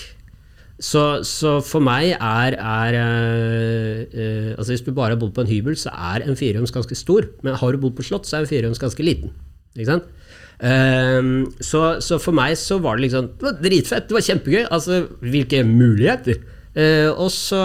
[0.77, 5.41] Så, så for meg er, er øh, øh, altså Hvis du bare har bodd på
[5.41, 7.25] en hybel, så er en firerooms ganske stor.
[7.43, 9.33] Men har du bodd på slott, så er en firerooms ganske liten.
[9.75, 10.13] Ikke sant?
[10.57, 14.63] Um, så, så for meg så var det liksom Det var dritfett, det var kjempegøy.
[14.71, 16.39] Altså, hvilke muligheter!
[16.77, 17.61] Eh, og så,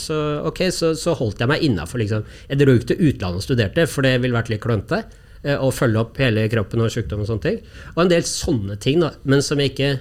[0.00, 0.18] så,
[0.48, 2.00] okay, så, så holdt jeg meg innafor.
[2.00, 2.24] Liksom.
[2.48, 5.04] Jeg dro ikke til utlandet og studerte, for det ville vært litt klønete.
[5.44, 7.60] Uh, Å følge opp hele kroppen og sykdom og sånne ting.
[7.92, 9.92] Og en del sånne ting, da, men som jeg ikke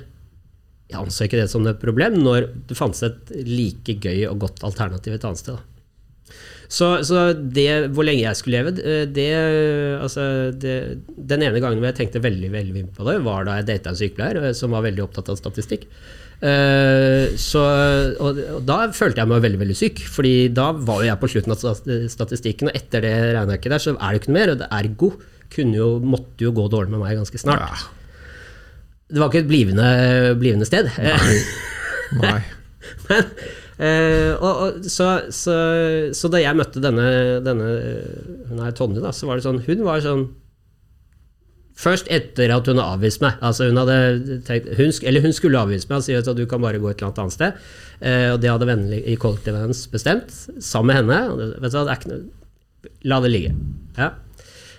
[0.93, 4.63] Jeg anså ikke det som et problem når det fantes et like gøy og godt
[4.67, 5.55] alternativ et annet sted.
[5.57, 5.73] Da.
[6.73, 9.29] Så, så det, hvor lenge jeg skulle leve, eh, det,
[10.01, 10.75] altså det,
[11.07, 14.53] Den ene gangen jeg tenkte veldig veldig på det, var da jeg data en sykepleier
[14.57, 15.87] som var veldig opptatt av statistikk.
[16.43, 17.61] Eh, så,
[18.19, 21.29] og, og da følte jeg meg veldig veldig syk, Fordi da var jo jeg på
[21.31, 21.61] slutten av
[22.11, 24.53] statistikken, og etter det regnearket der, så er det ikke noe mer.
[24.53, 25.11] Og det ergo
[25.53, 27.67] kunne jo, måtte jo gå dårlig med meg ganske snart.
[27.67, 27.99] ja.
[29.13, 29.89] Det var ikke et blivende,
[30.41, 30.87] blivende sted.
[32.23, 32.39] Nei.
[33.09, 33.35] Men,
[33.73, 35.53] Uh, og, og, så, så,
[36.13, 37.07] så da jeg møtte denne,
[37.41, 37.69] denne
[38.45, 40.27] Hun er Tonje, da, så var det sånn Hun var sånn
[41.73, 43.39] Først etter at hun har avvist meg.
[43.41, 43.79] Altså hun,
[44.45, 44.91] tenkt, hun,
[45.23, 47.57] hun skulle avvise meg og si at du kan bare gå et eller annet sted.
[47.99, 50.29] Eh, og det hadde vennene i kollektivet hennes bestemt,
[50.61, 51.49] sammen med henne.
[51.57, 52.21] Det, du det noe,
[53.09, 53.55] la det ligge.
[53.97, 54.11] Ja.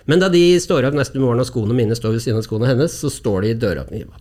[0.05, 2.69] Men da de står opp neste morgen og skoene mine står ved siden av skoene
[2.69, 4.11] hennes, så står de i døråpningen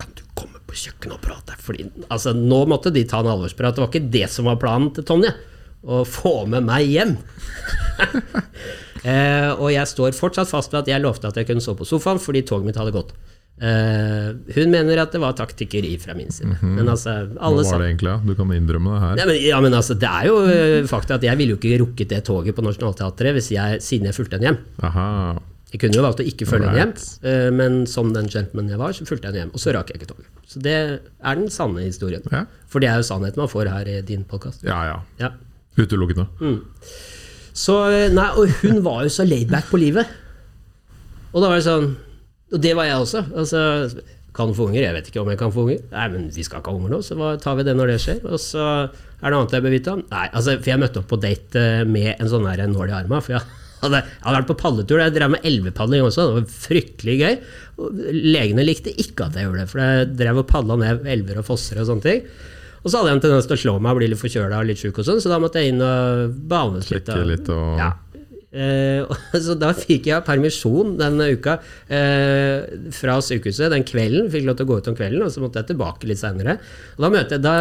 [0.00, 1.58] Kan du komme på kjøkkenet og prate?
[1.60, 3.76] Fordi, altså, nå måtte de ta en alvorsprat.
[3.76, 5.34] Det var ikke det som var planen til Tonje.
[5.84, 7.14] Å få med meg hjem.
[9.04, 11.88] eh, og jeg står fortsatt fast ved at jeg lovte at jeg kunne sove på
[11.88, 13.12] sofaen fordi toget mitt hadde gått.
[13.54, 16.56] Eh, hun mener at det var taktikkeri fra min side.
[16.62, 18.10] Men altså, Hva var det egentlig?
[18.10, 18.16] Ja?
[18.26, 19.16] Du kan innrømme det her.
[19.22, 21.78] ja, men, ja, men altså, det er jo eh, fakta at jeg ville jo ikke
[21.84, 24.58] rukket det toget på Nationaltheatret hvis jeg, siden jeg fulgte henne hjem.
[24.90, 25.06] Aha.
[25.74, 27.06] Jeg kunne jo valgt å ikke følge henne hjem, Right.
[27.30, 29.54] eh, men som den gentlemanen jeg var, så fulgte jeg henne hjem.
[29.54, 30.28] Og så rakk jeg ikke toget.
[30.50, 32.22] Så det er den sanne historien.
[32.30, 32.44] Ja.
[32.70, 34.62] For det er jo sannheten man får her i din podkast.
[34.66, 34.98] ja ja.
[35.22, 35.30] Ja.
[35.78, 36.26] Utelukkende.
[37.54, 40.10] Så, eh, nei, og hun var jo så laidback på livet.
[41.34, 41.94] Og da var det sånn
[42.54, 43.24] Og det var jeg også.
[43.34, 43.60] Altså,
[44.34, 44.82] kan få unger?
[44.84, 45.80] Jeg vet ikke om jeg kan få unger.
[45.90, 48.20] Nei, men vi skal ikke ha unger nå, så tar vi det når det skjer?
[48.28, 50.02] Og så er det noe annet jeg bør vite om.
[50.10, 52.96] Nei, altså, for jeg møtte opp på date eh, med en sånn her nål i
[52.98, 53.24] armen.
[53.24, 53.42] For jeg
[53.82, 55.02] hadde, jeg hadde vært på padletur.
[55.02, 56.26] Jeg drev med elvepadling også.
[56.28, 57.38] Det var fryktelig gøy.
[57.78, 61.40] Og legene likte ikke at jeg gjorde det, for jeg drev og padla ned elver
[61.42, 62.26] og fosser og sånne ting.
[62.84, 64.68] Og så hadde jeg en tendens til å slå meg og bli litt forkjøla og
[64.68, 67.06] litt sjuk, og sånn, så da måtte jeg inn og behandles litt.
[67.08, 67.92] Sjekke og- litt og ja.
[68.54, 69.02] Eh,
[69.42, 71.56] så da fikk jeg permisjon denne uka
[71.90, 72.62] eh,
[72.94, 74.28] fra sykehuset den kvelden.
[74.30, 76.58] Fikk lov til å gå ut om kvelden, og så måtte jeg tilbake litt seinere.
[76.94, 77.10] Da,
[77.42, 77.54] da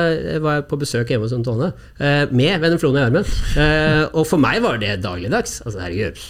[0.44, 3.26] var jeg på besøk hjemme hos Tone eh, med veneflon i armen.
[4.14, 5.64] Og for meg var det dagligdags.
[5.66, 6.22] Altså, herregud,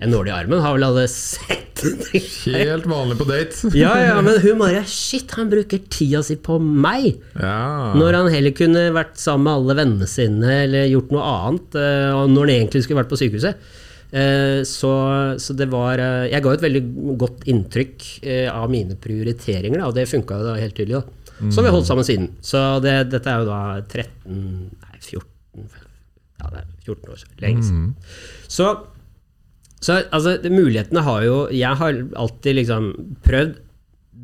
[0.00, 1.80] en nål i armen har vel alle sett?
[1.80, 3.70] Helt vanlig på date.
[3.78, 7.14] ja, ja, men hun bare Shit, han bruker tida si på meg!
[7.40, 7.92] Ja.
[7.96, 12.10] Når han heller kunne vært sammen med alle vennene sine eller gjort noe annet, eh,
[12.16, 13.70] og når han egentlig skulle vært på sykehuset.
[14.10, 14.90] Eh, Så,
[15.38, 16.82] så det var eh, Jeg ga et veldig
[17.20, 18.06] godt inntrykk
[18.52, 21.00] av mine prioriteringer, og det funka jo da helt tydelig.
[21.00, 21.48] da.
[21.48, 22.26] Så vi holdt sammen siden.
[22.44, 25.68] Så det, dette er jo da 13 Nei, 14
[26.40, 27.38] Ja, det er 14 år siden.
[27.44, 27.86] Lenge siden.
[28.52, 28.66] Så
[29.80, 32.90] Så altså, mulighetene har jo Jeg har alltid liksom
[33.24, 33.58] prøvd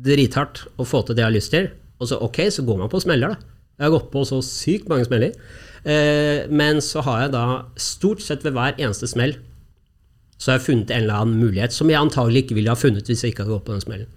[0.07, 2.91] drithardt å få til det jeg har lyst til, og så ok, så går man
[2.91, 3.55] på smeller, da.
[3.77, 5.33] Jeg har gått på så sykt mange smeller.
[5.81, 7.45] Eh, men så har jeg da
[7.81, 9.35] stort sett ved hver eneste smell
[10.37, 13.09] så har jeg funnet en eller annen mulighet som jeg antagelig ikke ville ha funnet
[13.09, 14.09] hvis jeg ikke hadde gått på den smellen.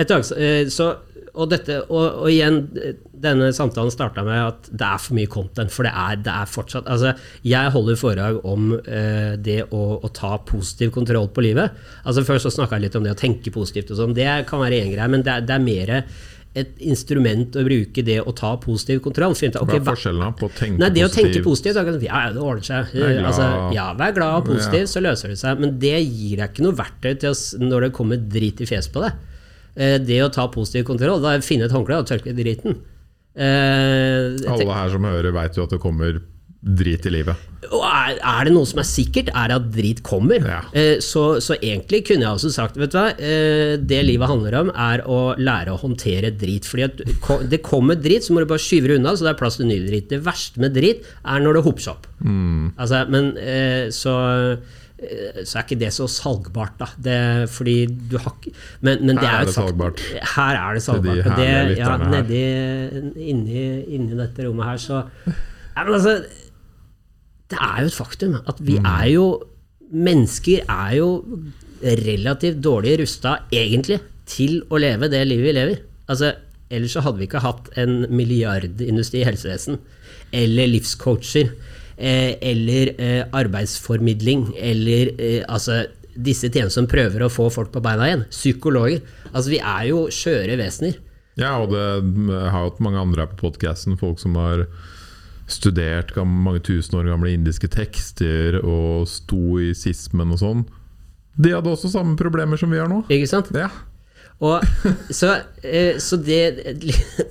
[0.00, 0.86] Et dag, eh, så,
[1.34, 2.60] og, dette, og, og igjen,
[3.22, 5.70] denne samtalen starta med at det er for mye content.
[5.74, 7.12] For det er, det er fortsatt altså,
[7.46, 11.76] Jeg holder foredrag om eh, det å, å ta positiv kontroll på livet.
[12.04, 14.16] Altså Før så snakka jeg litt om det å tenke positivt og sånn.
[14.18, 15.96] Det kan være én greie, men det det er mer
[16.58, 19.36] et instrument å bruke det å ta positiv kontroll.
[19.38, 21.78] Ut, ok, Hva er forskjellen på å tenke Nei, det å tenke positivt?
[21.78, 22.90] positivt ja, det ordner seg.
[22.96, 23.20] Vær.
[23.30, 24.90] Altså, ja, vær glad og positiv, Ja.
[24.90, 25.62] så løser det seg.
[25.62, 28.90] Men det gir deg ikke noe verktøy til å, når det kommer drit i fjeset
[28.94, 29.12] på deg.
[29.80, 32.76] Eh, Det å ta positiv kontroll, da finne et håndkle og tørke driten.
[33.34, 36.20] Eh, Alle her som hører, veit jo at det kommer
[36.60, 37.36] drit i livet.
[37.72, 40.42] er, er det noe som er sikkert, er det at drit kommer.
[40.44, 40.58] Ja.
[40.76, 44.58] Eh, så, så egentlig kunne jeg også sagt vet du hva, eh, det livet handler
[44.58, 46.68] om, er å lære å håndtere drit.
[46.68, 49.40] Fordi at det kommer drit, så må du bare skyve det unna, så det er
[49.40, 50.10] plass til ny drit.
[50.12, 52.10] Det verste med drit er når det hoper seg opp.
[52.76, 54.18] Altså, men eh, så
[55.00, 56.88] så er ikke det så salgbart, da.
[57.00, 57.18] Det,
[57.52, 58.52] fordi du har ikke
[58.84, 60.02] Men, men det Her er det et salgbart.
[60.34, 61.22] Her er det de salgbart.
[61.38, 62.42] herlige Det, ja, nedi,
[63.32, 63.64] inni,
[63.96, 66.18] inni dette rommet her, så ja, men altså,
[67.50, 69.26] Det er jo et faktum at vi er jo
[69.90, 71.08] Mennesker er jo
[71.82, 73.96] relativt dårlig rusta, egentlig,
[74.28, 75.80] til å leve det livet vi lever.
[76.06, 76.34] Altså,
[76.70, 79.80] ellers så hadde vi ikke hatt en milliardindustri i helsevesen.
[80.30, 81.50] Eller livscoacher.
[82.00, 84.54] Eh, eller eh, arbeidsformidling.
[84.56, 85.82] Eller eh, altså
[86.14, 88.24] disse tjenestene som prøver å få folk på beina igjen.
[88.32, 89.04] Psykologer.
[89.30, 90.96] Altså, vi er jo skjøre vesener.
[91.38, 94.00] Ja, og det jeg har jo hatt mange andre her på podkasten.
[94.00, 94.64] Folk som har
[95.50, 100.64] studert mange tusen år gamle indiske tekster og stoisismen og sånn.
[101.40, 103.02] De hadde også samme problemer som vi har nå.
[103.12, 103.52] Ikke sant?
[103.56, 103.68] Ja.
[104.40, 104.64] Og,
[105.18, 105.34] så,
[106.00, 106.40] så det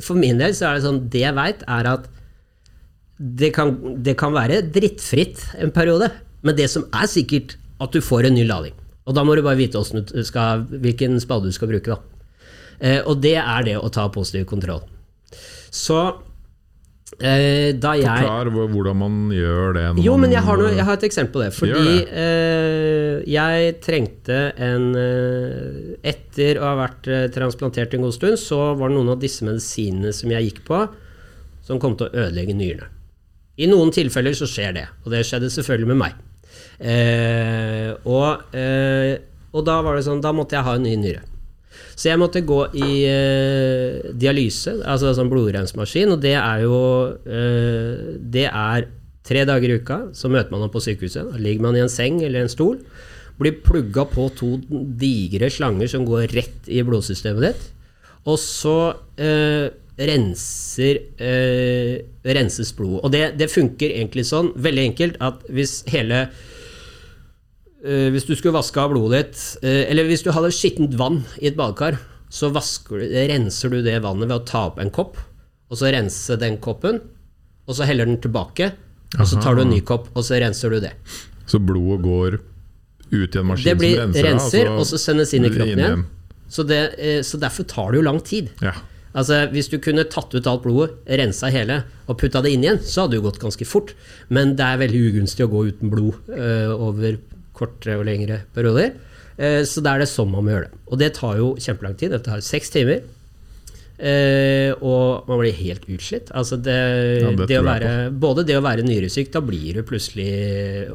[0.06, 2.06] For min del så er det sånn Det jeg veit, er at
[3.20, 6.08] det kan, det kan være drittfritt en periode,
[6.42, 8.76] men det som er sikkert, at du får en ny lading.
[9.10, 11.98] Og da må du bare vite du skal, hvilken spade du skal bruke.
[12.80, 14.84] Eh, og det er det å ta positiv kontroll.
[15.74, 15.98] Så
[17.20, 19.86] eh, da jeg Forklar hvordan man gjør det.
[20.06, 21.50] jo, men jeg har, noe, jeg har et eksempel på det.
[21.58, 22.22] Fordi det.
[22.24, 28.62] eh, jeg trengte en eh, Etter å ha vært eh, transplantert en god stund, så
[28.80, 30.86] var det noen av disse medisinene som jeg gikk på,
[31.68, 32.94] som kom til å ødelegge nyrene.
[33.60, 36.20] I noen tilfeller så skjer det, og det skjedde selvfølgelig med meg.
[36.80, 39.18] Eh, og, eh,
[39.52, 41.26] og da var det sånn, da måtte jeg ha en ny nyre.
[42.00, 46.80] Så jeg måtte gå i eh, dialyse, altså sånn blodrensmaskin, og det er jo
[47.28, 48.88] eh, Det er
[49.28, 51.28] tre dager i uka, så møter man opp på sykehuset.
[51.34, 52.80] Da ligger man i en seng eller en stol.
[53.40, 57.68] Blir plugga på to digre slanger som går rett i blodsystemet ditt.
[58.28, 58.78] Og så
[59.20, 59.70] eh,
[60.00, 63.02] renser, eh, renses blodet.
[63.04, 66.28] Og det, det funker egentlig sånn, veldig enkelt, at hvis hele
[67.84, 71.24] eh, Hvis du skulle vaske av blodet ditt, eh, eller hvis du hadde skittent vann
[71.42, 74.92] i et badekar, så vasker du, renser du det vannet ved å ta opp en
[74.94, 75.18] kopp,
[75.70, 77.02] og så rense den koppen,
[77.68, 78.72] og så heller den tilbake,
[79.18, 80.94] og så tar du en ny kopp, og så renser du det.
[81.50, 82.40] Så blodet går
[83.10, 85.52] ut i en maskin Det blir som renser, renser, da, og så sendes inn i
[85.54, 86.06] kroppen inn igjen.
[86.50, 88.50] Så, det, eh, så derfor tar det jo lang tid.
[88.62, 88.74] Ja.
[89.18, 92.82] Altså, Hvis du kunne tatt ut alt blodet, rensa hele og putta det inn igjen,
[92.84, 93.96] så hadde det gått ganske fort.
[94.30, 97.18] Men det er veldig ugunstig å gå uten blod uh, over
[97.58, 98.94] kortere og lengre perioder.
[99.40, 100.84] Uh, så da er det sånn man må gjøre det.
[100.90, 102.14] Og det tar jo kjempelang tid.
[102.14, 103.02] Dette tar seks timer.
[104.00, 106.30] Uh, og man blir helt utslitt.
[106.32, 106.80] Altså det,
[107.20, 110.30] Ja, det det å være, både det å være nyresyk, da blir du plutselig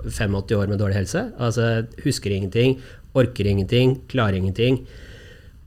[0.07, 1.27] 85 år med dårlig helse.
[1.37, 2.79] Altså Husker ingenting,
[3.12, 4.85] orker ingenting, klarer ingenting.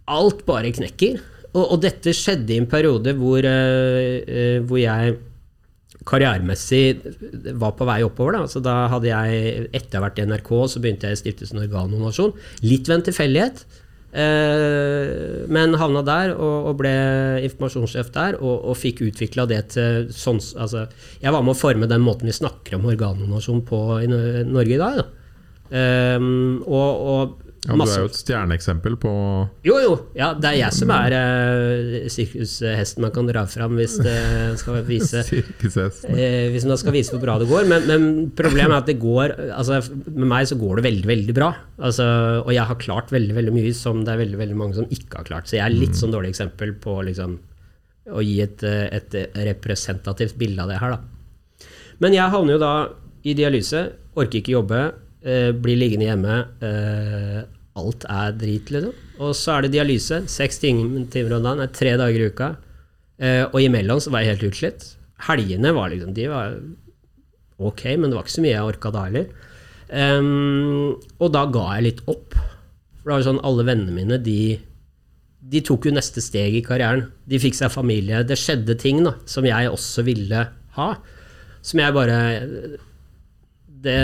[0.08, 1.20] Alt bare knekker.
[1.58, 5.18] Og, og dette skjedde i en periode hvor, uh, hvor jeg
[6.08, 8.38] karrieremessig var på vei oppover.
[8.38, 8.51] Da.
[8.51, 11.62] Så da hadde jeg, etter å ha vært i NRK, så begynte jeg i Stiftelsen
[11.66, 12.36] Organdonasjon.
[12.66, 13.66] Litt ved en tilfeldighet.
[14.18, 16.93] Eh, men havna der og, og ble
[17.43, 20.86] informasjonssjef der, og, og fikk utvikla det til sånn altså,
[21.20, 24.80] Jeg var med å forme den måten vi snakker om organdonasjon på i Norge i
[24.80, 25.01] dag.
[25.01, 25.08] Da.
[25.82, 26.30] Eh,
[26.64, 29.12] og, og ja, Du er jo et stjerneeksempel på
[29.66, 29.93] jo, jo.
[30.16, 34.18] Ja, det er jeg som er uh, sirkushesten man kan dra fram hvis det
[34.62, 37.66] skal vise eh, Hvis man skal vise hvor bra det går.
[37.70, 38.05] Men, men
[38.38, 41.51] problemet er at det går altså, Med meg så går det veldig, veldig bra.
[41.82, 42.08] Altså,
[42.43, 45.22] og jeg har klart veldig veldig mye som det er veldig veldig mange som ikke
[45.22, 45.49] har klart.
[45.49, 47.36] Så jeg er litt sånn dårlig eksempel på liksom,
[48.14, 51.68] å gi et, eh, et representativt bilde av det her, da.
[52.03, 52.74] Men jeg havner jo da
[53.28, 53.82] i dialyse,
[54.18, 54.82] orker ikke jobbe.
[55.28, 56.36] Eh, blir liggende hjemme.
[56.64, 57.40] Eh,
[57.78, 58.94] alt er drit, liksom.
[59.20, 60.22] Og så er det dialyse.
[60.32, 61.64] Seks timer om dagen.
[61.64, 62.54] Er tre dager i uka.
[63.20, 64.94] Eh, og imellom så var jeg helt utslitt.
[65.28, 66.60] Helgene var liksom De var
[67.58, 69.28] ok, men det var ikke så mye jeg orka da heller.
[69.88, 72.36] Um, og da ga jeg litt opp.
[72.38, 74.60] For det var jo sånn, alle vennene mine, de,
[75.42, 77.08] de tok jo neste steg i karrieren.
[77.26, 78.22] De fikk seg familie.
[78.28, 80.44] Det skjedde ting da, som jeg også ville
[80.78, 80.90] ha.
[81.66, 82.20] Som jeg bare
[83.82, 83.98] det,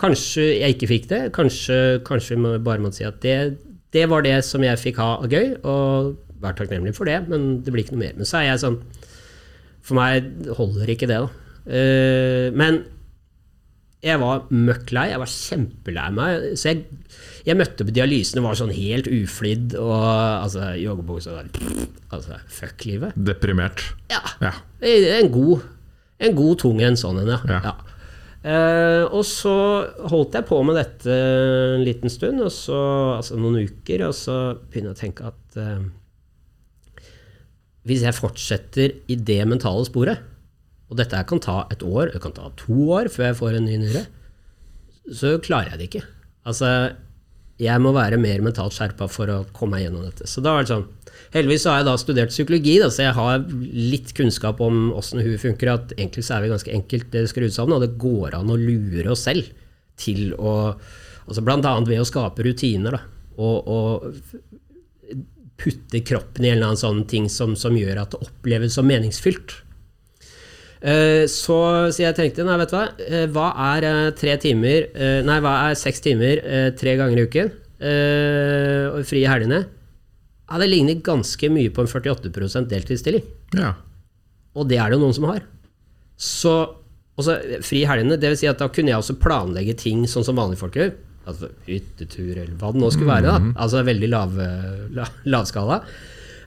[0.00, 1.22] Kanskje jeg ikke fikk det.
[1.36, 3.56] Kanskje, kanskje vi bare må si at det,
[3.96, 7.62] det var det som jeg fikk ha av gøy, og vær takknemlig for det, men
[7.64, 8.18] det blir ikke noe mer.
[8.18, 8.82] Men så er jeg sånn
[9.86, 11.42] For meg holder ikke det, da.
[11.66, 12.82] Uh, men
[14.06, 15.06] jeg var møkk lei.
[15.10, 16.44] Jeg var kjempelei meg.
[16.60, 16.84] Så jeg,
[17.46, 21.62] jeg møtte på dialysene og var sånn helt uflidd og altså, joggebukse og
[22.14, 23.16] Altså, fuck livet.
[23.18, 23.82] Deprimert.
[24.12, 24.20] Ja.
[24.42, 24.52] Ja.
[24.84, 25.64] En god,
[26.22, 27.40] en god tung en sånn en, ja.
[27.50, 27.62] Ja.
[27.72, 27.95] ja.
[28.46, 29.52] Eh, og så
[30.06, 32.78] holdt jeg på med dette en liten stund, så,
[33.16, 34.36] altså noen uker, og så
[34.68, 35.86] begynner jeg å tenke at eh,
[37.86, 40.22] hvis jeg fortsetter i det mentale sporet,
[40.86, 43.66] og dette kan ta et år, det kan ta to år før jeg får en
[43.66, 44.04] ny nyre,
[45.10, 46.04] så klarer jeg det ikke.
[46.46, 46.70] Altså,
[47.62, 50.28] jeg må være mer mentalt skjerpa for å komme meg gjennom dette.
[50.28, 50.88] Så da var det sånn
[51.32, 53.42] Heldigvis så har jeg da studert psykologi, da, så jeg har
[53.74, 55.72] litt kunnskap om åssen huet funker.
[55.72, 59.10] At egentlig så er vi ganske enkelt skrudd sammen, og det går an å lure
[59.12, 59.48] oss selv
[60.00, 60.52] til å
[61.26, 62.94] altså Blant annet ved å skape rutiner.
[62.94, 63.00] Da,
[63.42, 64.14] og, og
[65.60, 68.86] putte kroppen i en eller annen sånn ting som, som gjør at det oppleves som
[68.88, 69.58] meningsfylt.
[70.82, 71.56] Eh, Så,
[71.94, 73.46] så jeg tenkte, nei, vet du hva, Eh, hva
[73.76, 74.90] er eh, tre timer
[75.24, 76.42] Nei, hva er seks timer
[76.76, 77.50] tre ganger i uken?
[78.96, 79.62] Og fri i helgene?
[80.46, 83.24] Ja, det ligner ganske mye på en 48% deltidsstilling.
[83.56, 83.74] ja.
[84.56, 85.42] Og det er det jo noen som har.
[86.16, 86.52] Så
[87.20, 90.24] også, fri i helgene, det vil si at da kunne jeg også planlegge ting sånn
[90.24, 90.94] som vanlige folk gjør.
[91.28, 93.26] Altså hyttetur, eller hva det nå skulle være.
[93.34, 94.32] da Altså veldig lav,
[94.96, 95.76] la, lavskala.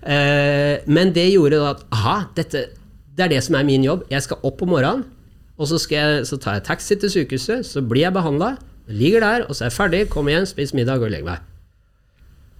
[0.02, 2.64] Eh, men det gjorde da at aha, dette,
[3.20, 4.06] det er det som er min jobb.
[4.12, 5.04] Jeg skal opp om morgenen,
[5.60, 8.54] og så, jeg, så tar jeg taxi til sykehuset, så blir jeg behandla,
[8.88, 11.46] ligger der, og så er jeg ferdig, kommer igjen, spiser middag og legger meg.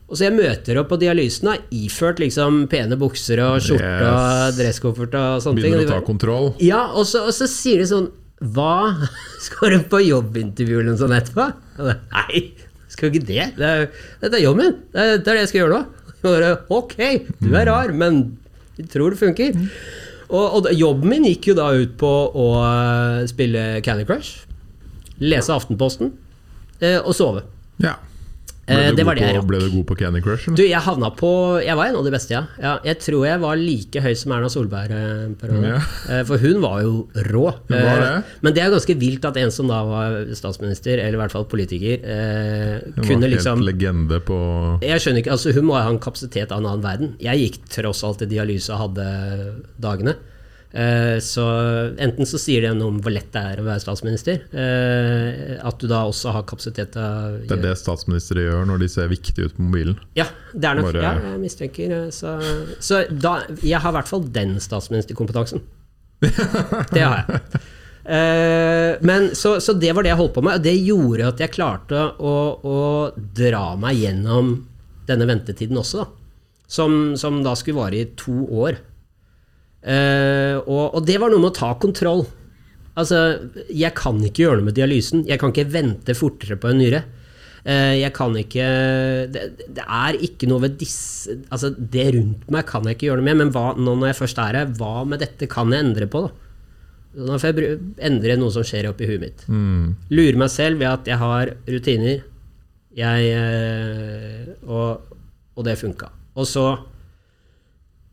[0.10, 4.58] Og så jeg møter opp på dialysen, da, iført liksom pene bukser og skjorte og
[4.58, 5.76] dresskoffert og sånne ting.
[5.78, 6.50] Begynner å ta kontroll.
[6.66, 8.10] ja, og så, og så sier de sånn
[8.56, 8.96] Hva?
[9.46, 11.46] Skal du på jobbintervju eller noe sånt etterpå?
[11.86, 12.44] Nei,
[12.90, 13.46] skal ikke det.
[13.60, 13.88] det er,
[14.20, 14.78] dette er jobben min.
[14.92, 15.86] Det er, det er det jeg skal gjøre nå.
[16.80, 16.98] Ok,
[17.40, 18.24] du er rar, men
[18.80, 19.56] jeg tror det funker.
[20.30, 24.46] Og, og jobben min gikk jo da ut på å eh, spille Candy Crush,
[25.22, 26.12] lese Aftenposten
[26.82, 27.48] eh, og sove.
[27.82, 27.96] Ja.
[28.70, 30.46] Eh, Ble, du det var god på, ble du god på Candy Crush?
[30.54, 31.30] Du, jeg havna på
[31.64, 32.44] Jeg var en av de beste, ja.
[32.62, 34.94] ja jeg tror jeg var like høy som Erna Solberg.
[34.94, 35.48] eh.
[35.66, 35.80] Ja.
[36.10, 37.46] Eh, For hun var jo rå.
[37.72, 38.12] Var det.
[38.14, 41.34] Eh, Men det er ganske vilt at en som da var statsminister, eller i hvert
[41.34, 44.40] fall politiker, eh, Hun kunne var liksom helt legende på
[44.86, 47.16] jeg skjønner ikke, altså Hun må ha en kapasitet av en annen verden.
[47.20, 49.08] Jeg gikk tross alt i dialyse og hadde
[49.82, 50.16] dagene.
[50.70, 51.42] Eh, Så
[51.98, 55.80] enten så sier det noe om hvor lett det er å være statsminister, eh, at
[55.82, 59.10] du da også har kapasitet til å Det er det statsministre gjør når de ser
[59.10, 59.98] viktige ut på mobilen.
[60.16, 61.96] Ja, det er nok Bare- ja, jeg mistenker.
[62.06, 62.36] eh, Så,
[62.80, 65.62] så da, jeg har i hvert fall den statsministerkompetansen.
[66.94, 67.42] Det har jeg.
[69.06, 71.52] Men, så, så det var det jeg holdt på med, og det gjorde at jeg
[71.54, 72.34] klarte å,
[72.66, 72.78] å
[73.38, 74.54] dra meg gjennom
[75.10, 76.08] denne ventetiden også, da.
[76.70, 78.78] Som, som da skulle vare i to år.
[79.80, 82.26] Eh, og, og det var noe med å ta kontroll.
[83.00, 83.20] Altså,
[83.72, 85.24] jeg kan ikke gjøre noe med dialysen.
[85.30, 87.06] Jeg kan ikke vente fortere på en nyre.
[87.60, 88.66] Uh, jeg kan ikke
[89.36, 89.42] det,
[89.76, 93.28] det er ikke noe ved disse Altså, det rundt meg kan jeg ikke gjøre noe
[93.28, 96.08] med, men hva, nå når jeg først er her, hva med dette kan jeg endre
[96.10, 96.32] på, da?
[97.20, 99.44] Nå får jeg endre noe som skjer oppi huet mitt.
[99.52, 99.92] Mm.
[100.14, 102.24] Lure meg selv ved at jeg har rutiner.
[102.96, 105.20] Jeg uh, og,
[105.60, 106.14] og det funka.
[106.40, 106.66] Og så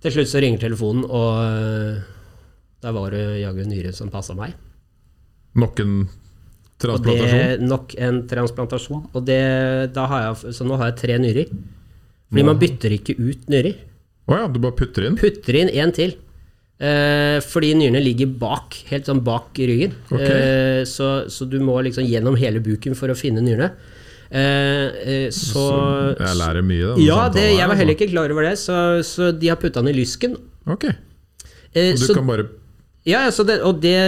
[0.07, 1.41] Til slutt så ringer telefonen, og
[2.79, 4.53] der da var det jaggu nyre som passa meg.
[5.59, 5.95] Nok en
[6.79, 7.41] transplantasjon?
[7.41, 9.01] det nok en transplantasjon.
[9.11, 9.41] Og det,
[9.97, 11.51] jeg, så nå har jeg tre nyrer.
[12.31, 13.81] Fordi man bytter ikke ut nyrer.
[14.27, 15.19] Å ja, du bare putter inn?
[15.19, 16.15] Putter inn en til.
[16.77, 19.95] Eh, fordi nyrene ligger bak, helt sånn bak ryggen.
[20.11, 20.27] Okay.
[20.31, 23.73] Eh, så, så du må liksom gjennom hele buken for å finne nyrene.
[24.31, 25.65] Eh, eh, så,
[26.19, 27.01] Jeg lærer mye, da.
[27.03, 28.07] Ja, det, jeg var heller altså.
[28.07, 30.39] ikke klar over det, så, så de har putta den i lysken.
[30.67, 30.89] Ok.
[30.91, 32.49] Eh, Og du så, kan bare
[33.07, 33.99] ja, ja, det, og det,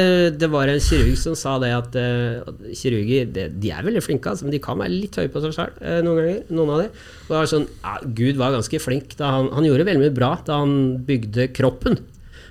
[0.42, 4.26] det var en kirurg som sa det at uh, kirurger det, de er veldig flinke,
[4.26, 6.40] altså, men de kan være litt høye på seg sjøl uh, noen ganger.
[6.50, 6.88] Noen av de.
[6.90, 9.14] Og det var sånn, ja, Gud var ganske flink.
[9.20, 10.74] Da han, han gjorde veldig mye bra da han
[11.06, 12.00] bygde kroppen.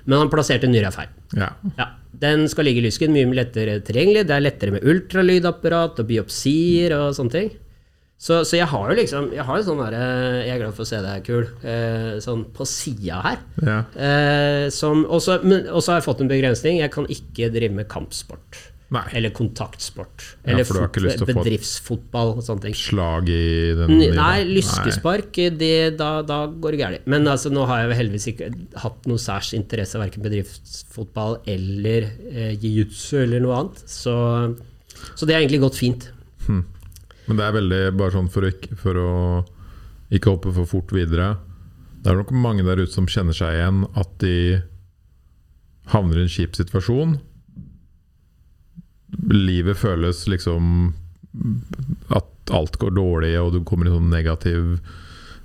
[0.08, 1.12] Men han plasserte nyra feil.
[1.36, 1.50] Ja.
[1.76, 4.26] Ja, Den skal ligge i lysken, mye lettere tilgjengelig.
[4.28, 7.50] Det er lettere med ultralydapparat og biopsier og sånne ting.
[8.18, 9.98] Så, så jeg har jo liksom Jeg har en sånn derre
[10.42, 11.44] Jeg er glad for å se deg, kul.
[11.62, 13.44] Eh, sånn på sida her.
[13.62, 13.76] ja.
[13.94, 16.80] Eh, som også, men også har jeg fått en begrensning.
[16.82, 18.58] Jeg kan ikke drive med kampsport.
[18.90, 19.02] Nei.
[19.18, 20.22] Eller kontaktsport.
[20.48, 22.74] Eller fot- få- bedriftsfotball og sånne ting.
[22.78, 27.06] Slag i den nye Nei, lyskespark, det, da, da går det galt.
[27.06, 28.48] Men altså, nå har jeg heldigvis ikke
[28.80, 33.84] hatt noe særs interesse verken bedriftsfotball eller eh, jiu-jitsu eller noe annet.
[33.92, 34.16] Så,
[35.14, 36.08] så det har egentlig gått fint.
[36.48, 39.12] Men det er veldig bare sånn for å, ikke- for å
[40.16, 41.34] ikke hoppe for fort videre.
[42.00, 44.62] Det er nok mange der ute som kjenner seg igjen at de
[45.92, 47.18] havner i en kjip situasjon.
[49.32, 50.92] Livet føles liksom
[52.14, 54.78] at alt går dårlig, og du kommer i sånn negativ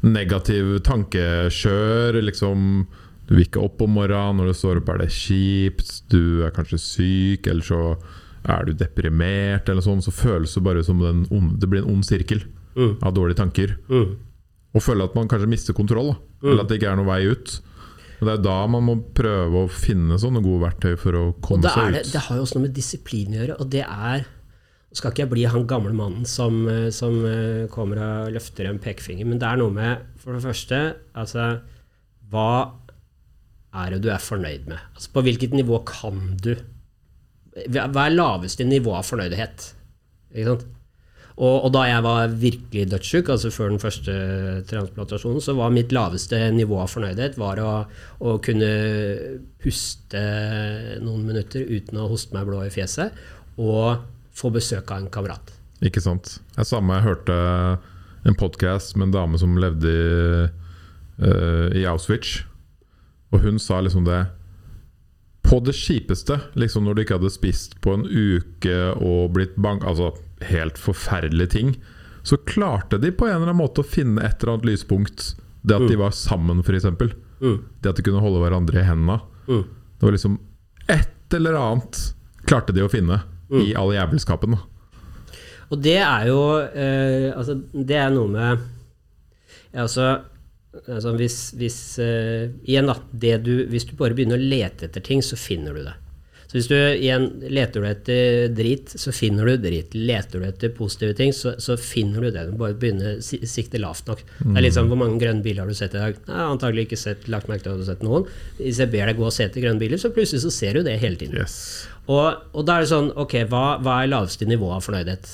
[0.04, 2.18] Negativ tankekjør.
[2.28, 2.64] Liksom,
[3.28, 4.42] du vil ikke opp om morgenen.
[4.42, 5.94] Når du står opp, er det kjipt.
[6.12, 7.80] Du er kanskje syk, eller så
[8.44, 10.02] er du deprimert, eller sånn.
[10.04, 12.44] Så føles det bare som den ond, det blir en ond sirkel
[12.76, 12.98] Mm.
[13.06, 13.78] av dårlige tanker.
[13.88, 14.16] Mm.
[14.74, 16.08] Og føle at man kanskje mister kontroll.
[16.10, 16.16] Da.
[16.42, 16.52] Mm.
[16.52, 17.60] Eller at det ikke er noen vei ut.
[18.24, 21.68] Og Det er da man må prøve å finne sånne gode verktøy for å komme
[21.68, 22.14] seg ut.
[22.14, 24.24] det har jo også noe med disiplin å gjøre, og det er
[24.94, 28.80] skal ikke jeg bli han gamle mannen som, eh, som eh, kommer og løfter en
[28.82, 30.82] pekefinger, men det er noe med, for det første,
[31.18, 31.48] altså
[32.30, 32.78] Hva
[33.74, 34.80] er det du er fornøyd med?
[34.94, 36.54] Altså På hvilket nivå kan du
[37.74, 39.66] Hva er laveste nivå av fornøydhet?
[40.34, 40.70] Ikke sant?
[41.34, 44.14] Og, og da jeg var virkelig dødssyk, altså før den første
[44.70, 47.72] transplantasjonen, så var mitt laveste nivå av fornøydhet var å,
[48.22, 48.70] å kunne
[49.64, 50.22] puste
[51.02, 53.18] noen minutter uten å hoste meg blå i fjeset,
[53.58, 55.56] og få besøk av en kamerat.
[55.84, 56.38] Ikke sant?
[56.54, 57.40] Det samme jeg hørte
[58.24, 60.46] en podkast med en dame som levde i,
[61.26, 62.44] uh, i Auschwitz.
[63.34, 64.22] Og hun sa liksom det
[65.44, 69.84] På det kjipeste, liksom når du ikke hadde spist på en uke og blitt bank...
[69.84, 70.14] Altså
[70.48, 71.76] helt forferdelige ting.
[72.24, 75.34] Så klarte de på en eller annen måte å finne et eller annet lyspunkt.
[75.64, 76.90] Det at de var sammen, f.eks.
[77.44, 77.60] Mm.
[77.82, 79.20] Det at de kunne holde hverandre i hendene.
[79.48, 79.64] Mm.
[80.00, 80.38] Det var liksom
[80.92, 82.00] et eller annet
[82.48, 83.22] klarte de å finne
[83.54, 84.56] i all jævelskapen.
[85.72, 88.64] Og det er jo eh, Altså, det er noe med
[89.74, 90.08] ja, altså,
[90.84, 92.98] altså hvis, hvis eh, Igjen, da.
[93.10, 95.96] Det du, hvis du bare begynner å lete etter ting, så finner du det.
[96.54, 99.96] Så hvis du igjen leter du etter drit, så finner du drit.
[99.98, 102.44] Leter du etter positive ting, så, så finner du det.
[102.46, 104.22] Du bare begynner å sikte lavt nok.
[104.38, 106.20] Det er litt sånn, Hvor mange grønne biler har du sett i dag?
[106.28, 108.28] Nei, antagelig ikke sett, lagt merke til at du har sett noen.
[108.60, 110.86] Hvis jeg ber deg gå og se etter grønne biler, så plutselig så ser du
[110.86, 111.42] det hele tiden.
[111.42, 111.58] Yes.
[112.06, 115.30] Og, og da er det sånn Ok, hva, hva er laveste nivå av fornøydhet?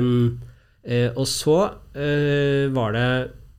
[0.00, 0.38] Um,
[0.86, 3.08] uh, og så uh, var det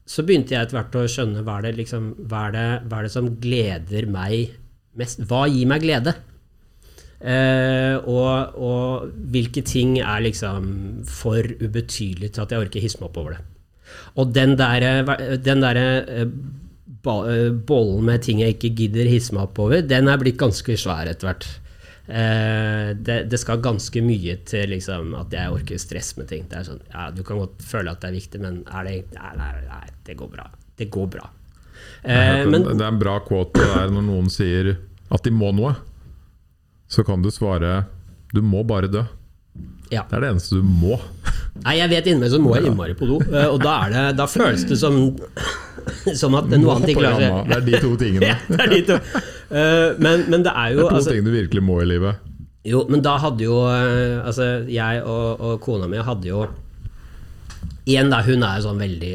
[0.10, 3.02] Så begynte jeg etter hvert å skjønne hva er det, liksom, hva er det, hva
[3.04, 4.56] er det som gleder meg
[4.98, 5.22] mest?
[5.30, 6.16] Hva gir meg glede?
[7.20, 10.70] Eh, og, og hvilke ting er liksom
[11.10, 13.42] for ubetydelig til at jeg orker hisse meg opp over det.
[14.22, 14.86] Og den der,
[15.44, 20.08] den der eh, eh, bollen med ting jeg ikke gidder hisse meg opp over, den
[20.08, 21.50] er blitt ganske svær etter hvert.
[22.10, 26.48] Eh, det, det skal ganske mye til liksom, at jeg orker stress med ting.
[26.50, 28.96] Det er sånn, ja, du kan godt føle at det er viktig, men er det,
[29.18, 30.48] nei, nei, nei, det går bra.
[30.80, 31.28] Det går bra.
[32.02, 34.74] Eh, men, det er en bra quote det der når noen sier
[35.10, 35.76] at de må noe.
[36.90, 37.84] Så kan du svare
[38.34, 39.04] du må bare dø.
[39.90, 40.04] Ja.
[40.06, 41.00] Det er det eneste du må.
[41.66, 43.96] Nei, jeg vet inni meg så må jeg innmari på do, eh, og da, er
[43.96, 45.00] det, da føles det som,
[46.22, 47.50] som at noe annet ikke klarer seg.
[47.50, 48.30] Det er de to tingene.
[48.30, 49.00] Ja, det er de to.
[49.50, 51.90] Eh, men, men det er jo Det er to altså, ting du virkelig må i
[51.90, 52.26] livet.
[52.70, 56.42] Jo, men da hadde jo eh, Altså, jeg og, og kona mi hadde jo
[57.88, 59.14] Igjen, da, hun er jo sånn veldig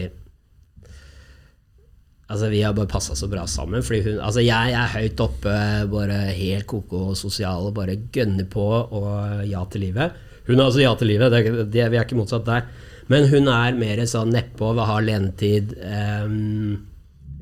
[2.28, 3.82] Altså, Vi har bare passa så bra sammen.
[3.82, 5.56] Fordi hun, altså Jeg er høyt oppe,
[5.90, 10.12] bare helt koko sosial og bare gønner på og ja til livet.
[10.46, 12.66] Hun er altså ja til livet, det det, vi er ikke motsatt der.
[13.08, 15.74] Men hun er mer sånn nedpå, har lenetid.
[15.84, 16.86] Um,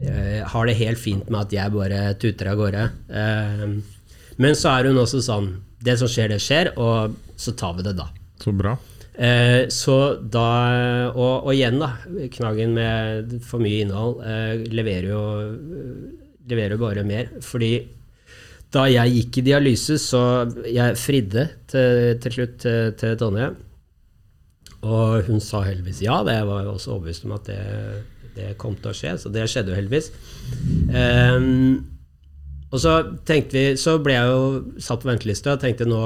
[0.03, 2.87] eh, har det helt fint med at jeg bare tuter av gårde.
[3.09, 3.77] Um,
[4.43, 5.53] men så er hun også sånn
[5.83, 8.07] Det som skjer, det skjer, og så tar vi det da.
[8.43, 8.77] Så bra.
[9.13, 10.49] Eh, så da
[11.13, 11.95] og, og igjen, da.
[12.33, 15.25] Knaggen med for mye innhold eh, leverer jo
[16.49, 17.35] leverer jo bare mer.
[17.45, 17.75] Fordi
[18.73, 20.23] da jeg gikk i dialyse, så
[20.65, 23.53] jeg fridde til, til slutt til, til Tonje.
[24.83, 26.23] Og hun sa heldigvis ja.
[26.27, 27.61] Det var jo også overbevist om at det,
[28.37, 30.11] det kom til å skje, så det skjedde jo heldigvis.
[30.91, 31.85] Ehm,
[32.73, 32.93] og så
[33.53, 34.45] vi, så ble jeg jo
[34.81, 35.99] satt på venteliste og tenkte nå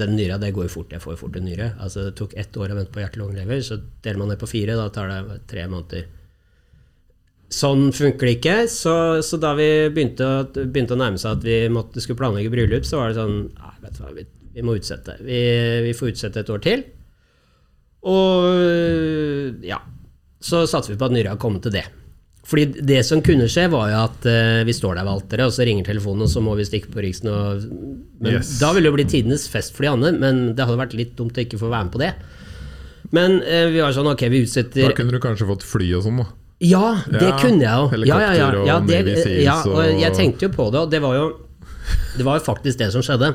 [0.00, 0.94] Den nyra, det går jo fort.
[0.94, 1.66] Jeg får jo fort en nyre.
[1.84, 4.78] Altså Det tok ett år å vente på hjerte-lungelever, så deler man det på fire,
[4.78, 6.06] da tar det tre måneder.
[7.50, 8.56] sånn funker det ikke.
[8.72, 8.94] Så,
[9.26, 12.84] så da vi begynte, å- begynte å nærme seg at vi måtte, skulle planlegge bryllup,
[12.88, 14.24] så var det sånn Nei, vet du hva, vi,
[14.54, 15.18] vi må utsette.
[15.20, 15.40] Vi,
[15.88, 16.84] vi får utsette et år til.
[18.08, 19.80] Og ja.
[20.40, 21.84] Så satser vi på at Nyra kommer til det.
[22.50, 25.52] Fordi det som kunne skje, var jo at uh, vi står der ved alteret, og
[25.54, 27.62] så ringer telefonen, og så må vi stikke på Riksen og
[28.20, 28.56] men Yes.
[28.60, 31.12] Da ville det jo bli tidenes fest for de andre, men det hadde vært litt
[31.16, 32.10] dumt å ikke få være med på det.
[33.14, 36.04] Men uh, vi var sånn, ok, vi utsetter Da kunne du kanskje fått fly og
[36.08, 36.26] sånn, da.
[36.60, 38.02] ja, det Ja, kunne jeg jo.
[38.10, 39.00] Ja, ja, ja, ja, det,
[39.46, 41.24] ja, og jeg tenkte jo på det, og det var jo,
[42.18, 43.32] det var jo faktisk det som skjedde.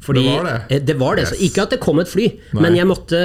[0.00, 0.58] Fordi, Det var det?
[0.72, 1.26] eh, det var det.
[1.28, 1.42] Så Yes.
[1.50, 2.62] ikke at det kom et fly, Nei.
[2.62, 3.18] men jeg måtte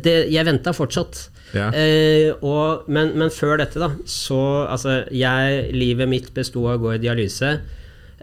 [0.00, 1.28] det, Jeg venta fortsatt.
[1.54, 1.68] Ja.
[1.76, 6.82] Eh, og, men, men før dette, da, så Altså, jeg Livet mitt besto av å
[6.86, 7.52] gå i dialyse.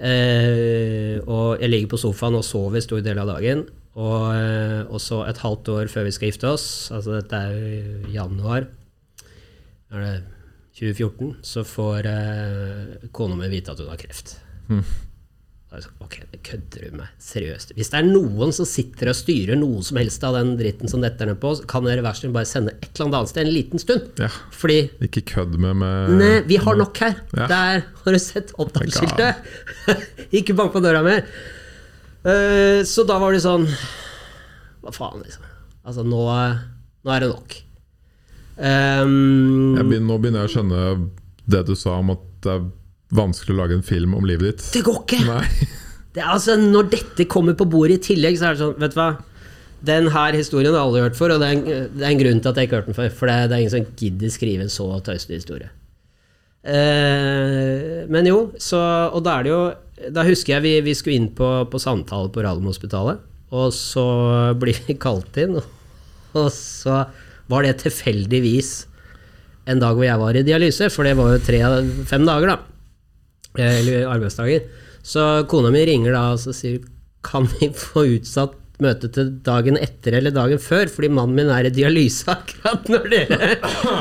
[0.01, 3.63] Eh, og jeg ligger på sofaen og sover stor del av dagen.
[3.99, 7.57] Og, eh, og så et halvt år før vi skal gifte oss, altså dette er
[7.57, 8.69] jo januar
[9.91, 10.13] er det
[10.79, 14.37] 2014, så får eh, kona mi vite at hun har kreft.
[14.69, 14.83] Hm.
[15.71, 17.11] Ok, det kødder du med.
[17.23, 17.69] Seriøst.
[17.77, 21.03] Hvis det er noen som sitter og styrer noe som helst av den dritten som
[21.03, 23.53] detter ned på, oss, kan dere hver så bare sende et eller annet sted en
[23.55, 24.09] liten stund.
[24.19, 24.27] Ja.
[24.51, 27.15] Fordi Ikke kødd med med Nei, vi har nok her.
[27.37, 27.47] Ja.
[27.47, 29.47] Der har du sett opptaksskiltet.
[30.41, 31.23] Ikke bank på døra mer.
[32.25, 33.63] Uh, så da var det sånn
[34.83, 35.47] Hva faen, liksom.
[35.87, 36.19] Altså, nå,
[37.01, 37.55] nå er det nok.
[38.59, 40.83] Um, begynner, Nå begynner jeg å skjønne
[41.49, 42.67] det du sa om at det er
[43.15, 44.67] vanskelig å lage en film om livet ditt.
[44.75, 45.23] det går ikke!
[45.29, 45.45] Nei.
[46.11, 48.97] Det altså, når dette kommer på bordet i tillegg, så er det sånn Vet du
[48.99, 49.11] hva?
[49.87, 52.41] Den her historien har alle hørt for, og det er, en, det er en grunn
[52.43, 53.13] til at jeg ikke har hørt den før.
[53.17, 55.69] For det, det er ingen som gidder skrive en så tøysete historie.
[56.61, 58.77] Eh, men jo, så
[59.15, 59.61] Og da er det jo
[60.13, 63.23] Da husker jeg vi, vi skulle inn på, på samtale på Radiumhospitalet,
[63.57, 64.05] og så
[64.61, 65.97] blir vi kalt inn, og,
[66.43, 67.05] og så
[67.49, 68.71] var det tilfeldigvis
[69.71, 71.59] en dag hvor jeg var i dialyse, for det var jo tre,
[72.09, 72.70] fem dager, da.
[73.57, 74.65] Eh, Eller arbeidsdager.
[75.03, 76.81] Så kona mi ringer da og sier
[77.25, 81.67] Kan vi få utsatt møtet til dagen etter eller dagen før, fordi mannen min er
[81.69, 83.49] i dialyse akkurat når dere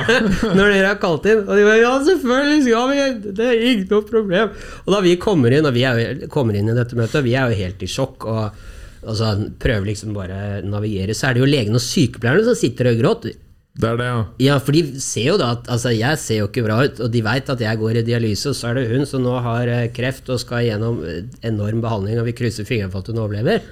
[0.57, 1.43] Når dere har kalt inn.
[1.45, 3.33] Og de bare Ja, selvfølgelig skal vi!
[3.37, 4.55] Det er ikke noe problem.
[4.87, 7.53] Og da vi kommer inn, og vi er kommer inn i dette møtet, vi er
[7.53, 8.29] jo helt i sjokk.
[8.31, 8.67] og
[9.01, 12.57] og så prøver liksom bare å navigere, så er det jo legene og sykepleierne som
[12.59, 13.33] sitter og gråter.
[13.81, 14.23] Det er det, ja.
[14.45, 17.13] Ja, for de ser jo da at Altså, jeg ser jo ikke bra ut, og
[17.13, 19.71] de veit at jeg går i dialyse, og så er det hun som nå har
[19.73, 23.23] eh, kreft og skal gjennom eh, enorm behandling, og vi krysser fingrene for at hun
[23.23, 23.65] overlever.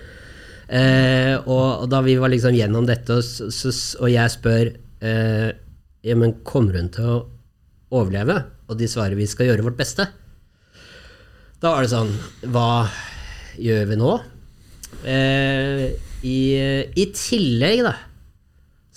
[0.68, 4.72] Eh, og, og da vi var liksom gjennom dette, og, så, og jeg spør
[5.05, 5.48] eh,
[6.06, 7.20] Ja, men kommer hun til å
[7.98, 8.43] overleve?
[8.68, 10.06] Og de svarer vi skal gjøre vårt beste.
[11.59, 12.12] Da var det sånn
[12.52, 12.86] Hva
[13.59, 14.12] gjør vi nå?
[15.09, 15.89] Eh,
[16.28, 16.39] i,
[16.97, 17.97] I tillegg, da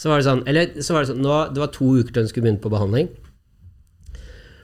[0.02, 2.26] så var det sånn, eller så var det sånn nå, Det var to uker til
[2.26, 3.12] hun skulle begynne på behandling.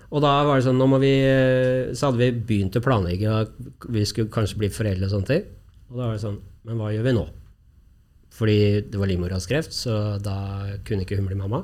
[0.07, 1.13] Og da var det sånn, vi,
[1.93, 3.57] så hadde vi begynt å planlegge at
[3.91, 5.43] vi skulle kanskje bli foreldre og sånne ting.
[5.91, 7.25] Og da var det sånn Men hva gjør vi nå?
[8.37, 8.57] Fordi
[8.91, 10.37] det var livmorhalskreft, så da
[10.85, 11.63] kunne ikke hun bli mamma.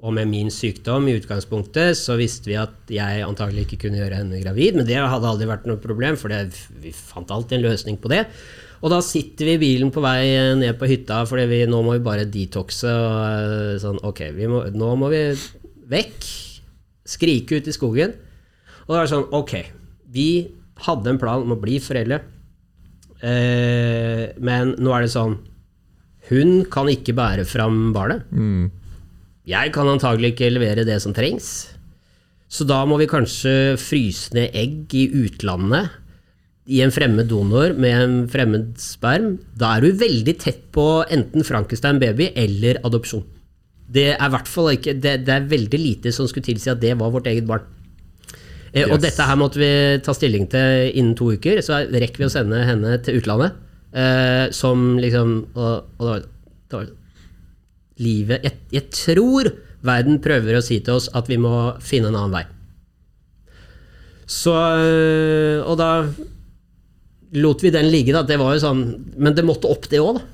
[0.00, 4.22] Og med min sykdom i utgangspunktet så visste vi at jeg antagelig ikke kunne gjøre
[4.22, 7.66] henne gravid, men det hadde aldri vært noe problem, for det, vi fant alltid en
[7.68, 8.24] løsning på det.
[8.80, 12.04] Og da sitter vi i bilen på vei ned på hytta, for nå må vi
[12.04, 12.88] bare detoxe.
[12.88, 15.24] Og eh, sånn, ok, vi må, nå må vi
[15.90, 16.30] vekk.
[17.10, 18.14] Skrike ut i skogen.
[18.86, 19.54] Og da er det sånn, ok,
[20.14, 20.30] vi
[20.86, 22.22] hadde en plan om å bli foreldre,
[23.20, 25.36] eh, men nå er det sånn
[26.30, 28.28] Hun kan ikke bære fram barnet.
[28.30, 28.70] Mm.
[29.50, 31.72] Jeg kan antagelig ikke levere det som trengs.
[32.50, 35.99] Så da må vi kanskje fryse ned egg i utlandet
[36.70, 39.34] i en fremmed donor med en fremmed sperm.
[39.58, 43.24] Da er du veldig tett på enten Frankenstein baby eller adopsjon.
[43.90, 44.36] Det er,
[44.76, 47.64] ikke, det, det er veldig lite som skulle tilsi at det var vårt eget barn.
[48.70, 49.72] Eh, Og dette her måtte vi
[50.04, 53.58] ta stilling til innen to uker, så rekker vi å sende henne til utlandet.
[53.90, 56.20] Eh, som liksom Og, og det var,
[56.70, 56.90] det var
[57.98, 59.48] livet jeg, jeg tror
[59.82, 61.50] verden prøver å si til oss at vi må
[61.82, 62.44] finne en annen vei.
[64.30, 65.90] Så øh, Og da
[67.38, 68.24] lot vi den ligge, da.
[68.26, 68.84] Det var jo sånn
[69.16, 70.24] Men det måtte opp, det òg, da.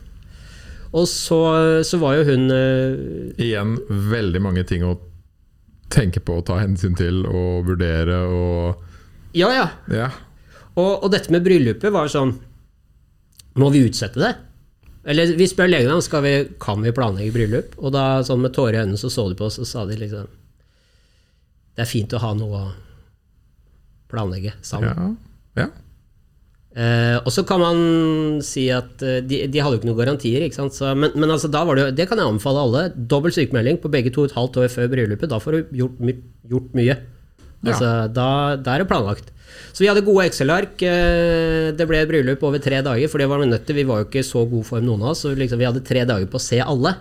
[0.97, 1.41] Og så,
[1.85, 3.77] så var jo hun øh, Igjen
[4.13, 4.97] veldig mange ting å
[5.93, 9.67] tenke på og ta hensyn til og vurdere og Ja, ja.
[9.93, 10.11] Ja.
[10.77, 12.37] Og, og dette med bryllupet var sånn
[13.61, 14.33] Må vi utsette det?
[15.07, 17.77] Eller vi spør legen om vi, kan vi planlegge bryllup.
[17.79, 19.95] Og da sånn med tårer i øynene så så de på oss og sa de
[20.01, 20.27] liksom
[21.77, 22.73] Det er fint å ha noe å
[24.11, 24.91] planlegge sammen.
[25.55, 25.67] Ja.
[25.67, 25.69] ja.
[26.77, 27.79] Eh, og så kan man
[28.45, 30.75] si at eh, de, de hadde jo ikke noen garantier, ikke sant?
[30.77, 32.83] Så, men, men altså, da var det, jo- det kan jeg anbefale alle.
[33.13, 35.31] Dobbel sykemelding på begge to og et halvt år før bryllupet.
[35.33, 36.17] Da får du gjort, my,
[36.53, 36.99] gjort mye.
[37.65, 37.73] Ja.
[37.73, 38.29] Altså, da,
[38.61, 39.33] da, er det planlagt.
[39.73, 40.77] Så vi hadde gode Excel-ark.
[40.85, 43.81] Eh, det ble bryllup over tre dager, for det var vi nødt til.
[43.81, 45.25] Vi var jo ikke i så god form, noen av oss.
[45.25, 46.93] Så liksom, vi hadde tre dager på å se alle.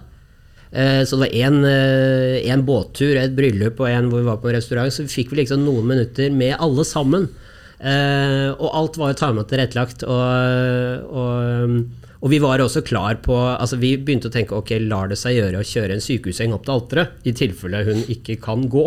[0.72, 4.56] Eh, så det var én båttur, et bryllup og en hvor vi var på en
[4.56, 4.88] restaurant.
[4.96, 7.28] Så vi fikk vi liksom noen minutter med alle sammen.
[7.76, 10.06] Og alt var jo tarmet tilrettelagt.
[10.08, 15.12] Og, og og vi var også klar på altså Vi begynte å tenke ok, lar
[15.12, 18.66] det seg gjøre å kjøre en sykehusseng opp til alteret, i tilfelle hun ikke kan
[18.72, 18.86] gå.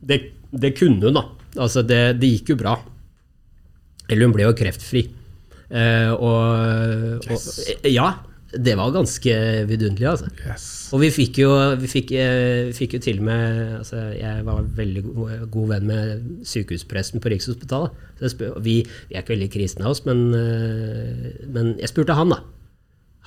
[0.00, 0.18] Det,
[0.48, 1.26] det kunne hun, da.
[1.60, 2.78] Altså, det, det, gikk jo bra.
[4.08, 5.04] Eller hun ble jo kreftfri.
[5.68, 7.46] Eh, og, yes.
[7.68, 8.08] og, Ja,
[8.52, 9.34] det var ganske
[9.68, 10.28] vidunderlig, altså.
[10.44, 10.66] Yes.
[10.92, 14.66] Og vi fikk jo, vi fikk, eh, fikk jo til og med altså Jeg var
[14.76, 17.96] veldig god, god venn med sykehuspresten på Rikshospitalet.
[18.28, 22.34] Spør, vi, vi, er ikke veldig kristne av oss, men, eh, men, jeg spurte han,
[22.34, 22.42] da.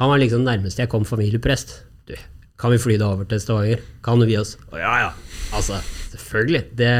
[0.01, 1.79] Han var liksom nærmest jeg kom familieprest.
[2.05, 2.13] Du,
[2.61, 3.83] kan vi fly deg over til Stavanger?
[4.05, 4.55] Kan gi oss?
[4.69, 5.11] Å ja, ja.
[5.55, 5.81] Altså,
[6.13, 6.67] selvfølgelig.
[6.77, 6.91] Det,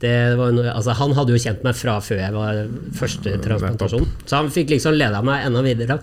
[0.00, 2.62] det noe, altså, han hadde jo kjent meg fra før jeg var
[2.96, 4.08] første transplantasjon.
[4.24, 6.00] Så han fikk liksom leda meg enda videre.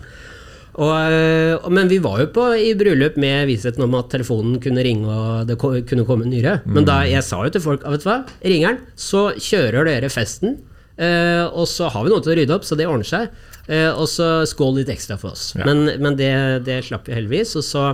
[0.82, 5.06] Og, men vi var jo på i bryllup med vissheten om at telefonen kunne ringe
[5.14, 6.58] og det kunne komme nyre.
[6.66, 10.10] Men da jeg sa jo til folk vet du hva, ringer den, så kjører dere
[10.10, 10.58] festen.
[11.02, 13.30] Eh, og så har vi noe til å rydde opp, så det ordner seg.
[13.68, 15.52] Eh, og så skål litt ekstra for oss.
[15.58, 15.66] Ja.
[15.70, 16.32] Men, men det,
[16.68, 17.56] det, slapp vi heldigvis.
[17.60, 17.86] Og så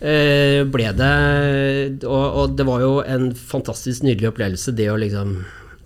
[0.00, 1.14] eh, ble det
[2.06, 5.40] og, og, det var jo en fantastisk nydelig opplevelse, det å liksom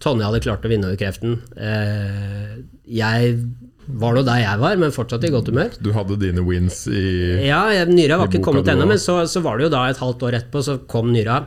[0.04, 1.38] Tonje hadde klart å vinne over kreften.
[1.56, 2.56] Eh,
[2.92, 3.38] jeg
[3.86, 5.74] var nå der jeg var, men fortsatt i godt humør.
[5.82, 7.02] Du hadde dine wins i
[7.44, 10.24] Ja, Nyra var ikke kommet ennå, men så, så, var det jo da et halvt
[10.28, 11.42] år etterpå, så kom Nyra.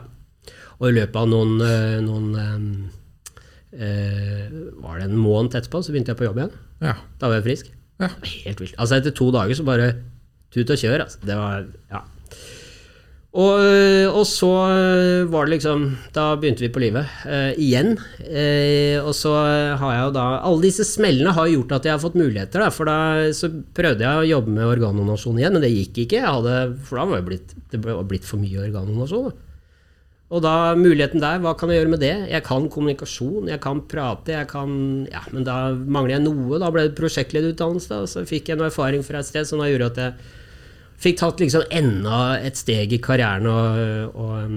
[0.78, 2.28] Og i løpet av noen, eh, noen
[3.74, 4.44] øh,
[4.84, 6.54] Var det en måned etterpå, så begynte jeg på jobb igjen.
[6.86, 6.94] Ja.
[7.18, 7.72] Da var jeg frisk.
[7.98, 8.12] Ja.
[8.46, 8.76] Helt vilt.
[8.78, 9.88] Altså Etter to dager så bare
[10.54, 11.08] tut og kjør.
[11.08, 11.24] Altså.
[11.26, 12.04] Det var Ja.
[13.38, 13.60] Og,
[14.18, 14.50] og, så
[15.30, 15.84] var det liksom
[16.16, 17.92] Da begynte vi på livet uh, igjen.
[18.24, 19.34] Uh, og så
[19.78, 22.66] har jeg jo da Alle disse smellene har gjort at jeg har fått muligheter.
[22.66, 26.24] Da, for da så prøvde jeg å jobbe med organdonasjon igjen, men det gikk ikke.
[26.26, 26.56] Hadde,
[26.88, 29.36] for da var det blitt, det blitt for mye organdonasjon.
[30.28, 32.16] Og da muligheten der, hva kan jeg gjøre med det?
[32.28, 34.74] Jeg kan kommunikasjon, jeg kan prate, jeg kan
[35.12, 36.60] Ja, men da mangler jeg noe.
[36.60, 39.70] Da ble det prosjektlederutdannelse, og så fikk jeg noe erfaring fra et sted som da
[39.70, 40.36] gjorde at jeg
[41.02, 44.54] fikk tatt liksom enda et steg i karrieren og, og,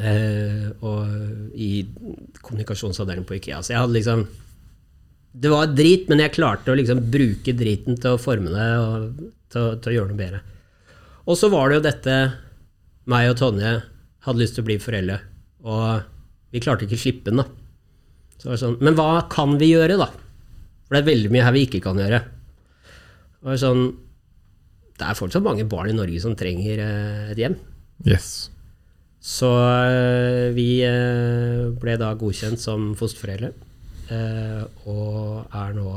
[0.00, 1.72] øh, og i
[2.40, 3.62] kommunikasjonsavdelingen på Ikea.
[3.62, 4.28] Så jeg hadde liksom
[5.38, 9.18] Det var drit, men jeg klarte å liksom bruke driten til å forme det og
[9.52, 10.40] til, til å gjøre noe bedre.
[11.28, 12.14] Og så var det jo dette
[13.08, 13.74] meg og Tonje
[14.24, 15.18] hadde lyst til å bli foreldre,
[15.68, 16.08] og
[16.52, 17.46] vi klarte ikke å slippe den, da.
[18.38, 20.08] Så det var sånn, men hva kan vi gjøre, da?
[20.88, 22.20] For det er veldig mye her vi ikke kan gjøre.
[23.38, 23.82] Det var sånn,
[24.98, 27.56] det er fortsatt mange barn i Norge som trenger eh, et hjem.
[28.06, 28.50] Yes.
[29.22, 33.54] Så eh, vi eh, ble da godkjent som fosterforeldre.
[34.88, 35.90] Og er nå,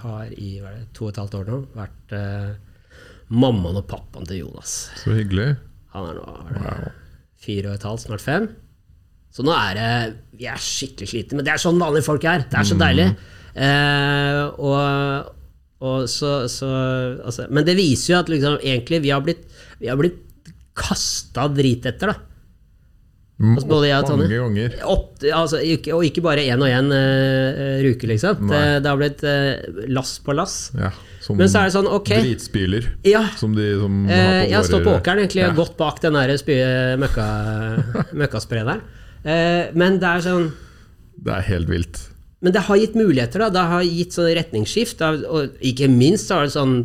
[0.00, 2.14] har i det, to og et halvt år nå, vært
[3.28, 4.78] mammaen og pappaen til Jonas.
[5.02, 5.50] Så hyggelig.
[5.92, 6.86] Han er nå er wow.
[7.44, 8.48] fire og et halvt, snart fem.
[9.28, 9.90] Så nå er det
[10.40, 12.46] Vi er skikkelig slitne, men det er sånn vanlige folk er.
[12.48, 12.82] Det er så mm.
[12.86, 13.08] deilig.
[13.58, 15.34] Eh, og,
[16.10, 16.68] så, så,
[17.22, 19.44] altså, men det viser jo at liksom, egentlig vi har blitt,
[19.78, 20.24] vi har blitt
[20.78, 22.28] kasta drit etter, da.
[23.38, 24.24] Altså, både jeg og Tonje.
[24.26, 24.72] Mange ganger.
[24.90, 28.48] Opp, altså, ikke, og ikke bare én og én uh, ruke, liksom.
[28.50, 30.56] Det, det, har blitt uh, lass på lass.
[30.74, 30.90] Ja,
[31.30, 32.90] Men så er det sånn, ok Dritspyler.
[33.06, 33.22] Ja.
[33.38, 35.54] Som de som uh, Jeg har stått på åkeren, egentlig, ja.
[35.54, 36.34] gått bak den der
[36.98, 37.28] møkka.
[39.18, 40.44] Uh, men det er sånn
[41.26, 41.96] Det er helt vilt.
[42.40, 43.42] Men det har gitt muligheter.
[43.42, 45.02] da, Det har gitt sånn retningsskift.
[45.02, 46.76] Og ikke minst har det sånn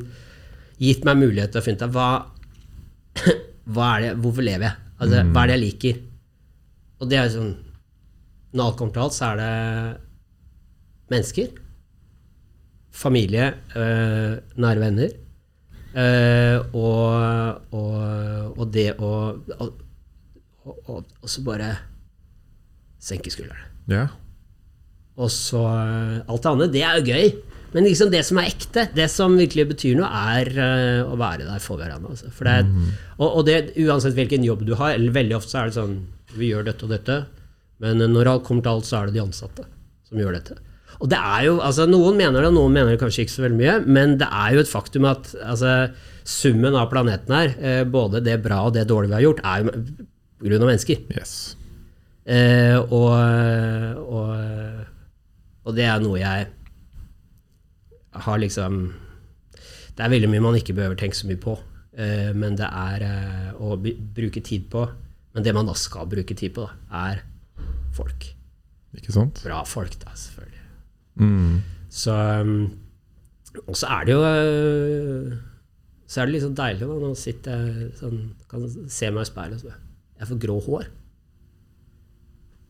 [0.81, 2.09] gitt meg mulighet til å finne ut av hva,
[3.73, 4.79] hva er det, Hvorfor lever jeg?
[4.97, 5.33] Altså, mm.
[5.33, 5.99] Hva er det jeg liker?
[6.99, 7.53] Og det er sånn
[8.53, 9.53] Når alt kommer til alt, så er det
[11.13, 11.47] mennesker.
[12.93, 15.15] Familie, øh, nære venner.
[15.93, 19.09] Øh, og, og, og, det å
[19.61, 19.81] og,
[20.89, 21.69] og, så bare
[23.01, 23.67] senke skuldrene.
[23.89, 24.07] Ja.
[25.21, 26.69] Og så eh, alt det andre.
[26.73, 27.33] Det er jo gøy.
[27.73, 31.47] Men liksom det som er ekte, det som virkelig betyr noe, er uh, å være
[31.47, 32.11] der for hverandre.
[32.13, 32.29] Altså.
[32.33, 32.91] For det, mm.
[33.17, 35.95] og, og, det, uansett hvilken jobb du har, eller veldig ofte så er det sånn
[36.37, 37.17] Vi gjør dette og dette,
[37.81, 39.65] men når alt kommer til alt, så er det de ansatte
[40.05, 40.59] som gjør dette.
[41.01, 43.59] Og det er jo, altså Noen mener det, noen mener det kanskje ikke så veldig
[43.59, 45.73] mye, men det er jo et faktum at altså,
[46.29, 49.65] summen av planeten her, eh, både det bra og det dårlige vi har gjort, er
[49.65, 49.73] jo
[50.45, 50.61] pga.
[50.69, 51.03] mennesker.
[51.17, 51.33] Yes.
[52.23, 53.17] Eh, og,
[54.05, 54.29] og
[55.63, 56.47] og det er noe jeg
[58.23, 58.93] har liksom
[59.97, 63.05] Det er veldig mye man ikke behøver tenke så mye på, uh, men det er
[63.05, 64.85] uh, å bruke tid på
[65.33, 67.23] Men det man da skal bruke tid på, da, er
[67.93, 68.27] folk.
[68.93, 69.41] Ikke sant?
[69.45, 70.61] Bra folk, da, selvfølgelig.
[71.21, 71.61] Mm.
[71.93, 72.71] Så um,
[73.69, 75.33] Og så er det jo øh,
[76.09, 77.67] Så er det sånn deilig da, nå sitter
[77.99, 78.19] sånn
[78.49, 79.75] Kan se meg i speilet og så
[80.17, 80.87] Jeg får grå hår.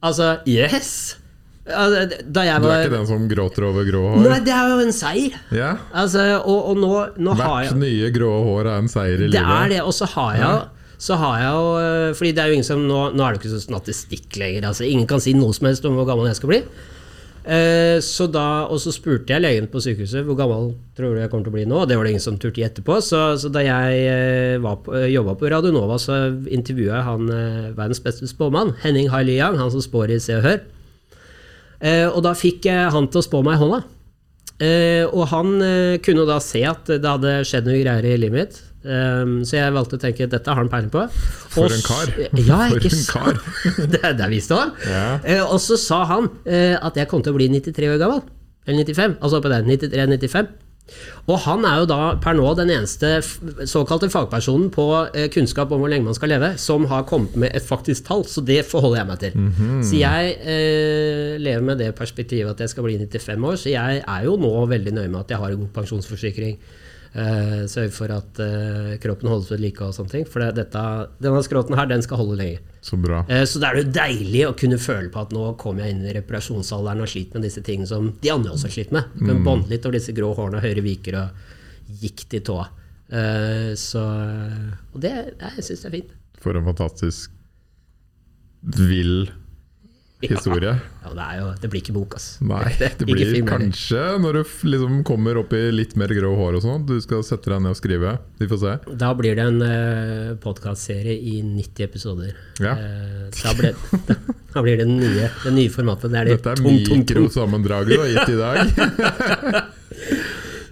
[0.04, 1.23] Altså, yes!
[1.64, 4.24] Da jeg Du er ikke den som gråter over grå hår?
[4.26, 5.36] Nei, det er jo en seier.
[5.56, 5.80] Yeah.
[5.96, 9.30] Altså, og, og nå, nå har Hvert jeg nye grå hår er en seier i
[9.30, 9.60] Det livet.
[9.62, 10.64] er det, og så har jeg
[11.04, 13.42] så har jeg jo øh, Fordi det er jo ingen som Nå, nå er det
[13.42, 14.70] ikke så statistikk lenger.
[14.70, 16.60] Altså, ingen kan si noe som helst om hvor gammel jeg skal bli.
[17.44, 21.32] Eh, så da, og så spurte jeg legen på sykehuset hvor gammel tror du jeg
[21.32, 21.82] kommer til å bli nå.
[21.82, 23.00] og Det var det ingen som turte gi etterpå.
[23.04, 27.74] Så, så da jeg eh, eh, jobba på Radio Nova, så intervjua jeg han eh,
[27.76, 30.64] verdens beste spåmann, Henning Hailiang, han som spår i Se og Hør.
[31.84, 33.84] Eh, og da fikk han til å spå meg i hånda.
[34.64, 38.38] Eh, og han eh, kunne da se at det hadde skjedd noe greier i livet
[38.38, 38.62] mitt.
[38.84, 41.06] Um, så jeg valgte å tenke dette har han peiling på.
[41.54, 42.10] For Og en kar.
[42.50, 43.40] Ja, For en kar.
[43.94, 44.74] det, det visste han.
[44.84, 45.06] Ja.
[45.24, 48.26] Uh, og så sa han uh, at jeg kom til å bli 93 år gammel.
[48.68, 49.16] Eller 95.
[49.24, 49.64] Altså på der.
[49.68, 50.52] 93-95.
[51.32, 53.16] Og han er jo da per nå den eneste
[53.70, 54.86] såkalte fagpersonen på
[55.16, 58.26] eh, kunnskap om hvor lenge man skal leve, som har kommet med et faktisk tall.
[58.28, 59.38] Så det forholder jeg meg til.
[59.40, 59.82] Mhm.
[59.88, 63.60] Så jeg eh, lever med det perspektivet at jeg skal bli 95 år.
[63.64, 66.58] Så jeg er jo nå veldig nøye med at jeg har en god pensjonsforsikring.
[67.14, 70.24] Uh, Sørge for at eh, kroppen holdes ved like og sånne ting.
[70.26, 70.82] For det, dette,
[71.22, 72.62] denne skråten her, den skal holde lenge.
[72.82, 73.20] Så bra.
[73.30, 76.08] Eh, Så det er jo deilig å kunne føle på at nå kommer jeg inn
[76.10, 79.14] i reparasjonsalderen og sliter med disse tingene som de andre også har slitt med.
[79.22, 82.66] Kan bånde litt over disse grå hårene, høyre viker og gikt i tåa.
[83.14, 84.02] Eh, Så
[84.94, 86.18] Og det jeg syns det er fint.
[86.42, 87.30] For en fantastisk
[88.64, 89.28] vill
[90.32, 90.72] historie.
[91.04, 92.46] Ja, det, jo, det blir ikke bok, altså.
[92.48, 94.42] Nei, det blir kanskje når du
[94.72, 96.86] liksom kommer opp i litt mer grå hår og sånn.
[96.88, 98.14] Du skal sette deg ned og skrive.
[98.40, 98.74] Vi får se.
[99.04, 102.32] Da blir det en uh, podkastserie i 90 episoder.
[102.64, 102.74] Ja.
[102.80, 103.76] Uh, da, blir,
[104.08, 104.18] da,
[104.56, 106.14] da blir det den nye, det nye formatet.
[106.14, 109.64] Det er det Dette er mikrosammendraget du har gitt i dag.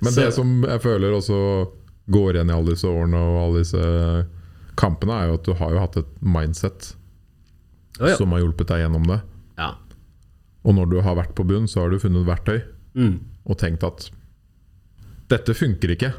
[0.01, 1.37] Men det Så- som jeg føler også
[2.11, 3.83] går igjen i alle disse årene og alle disse
[4.81, 6.95] kampene, er jo at du har jo hatt et mindset
[8.01, 8.15] Oh, ja.
[8.17, 9.17] som har hjulpet deg gjennom det.
[10.65, 12.61] Og når du har vært på bunn, så har du funnet verktøy
[12.93, 13.19] Mm.
[13.47, 14.09] og tenkt at
[15.31, 16.09] dette funker ikke.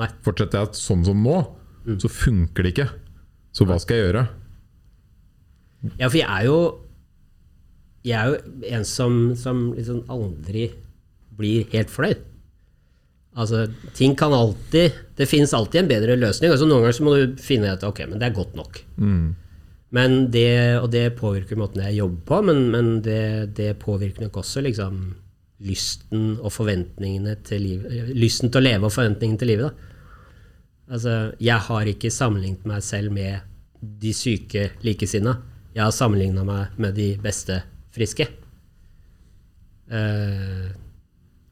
[0.00, 0.08] Nei.
[0.24, 1.34] Fortsetter jeg sånn som nå,
[2.00, 2.86] så funker det ikke.
[3.52, 4.22] Så hva skal jeg gjøre?
[5.98, 6.56] Ja, for jeg er jo
[8.02, 10.70] Jeg er jo en som, som liksom aldri
[11.36, 12.22] blir helt fornøyd.
[13.36, 16.50] Altså, ting kan alltid Det finnes alltid en bedre løsning.
[16.50, 18.80] Altså, noen ganger så må du finne ut ok, men det er godt nok.
[18.96, 19.34] Mm.
[19.96, 24.40] Men det, og det påvirker måten jeg jobber på, men, men det, det påvirker nok
[24.42, 25.00] også liksom
[25.66, 28.12] lysten og forventningene til livet.
[28.16, 29.70] Lysten til å leve og forventningene til livet.
[29.70, 29.90] Da.
[30.90, 33.46] Altså, jeg har ikke sammenlignet meg selv med
[33.80, 35.36] de syke likesinna.
[35.74, 37.60] Jeg har sammenligna meg med de beste
[37.94, 38.26] friske.
[39.90, 40.66] Eh,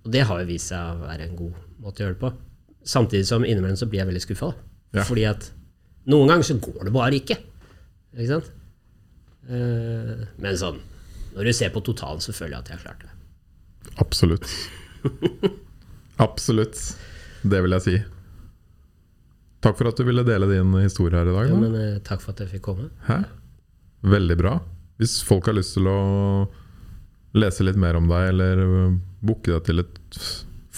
[0.07, 2.33] og det har jo vist seg å være en god måte å gjøre det på.
[2.89, 4.51] Samtidig som innimellom så blir jeg veldig skuffa.
[4.97, 5.05] Ja.
[5.05, 5.51] Fordi at
[6.09, 7.39] noen ganger så går det bare ikke.
[8.17, 8.53] Ikke sant?
[9.49, 10.81] Eh, men sånn
[11.35, 13.13] Når du ser på totalen, så føler jeg at jeg har klart det.
[14.03, 14.49] Absolutt.
[16.29, 16.81] Absolutt.
[17.47, 17.97] Det vil jeg si.
[19.63, 21.53] Takk for at du ville dele din historie her i dag.
[21.53, 22.89] Ja, men eh, takk for at jeg fikk komme.
[23.07, 23.21] Hæ?
[24.07, 24.57] Veldig bra.
[24.99, 25.99] Hvis folk har lyst til å
[27.39, 30.21] lese litt mer om deg, eller øh, booke deg til et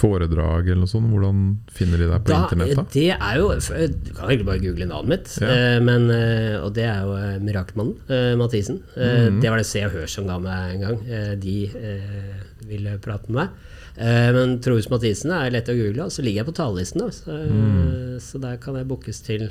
[0.00, 1.42] foredrag eller noe sånt, hvordan
[1.76, 2.76] finner de deg på Da, internett?
[2.78, 2.84] da?
[2.94, 5.34] det er jo Du kan egentlig bare google navnet mitt.
[5.42, 5.50] Ja.
[5.54, 8.80] eh, men, eh, og det er jo eh, Mirakelmannen, eh, Mathisen.
[8.96, 9.40] Mm.
[9.42, 11.00] Det var det Se og Hør som ga meg en gang.
[11.08, 12.40] Eh, de eh,
[12.70, 13.66] ville prate med meg.
[14.00, 17.08] Eh, men Troels Mathisen er lett å google, og så ligger jeg på talerlisten.
[17.12, 18.20] Så, mm.
[18.24, 19.50] så der kan jeg bookes til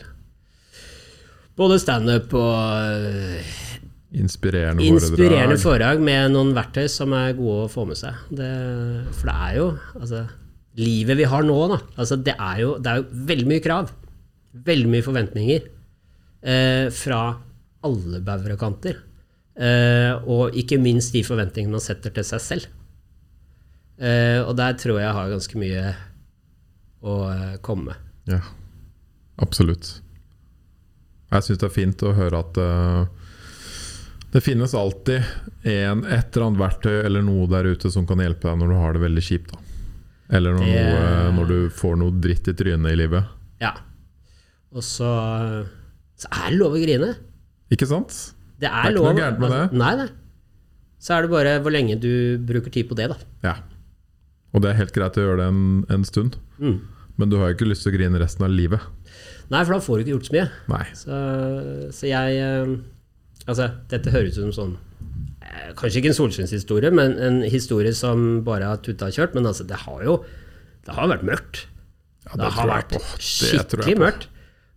[1.59, 3.55] både standup og eh,
[4.09, 5.99] Inspirerende, inspirerende foredrag.
[5.99, 8.17] foredrag med noen verktøy som er gode å få med seg.
[8.33, 8.49] Det,
[9.13, 9.67] for det er jo
[9.99, 10.23] altså,
[10.79, 11.77] Livet vi har nå, da.
[11.99, 13.91] Altså, det, er jo, det er jo veldig mye krav.
[14.65, 15.65] Veldig mye forventninger.
[16.39, 17.21] Eh, fra
[17.85, 19.01] alle og.
[19.59, 22.69] Eh, og ikke minst de forventningene man setter til seg selv.
[23.99, 25.83] Eh, og der tror jeg jeg har ganske mye
[27.03, 28.05] å eh, komme med.
[28.31, 28.39] Ja,
[29.43, 29.97] absolutt.
[31.29, 33.18] Jeg syns det er fint å høre at øh,
[34.33, 35.23] det finnes alltid
[35.65, 38.77] en, et eller annet verktøy eller noe der ute som kan hjelpe deg når du
[38.77, 39.53] har det veldig kjipt.
[39.55, 39.61] Da.
[40.37, 43.25] Eller når, Det- noe, når du får noe dritt i trynet i livet.
[43.63, 43.73] Ja.
[44.75, 45.09] Og så,
[46.19, 47.15] så er det lov å grine.
[47.73, 48.13] Ikke sant?
[48.59, 50.09] Det er, Det er ikke noe gærent med altså, Nei, nei.
[50.99, 52.11] Så er det bare hvor lenge du
[52.43, 53.17] bruker tid på det, da.
[53.45, 53.55] Ja.
[54.53, 55.61] Og det er helt greit å gjøre det en,
[55.95, 56.35] en stund.
[56.59, 56.79] Mm.
[57.19, 58.83] Men du har jo ikke lyst til å grine resten av livet.
[59.49, 60.47] Nei, for da får du ikke gjort så mye.
[60.73, 60.85] Nei.
[60.97, 61.19] Så,
[61.95, 62.73] så jeg eh,
[63.47, 64.73] Altså, dette høres ut som sånn
[65.41, 69.37] eh, Kanskje ikke en solskinnshistorie, men en historie som bare har tuta og kjørt.
[69.37, 70.19] Men altså, det har jo
[70.89, 71.63] det har vært mørkt.
[72.25, 72.93] Ja, det, har vært.
[72.93, 74.27] Det tror jeg skikkelig mørkt.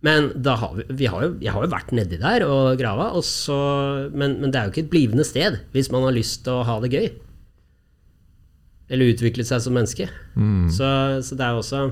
[0.03, 3.13] Men da har vi, vi har jo, jeg har jo vært nedi der og grava,
[3.15, 3.55] og så,
[4.11, 6.65] men, men det er jo ikke et blivende sted hvis man har lyst til å
[6.67, 7.07] ha det gøy.
[8.91, 10.09] Eller utvikle seg som menneske.
[10.35, 10.67] Mm.
[10.75, 10.89] Så,
[11.23, 11.85] så det er jo også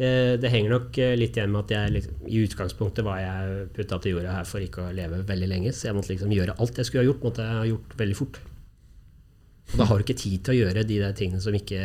[0.00, 3.66] det, det henger nok eh, litt igjen med at jeg liksom, i utgangspunktet var jeg
[3.76, 6.54] putta til jorda her for ikke å leve veldig lenge, så jeg måtte liksom gjøre
[6.56, 8.40] alt jeg skulle ha gjort, måtte jeg ha gjort veldig fort.
[9.70, 11.82] Og da har du ikke tid til å gjøre de der tingene som ikke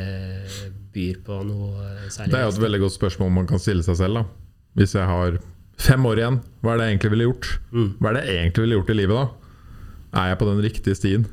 [0.95, 2.31] byr på noe særlig.
[2.31, 4.21] Det er jo et veldig godt spørsmål man kan stille seg selv.
[4.23, 5.37] da Hvis jeg har
[5.77, 7.49] fem år igjen, hva er det jeg egentlig ville gjort?
[7.75, 7.89] Mm.
[7.99, 9.25] Hva er det jeg egentlig ville gjort i livet da?
[10.15, 11.27] Er jeg på den riktige stien?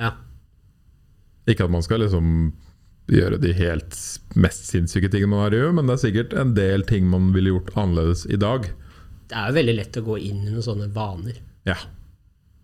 [0.00, 0.14] Ja.
[1.46, 2.54] Ikke at man skal liksom
[3.10, 3.96] gjøre de helt
[4.34, 7.54] mest sinnssyke tingene man har gjort, men det er sikkert en del ting man ville
[7.54, 8.66] gjort annerledes i dag.
[9.26, 11.38] Det er jo veldig lett å gå inn i noen sånne vaner.
[11.66, 11.78] Ja.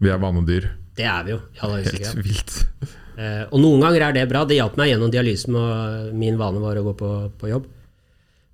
[0.03, 0.67] Vi er vanedyr.
[0.99, 1.39] Det er vi jo.
[1.55, 2.57] i er Helt vilt.
[3.13, 4.43] Eh, og noen ganger er det bra.
[4.49, 7.69] Det hjalp meg gjennom dialysen, og min vane var å gå på, på jobb.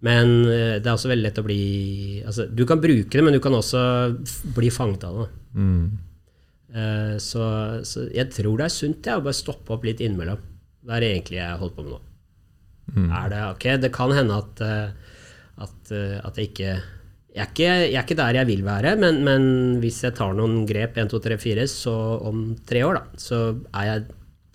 [0.07, 1.63] Men eh, det er også veldig lett å bli
[2.23, 3.81] altså, Du kan bruke det, men du kan også
[4.57, 5.29] bli fanget av det.
[5.59, 5.87] Mm.
[6.69, 7.49] Eh, så,
[7.89, 10.43] så jeg tror det er sunt ja, å bare stoppe opp litt innimellom.
[10.89, 11.99] Det er det egentlig jeg holder på med nå.
[12.89, 13.09] Mm.
[13.13, 15.19] Er det, ok, det kan hende at, eh,
[15.67, 16.71] at, eh, at jeg ikke
[17.39, 19.43] jeg er, ikke jeg er ikke der jeg vil være, men, men
[19.83, 21.95] hvis jeg tar noen grep 1, 2, 3, 4, så
[22.25, 23.41] om tre år, da, så
[23.77, 24.07] er jeg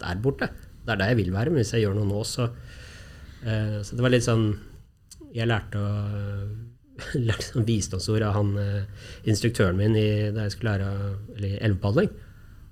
[0.02, 0.50] der borte.
[0.84, 3.96] Det er der jeg vil være, men hvis jeg gjør noe nå, så uh, Så
[3.96, 4.50] det var litt sånn
[5.32, 5.92] Jeg lærte å
[7.30, 10.90] lærte sånn visdomsord av han uh, instruktøren min i, da jeg skulle lære
[11.38, 12.12] eller elvepadling.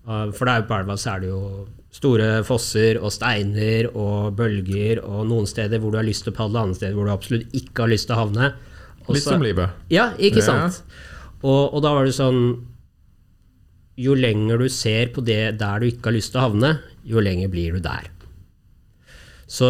[0.10, 1.44] Uh, For det er jo på elva så er det jo
[1.92, 6.38] store fosser og steiner og bølger, og noen steder hvor du har lyst til å
[6.38, 8.52] padle, andre steder hvor du absolutt ikke har lyst til å havne.
[9.02, 9.70] Også, Litt som livet.
[9.92, 10.46] ja, ikke Ja.
[10.70, 10.84] sant?
[11.44, 12.42] Og, og da var det sånn
[13.98, 16.70] Jo lenger du ser på det der du ikke har lyst til å havne,
[17.06, 18.08] jo lenger blir du der.
[19.52, 19.68] Så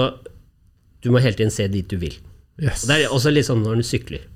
[1.02, 2.14] du må hele tiden se dit du vil.
[2.62, 2.84] Yes.
[2.84, 4.28] Og det er også litt sånn når du sykler.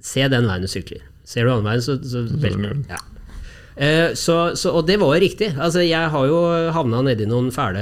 [0.00, 1.02] Se den veien du sykler.
[1.28, 2.88] Ser du andre veien, så, så velger du.
[2.88, 2.98] ja.
[3.80, 5.54] Eh, så, så, og det var jo riktig.
[5.56, 6.40] Altså, jeg har jo
[6.74, 7.80] havna nedi noen fæle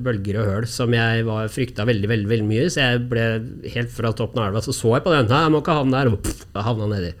[0.00, 2.70] bølger og høl som jeg var frykta veldig veldig, veldig mye.
[2.72, 3.26] Så jeg ble
[3.74, 5.28] helt fra toppen av elva, så så jeg på den.
[5.28, 6.12] Nei, jeg må ikke havne der.
[6.14, 7.12] Og pff, havna nedi.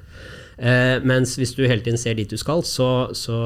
[0.56, 2.88] Eh, mens hvis du hele tiden ser dit du skal, så,
[3.18, 3.36] så,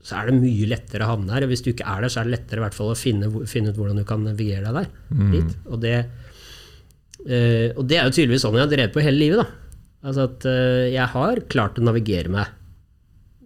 [0.00, 1.44] så er det mye lettere å havne der.
[1.44, 3.28] Og hvis du ikke er der, så er det lettere i hvert fall å finne,
[3.50, 4.90] finne ut hvordan du kan navigere deg der.
[5.36, 5.56] Dit.
[5.68, 5.96] Og, det,
[7.28, 9.44] eh, og det er jo tydeligvis sånn jeg har drevet på hele livet.
[9.44, 9.80] da.
[10.08, 12.60] Altså at eh, jeg har klart å navigere meg.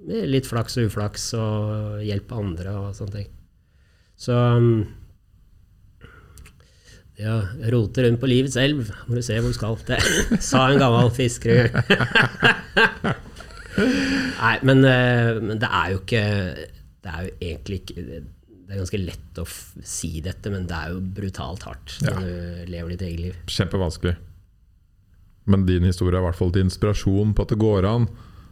[0.09, 3.29] Litt flaks og uflaks og hjelp andre og sånne ting.
[4.19, 4.87] Så um,
[7.19, 7.35] ja,
[7.75, 9.79] rote rundt på livets elv, må du se hvor du skal.
[9.89, 9.99] Det
[10.51, 13.25] sa en gammel fisker en gang.
[14.39, 16.23] Nei, men, eh, men det er jo ikke
[17.05, 19.45] Det er jo egentlig ikke Det er ganske lett å
[19.87, 23.37] si dette, men det er jo brutalt hardt når du lever ditt eget liv.
[23.49, 24.17] Kjempevanskelig.
[25.49, 28.09] Men din historie er i hvert fall til inspirasjon på at det går an,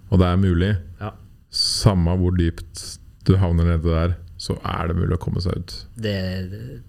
[0.08, 0.70] og det er mulig.
[1.02, 1.10] Ja,
[1.56, 2.82] Samme hvor dypt
[3.26, 5.76] du havner nede der, så er det mulig å komme seg ut.
[6.04, 6.16] det,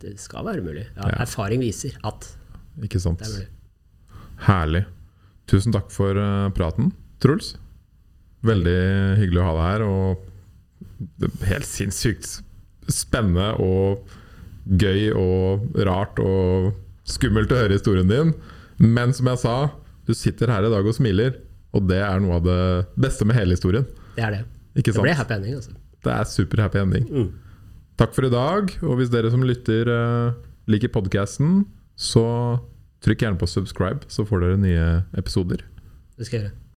[0.02, 0.86] det, skal være mulig.
[0.98, 1.22] Ja, Ja.
[1.24, 2.28] Erfaring viser at
[2.84, 3.24] Ikke sant?
[3.24, 3.48] det er mulig.
[4.48, 4.84] Herlig.
[5.48, 6.92] Tusen takk for eh, praten,
[7.24, 7.56] Truls.
[8.46, 8.80] Veldig
[9.22, 9.86] hyggelig å ha deg her.
[9.88, 12.42] Og helt sinnssykt
[12.92, 14.06] spennende og
[14.68, 16.74] gøy og rart og
[17.08, 18.36] skummelt å høre historien din.
[18.84, 19.56] Men som jeg sa,
[20.06, 21.40] du sitter her i dag og smiler,
[21.76, 22.62] og det er noe av det
[23.00, 23.88] beste med hele historien.
[24.18, 24.44] Det er det.
[24.78, 25.18] Ikke Det ble sant?
[25.24, 25.74] happy ending, altså.
[26.06, 27.08] Det er super happy ending.
[27.10, 27.32] Mm.
[27.98, 28.74] Takk for i dag.
[28.86, 30.38] Og hvis dere som lytter eh,
[30.70, 31.66] liker podkasten,
[31.98, 32.26] så
[33.02, 34.88] trykk gjerne på subscribe, så får dere nye
[35.18, 35.64] episoder.
[36.18, 36.58] Det skal jeg gjøre.